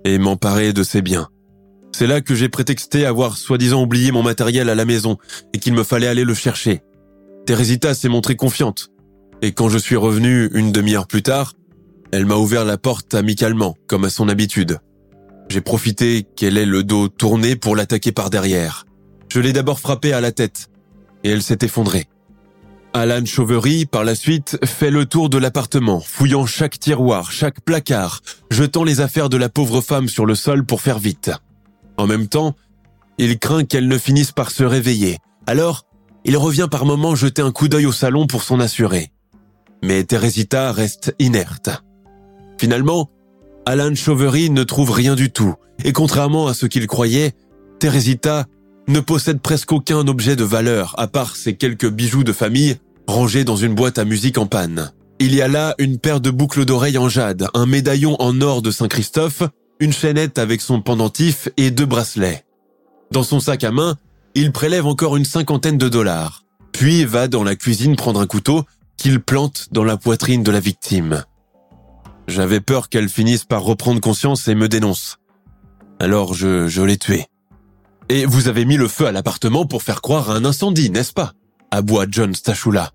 et 0.07 0.19
m'emparer 0.19 0.73
de 0.73 0.85
ses 0.85 1.03
biens. 1.03 1.29
C'est 1.93 2.07
là 2.07 2.21
que 2.21 2.35
j'ai 2.35 2.49
prétexté 2.49 3.07
avoir 3.07 3.37
soi-disant 3.37 3.83
oublié 3.83 4.13
mon 4.13 4.23
matériel 4.23 4.69
à 4.69 4.75
la 4.75 4.85
maison 4.85 5.19
et 5.53 5.59
qu'il 5.59 5.73
me 5.73 5.83
fallait 5.83 6.07
aller 6.07 6.25
le 6.25 6.35
chercher. 6.35 6.83
Teresita 7.47 7.93
s'est 7.93 8.09
montrée 8.09 8.37
confiante, 8.37 8.91
et 9.43 9.53
quand 9.53 9.69
je 9.69 9.79
suis 9.79 9.97
revenu 9.97 10.49
une 10.55 10.73
demi-heure 10.73 11.07
plus 11.07 11.23
tard, 11.23 11.55
elle 12.13 12.27
m'a 12.27 12.37
ouvert 12.37 12.65
la 12.65 12.79
porte 12.79 13.15
amicalement, 13.15 13.77
comme 13.89 14.05
à 14.05 14.11
son 14.11 14.29
habitude. 14.29 14.79
J'ai 15.49 15.61
profité 15.61 16.25
qu'elle 16.37 16.57
ait 16.57 16.67
le 16.67 16.85
dos 16.85 17.09
tourné 17.09 17.57
pour 17.57 17.75
l'attaquer 17.75 18.13
par 18.13 18.31
derrière. 18.31 18.87
Je 19.29 19.41
l'ai 19.41 19.53
d'abord 19.53 19.81
frappée 19.81 20.13
à 20.13 20.21
la 20.21 20.33
tête, 20.33 20.69
et 21.25 21.31
elle 21.31 21.43
s'est 21.43 21.59
effondrée. 21.63 22.07
Alan 22.97 23.26
Chauvery, 23.26 23.84
par 23.84 24.05
la 24.05 24.14
suite, 24.14 24.57
fait 24.64 24.90
le 24.90 25.05
tour 25.05 25.28
de 25.28 25.36
l'appartement, 25.36 26.01
fouillant 26.01 26.47
chaque 26.47 26.78
tiroir, 26.78 27.30
chaque 27.30 27.61
placard, 27.61 28.22
jetant 28.51 28.84
les 28.84 29.03
affaires 29.03 29.28
de 29.28 29.36
la 29.36 29.51
pauvre 29.51 29.82
femme 29.82 30.09
sur 30.09 30.24
le 30.24 30.34
sol 30.34 30.64
pour 30.64 30.80
faire 30.80 30.99
vite. 30.99 31.30
En 31.99 32.07
même 32.07 32.26
temps, 32.26 32.57
il 33.18 33.38
craint 33.38 33.64
qu'elle 33.64 33.86
ne 33.86 33.99
finisse 33.99 34.32
par 34.32 34.51
se 34.51 34.64
réveiller. 34.64 35.18
Alors, 35.47 35.84
il 36.24 36.38
revient 36.38 36.68
par 36.70 36.86
moments 36.86 37.14
jeter 37.14 37.42
un 37.42 37.53
coup 37.53 37.68
d'œil 37.68 37.84
au 37.84 37.92
salon 37.92 38.26
pour 38.26 38.42
s'en 38.42 38.61
assurer. 38.61 39.12
Mais 39.84 40.03
Teresita 40.05 40.72
reste 40.72 41.14
inerte. 41.18 41.68
Finalement, 42.59 43.11
Alan 43.66 43.94
Chauvery 43.94 44.49
ne 44.49 44.62
trouve 44.62 44.90
rien 44.90 45.16
du 45.16 45.30
tout, 45.30 45.55
et 45.84 45.92
contrairement 45.92 46.47
à 46.47 46.55
ce 46.55 46.64
qu'il 46.64 46.86
croyait, 46.86 47.34
Teresita 47.78 48.47
ne 48.88 49.01
possède 49.01 49.42
presque 49.42 49.72
aucun 49.72 50.09
objet 50.09 50.34
de 50.34 50.44
valeur, 50.44 50.94
à 50.97 51.09
part 51.09 51.36
ses 51.36 51.57
quelques 51.57 51.90
bijoux 51.90 52.24
de 52.24 52.32
famille 52.32 52.78
rangé 53.07 53.45
dans 53.45 53.57
une 53.57 53.75
boîte 53.75 53.99
à 53.99 54.05
musique 54.05 54.39
en 54.39 54.47
panne. 54.47 54.93
Il 55.19 55.35
y 55.35 55.41
a 55.41 55.49
là 55.49 55.75
une 55.79 55.99
paire 55.99 56.21
de 56.21 56.31
boucles 56.31 56.65
d'oreilles 56.65 56.99
en 56.99 57.09
jade, 57.09 57.49
un 57.55 57.67
médaillon 57.67 58.21
en 58.21 58.41
or 58.41 58.61
de 58.63 58.71
Saint-Christophe, 58.71 59.43
une 59.81 59.93
chaînette 59.93 60.39
avec 60.39 60.61
son 60.61 60.83
pendentif 60.83 61.49
et 61.57 61.71
deux 61.71 61.87
bracelets. 61.87 62.45
Dans 63.11 63.23
son 63.23 63.41
sac 63.41 63.65
à 63.65 63.71
main, 63.71 63.97
il 64.35 64.53
prélève 64.53 64.87
encore 64.87 65.17
une 65.17 65.25
cinquantaine 65.25 65.79
de 65.79 65.89
dollars, 65.89 66.45
puis 66.73 67.05
va 67.05 67.29
dans 67.29 67.45
la 67.45 67.57
cuisine 67.57 67.97
prendre 67.97 68.21
un 68.21 68.27
couteau 68.27 68.65
qu'il 68.97 69.21
plante 69.21 69.69
dans 69.71 69.85
la 69.85 69.97
poitrine 69.97 70.43
de 70.43 70.51
la 70.51 70.61
victime. 70.61 71.25
J'avais 72.29 72.61
peur 72.61 72.89
qu'elle 72.89 73.09
finisse 73.09 73.45
par 73.45 73.63
reprendre 73.63 74.01
conscience 74.01 74.49
et 74.49 74.55
me 74.55 74.69
dénonce. 74.69 75.19
Alors 75.99 76.35
je, 76.35 76.69
je 76.69 76.83
l'ai 76.83 76.99
tuée. 76.99 77.27
Et 78.09 78.27
vous 78.27 78.49
avez 78.49 78.65
mis 78.65 78.77
le 78.77 78.89
feu 78.89 79.07
à 79.07 79.13
l'appartement 79.13 79.67
pour 79.67 79.83
faire 79.83 80.03
croire 80.03 80.31
à 80.31 80.35
un 80.35 80.45
incendie, 80.45 80.91
n'est-ce 80.91 81.13
pas? 81.13 81.33
Aboie 81.77 82.07
John 82.11 82.35
Stachula. 82.35 82.91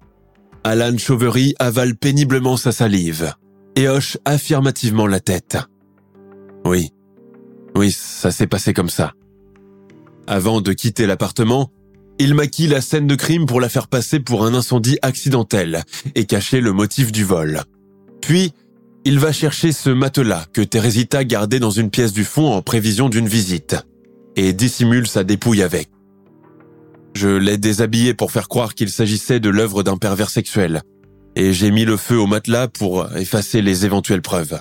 Alan 0.63 0.97
Chauvery 0.97 1.53
avale 1.59 1.95
péniblement 1.95 2.57
sa 2.57 2.71
salive 2.71 3.33
et 3.75 3.87
hoche 3.87 4.17
affirmativement 4.25 5.05
la 5.05 5.19
tête. 5.19 5.57
Oui, 6.65 6.91
oui, 7.75 7.91
ça 7.91 8.31
s'est 8.31 8.47
passé 8.47 8.73
comme 8.73 8.89
ça. 8.89 9.13
Avant 10.27 10.61
de 10.61 10.73
quitter 10.73 11.05
l'appartement, 11.05 11.71
il 12.17 12.33
maquille 12.33 12.67
la 12.67 12.81
scène 12.81 13.07
de 13.07 13.15
crime 13.15 13.45
pour 13.45 13.61
la 13.61 13.69
faire 13.69 13.87
passer 13.87 14.19
pour 14.19 14.45
un 14.45 14.53
incendie 14.53 14.97
accidentel 15.03 15.83
et 16.15 16.25
cacher 16.25 16.59
le 16.59 16.73
motif 16.73 17.11
du 17.11 17.23
vol. 17.23 17.61
Puis, 18.21 18.51
il 19.05 19.19
va 19.19 19.31
chercher 19.31 19.71
ce 19.71 19.89
matelas 19.91 20.45
que 20.53 20.61
Teresita 20.61 21.23
gardait 21.23 21.59
dans 21.59 21.71
une 21.71 21.91
pièce 21.91 22.13
du 22.13 22.23
fond 22.23 22.51
en 22.51 22.61
prévision 22.61 23.09
d'une 23.09 23.27
visite 23.27 23.75
et 24.35 24.53
dissimule 24.53 25.07
sa 25.07 25.23
dépouille 25.23 25.61
avec. 25.61 25.89
Je 27.13 27.29
l'ai 27.29 27.57
déshabillé 27.57 28.13
pour 28.13 28.31
faire 28.31 28.47
croire 28.47 28.73
qu'il 28.73 28.89
s'agissait 28.89 29.39
de 29.39 29.49
l'œuvre 29.49 29.83
d'un 29.83 29.97
pervers 29.97 30.29
sexuel, 30.29 30.81
et 31.35 31.53
j'ai 31.53 31.71
mis 31.71 31.85
le 31.85 31.97
feu 31.97 32.17
au 32.17 32.27
matelas 32.27 32.67
pour 32.67 33.07
effacer 33.15 33.61
les 33.61 33.85
éventuelles 33.85 34.21
preuves. 34.21 34.59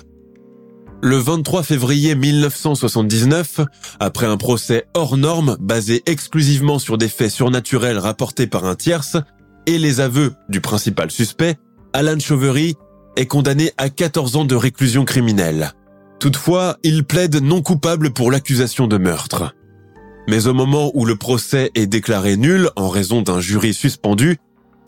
Le 1.03 1.17
23 1.17 1.63
février 1.63 2.13
1979, 2.13 3.61
après 3.99 4.27
un 4.27 4.37
procès 4.37 4.85
hors 4.93 5.17
norme 5.17 5.57
basé 5.59 6.03
exclusivement 6.05 6.77
sur 6.77 6.99
des 6.99 7.07
faits 7.07 7.31
surnaturels 7.31 7.97
rapportés 7.97 8.45
par 8.45 8.65
un 8.65 8.75
tierce 8.75 9.17
et 9.65 9.79
les 9.79 9.99
aveux 9.99 10.33
du 10.47 10.61
principal 10.61 11.09
suspect, 11.09 11.57
Alan 11.93 12.19
Chauvery 12.19 12.75
est 13.15 13.25
condamné 13.25 13.71
à 13.77 13.89
14 13.89 14.35
ans 14.35 14.45
de 14.45 14.55
réclusion 14.55 15.03
criminelle. 15.03 15.73
Toutefois, 16.19 16.77
il 16.83 17.03
plaide 17.03 17.41
non 17.41 17.63
coupable 17.63 18.13
pour 18.13 18.29
l'accusation 18.29 18.87
de 18.87 18.97
meurtre. 18.97 19.55
Mais 20.31 20.47
au 20.47 20.53
moment 20.53 20.91
où 20.93 21.03
le 21.03 21.17
procès 21.17 21.71
est 21.75 21.87
déclaré 21.87 22.37
nul 22.37 22.69
en 22.77 22.87
raison 22.87 23.21
d'un 23.21 23.41
jury 23.41 23.73
suspendu, 23.73 24.37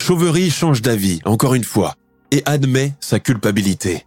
Chauvery 0.00 0.48
change 0.48 0.80
d'avis, 0.80 1.20
encore 1.26 1.52
une 1.52 1.64
fois, 1.64 1.96
et 2.30 2.42
admet 2.46 2.94
sa 2.98 3.20
culpabilité. 3.20 4.06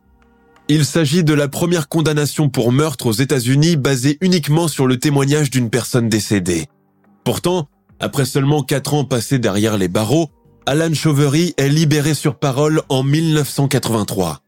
Il 0.68 0.84
s'agit 0.84 1.24
de 1.24 1.36
la 1.36 1.48
première 1.48 1.90
condamnation 1.90 2.50
pour 2.50 2.72
meurtre 2.72 3.06
aux 3.06 3.12
États-Unis 3.12 3.76
basée 3.76 4.18
uniquement 4.22 4.68
sur 4.68 4.88
le 4.88 4.98
témoignage 4.98 5.52
d'une 5.52 5.70
personne 5.70 6.10
décédée. 6.10 6.66
Pourtant, 7.24 7.68
après 8.00 8.26
seulement 8.26 8.64
quatre 8.64 8.96
ans 8.96 9.06
passés 9.06 9.38
derrière 9.38 9.78
les 9.78 9.90
barreaux, 9.90 10.32
Alan 10.66 10.96
Chauvery 10.96 11.54
est 11.58 11.70
libéré 11.70 12.16
sur 12.16 12.40
parole 12.40 12.82
en 12.90 13.04
1983. 13.04 14.42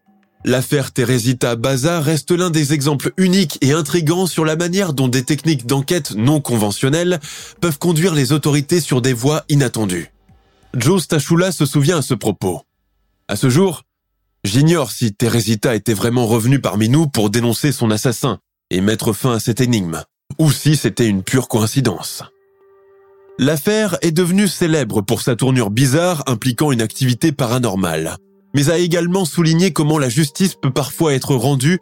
L'affaire 0.45 0.93
Teresita 0.93 1.57
Baza 1.57 1.99
reste 1.99 2.31
l'un 2.31 2.49
des 2.49 2.71
exemples 2.71 3.11
uniques 3.17 3.57
et 3.61 3.73
intrigants 3.73 4.25
sur 4.25 4.45
la 4.45 4.55
manière 4.55 4.93
dont 4.93 5.09
des 5.09 5.25
techniques 5.25 5.65
d'enquête 5.65 6.11
non 6.15 6.39
conventionnelles 6.39 7.19
peuvent 7.59 7.77
conduire 7.77 8.13
les 8.13 8.31
autorités 8.31 8.79
sur 8.79 9.01
des 9.01 9.11
voies 9.11 9.43
inattendues. 9.49 10.13
Joe 10.73 11.03
Stachula 11.03 11.51
se 11.51 11.65
souvient 11.65 11.97
à 11.97 12.01
ce 12.01 12.13
propos. 12.13 12.61
À 13.27 13.35
ce 13.35 13.49
jour, 13.49 13.83
j'ignore 14.45 14.91
si 14.91 15.13
Teresita 15.13 15.75
était 15.75 15.93
vraiment 15.93 16.25
revenue 16.25 16.61
parmi 16.61 16.87
nous 16.87 17.07
pour 17.07 17.29
dénoncer 17.29 17.73
son 17.73 17.91
assassin 17.91 18.39
et 18.69 18.79
mettre 18.79 19.11
fin 19.11 19.33
à 19.33 19.39
cette 19.39 19.59
énigme, 19.59 20.03
ou 20.37 20.51
si 20.51 20.77
c'était 20.77 21.07
une 21.07 21.23
pure 21.23 21.49
coïncidence. 21.49 22.23
L'affaire 23.39 23.97
est 24.01 24.11
devenue 24.11 24.47
célèbre 24.47 25.01
pour 25.01 25.21
sa 25.21 25.35
tournure 25.35 25.69
bizarre 25.69 26.23
impliquant 26.27 26.71
une 26.71 26.81
activité 26.81 27.33
paranormale 27.33 28.17
mais 28.53 28.69
a 28.69 28.77
également 28.77 29.25
souligné 29.25 29.71
comment 29.71 29.97
la 29.97 30.09
justice 30.09 30.55
peut 30.55 30.71
parfois 30.71 31.13
être 31.13 31.35
rendue 31.35 31.79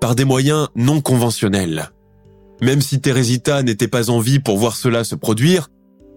par 0.00 0.14
des 0.14 0.24
moyens 0.24 0.68
non 0.74 1.00
conventionnels. 1.00 1.90
Même 2.62 2.80
si 2.80 3.00
Teresita 3.00 3.62
n'était 3.62 3.88
pas 3.88 4.10
en 4.10 4.20
vie 4.20 4.38
pour 4.38 4.58
voir 4.58 4.76
cela 4.76 5.04
se 5.04 5.14
produire, 5.14 5.68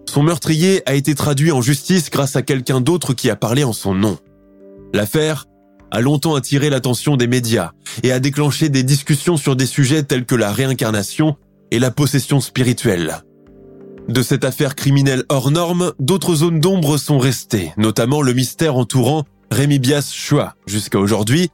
son 0.10 0.24
meurtrier 0.24 0.84
a 0.86 0.96
été 0.96 1.16
traduit 1.16 1.52
en 1.52 1.62
justice 1.62 2.10
grâce 2.10 2.36
à 2.36 2.42
quelqu'un 2.42 2.82
d'autre 2.82 3.14
qui 3.14 3.30
a 3.30 3.36
parlé 3.36 3.64
en 3.64 3.74
son 3.74 3.94
nom. 3.94 4.18
L'affaire 4.94 5.46
a 5.92 6.02
longtemps 6.02 6.36
attiré 6.36 6.70
l'attention 6.70 7.18
des 7.18 7.28
médias 7.28 7.72
et 8.04 8.12
a 8.12 8.20
déclenché 8.20 8.70
des 8.70 8.84
discussions 8.84 9.38
sur 9.38 9.56
des 9.56 9.66
sujets 9.66 10.04
tels 10.04 10.26
que 10.26 10.36
la 10.36 10.52
réincarnation 10.52 11.38
et 11.72 11.80
la 11.80 11.92
possession 11.92 12.42
spirituelle. 12.42 13.24
De 14.10 14.22
cette 14.22 14.44
affaire 14.44 14.76
criminelle 14.76 15.24
hors 15.30 15.50
norme, 15.50 15.94
d'autres 16.00 16.36
zones 16.36 16.60
d'ombre 16.60 16.98
sont 16.98 17.20
restées, 17.20 17.72
notamment 17.78 18.22
le 18.22 18.34
mystère 18.34 18.76
entourant 18.76 19.24
Rémi 19.54 19.78
Bias 19.78 20.12
Chua 20.12 20.56
jusqu'à 20.66 20.98
aujourd'hui, 20.98 21.50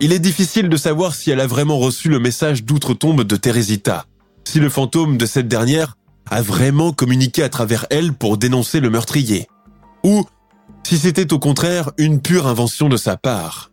il 0.00 0.12
est 0.12 0.18
difficile 0.18 0.68
de 0.68 0.76
savoir 0.76 1.14
si 1.14 1.30
elle 1.30 1.40
a 1.40 1.46
vraiment 1.46 1.78
reçu 1.78 2.10
le 2.10 2.18
message 2.18 2.62
d'outre-tombe 2.62 3.24
de 3.24 3.36
Teresita, 3.36 4.04
si 4.44 4.60
le 4.60 4.68
fantôme 4.68 5.16
de 5.16 5.24
cette 5.24 5.48
dernière 5.48 5.96
a 6.30 6.42
vraiment 6.42 6.92
communiqué 6.92 7.42
à 7.42 7.48
travers 7.48 7.86
elle 7.88 8.12
pour 8.12 8.36
dénoncer 8.36 8.80
le 8.80 8.90
meurtrier, 8.90 9.48
ou 10.04 10.26
si 10.82 10.98
c'était 10.98 11.32
au 11.32 11.38
contraire 11.38 11.90
une 11.96 12.20
pure 12.20 12.46
invention 12.46 12.90
de 12.90 12.98
sa 12.98 13.16
part. 13.16 13.72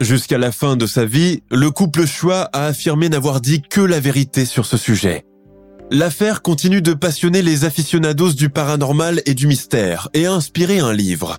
Jusqu'à 0.00 0.38
la 0.38 0.50
fin 0.50 0.74
de 0.76 0.86
sa 0.86 1.04
vie, 1.04 1.44
le 1.52 1.70
couple 1.70 2.06
Chua 2.06 2.50
a 2.52 2.66
affirmé 2.66 3.08
n'avoir 3.08 3.40
dit 3.40 3.62
que 3.62 3.80
la 3.80 4.00
vérité 4.00 4.44
sur 4.44 4.66
ce 4.66 4.76
sujet. 4.76 5.24
L'affaire 5.92 6.42
continue 6.42 6.82
de 6.82 6.92
passionner 6.92 7.42
les 7.42 7.64
aficionados 7.64 8.32
du 8.32 8.48
paranormal 8.48 9.22
et 9.26 9.34
du 9.34 9.46
mystère 9.46 10.08
et 10.12 10.26
a 10.26 10.32
inspiré 10.32 10.80
un 10.80 10.92
livre, 10.92 11.38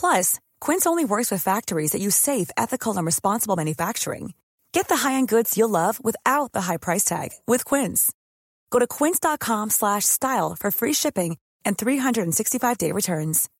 Plus, 0.00 0.40
Quince 0.60 0.86
only 0.86 1.04
works 1.04 1.30
with 1.30 1.42
factories 1.42 1.92
that 1.92 2.00
use 2.00 2.16
safe, 2.16 2.50
ethical, 2.56 2.96
and 2.96 3.04
responsible 3.04 3.54
manufacturing. 3.54 4.32
Get 4.72 4.88
the 4.88 4.96
high-end 4.96 5.28
goods 5.28 5.58
you'll 5.58 5.68
love 5.68 6.02
without 6.02 6.52
the 6.52 6.62
high 6.62 6.78
price 6.78 7.04
tag 7.04 7.32
with 7.46 7.64
Quince. 7.66 8.10
Go 8.70 8.78
to 8.78 8.86
quince.com 8.86 9.70
slash 9.70 10.06
style 10.06 10.56
for 10.58 10.70
free 10.70 10.94
shipping 10.94 11.36
and 11.66 11.76
365-day 11.76 12.92
returns. 12.92 13.50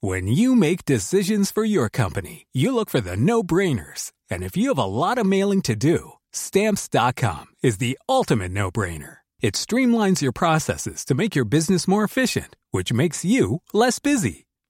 When 0.00 0.26
you 0.26 0.54
make 0.54 0.86
decisions 0.86 1.50
for 1.50 1.64
your 1.64 1.90
company, 1.90 2.46
you 2.54 2.74
look 2.74 2.88
for 2.88 3.02
the 3.02 3.16
no-brainers. 3.16 4.12
And 4.30 4.42
if 4.42 4.56
you 4.56 4.68
have 4.68 4.78
a 4.78 4.84
lot 4.84 5.18
of 5.18 5.26
mailing 5.26 5.60
to 5.62 5.76
do, 5.76 6.12
stamps.com 6.32 7.46
is 7.62 7.76
the 7.76 7.98
ultimate 8.08 8.52
no-brainer. 8.52 9.18
It 9.42 9.54
streamlines 9.54 10.22
your 10.22 10.32
processes 10.32 11.04
to 11.06 11.14
make 11.14 11.34
your 11.34 11.44
business 11.44 11.86
more 11.86 12.04
efficient, 12.04 12.56
which 12.70 12.92
makes 12.92 13.24
you 13.24 13.60
less 13.74 13.98
busy. 13.98 14.46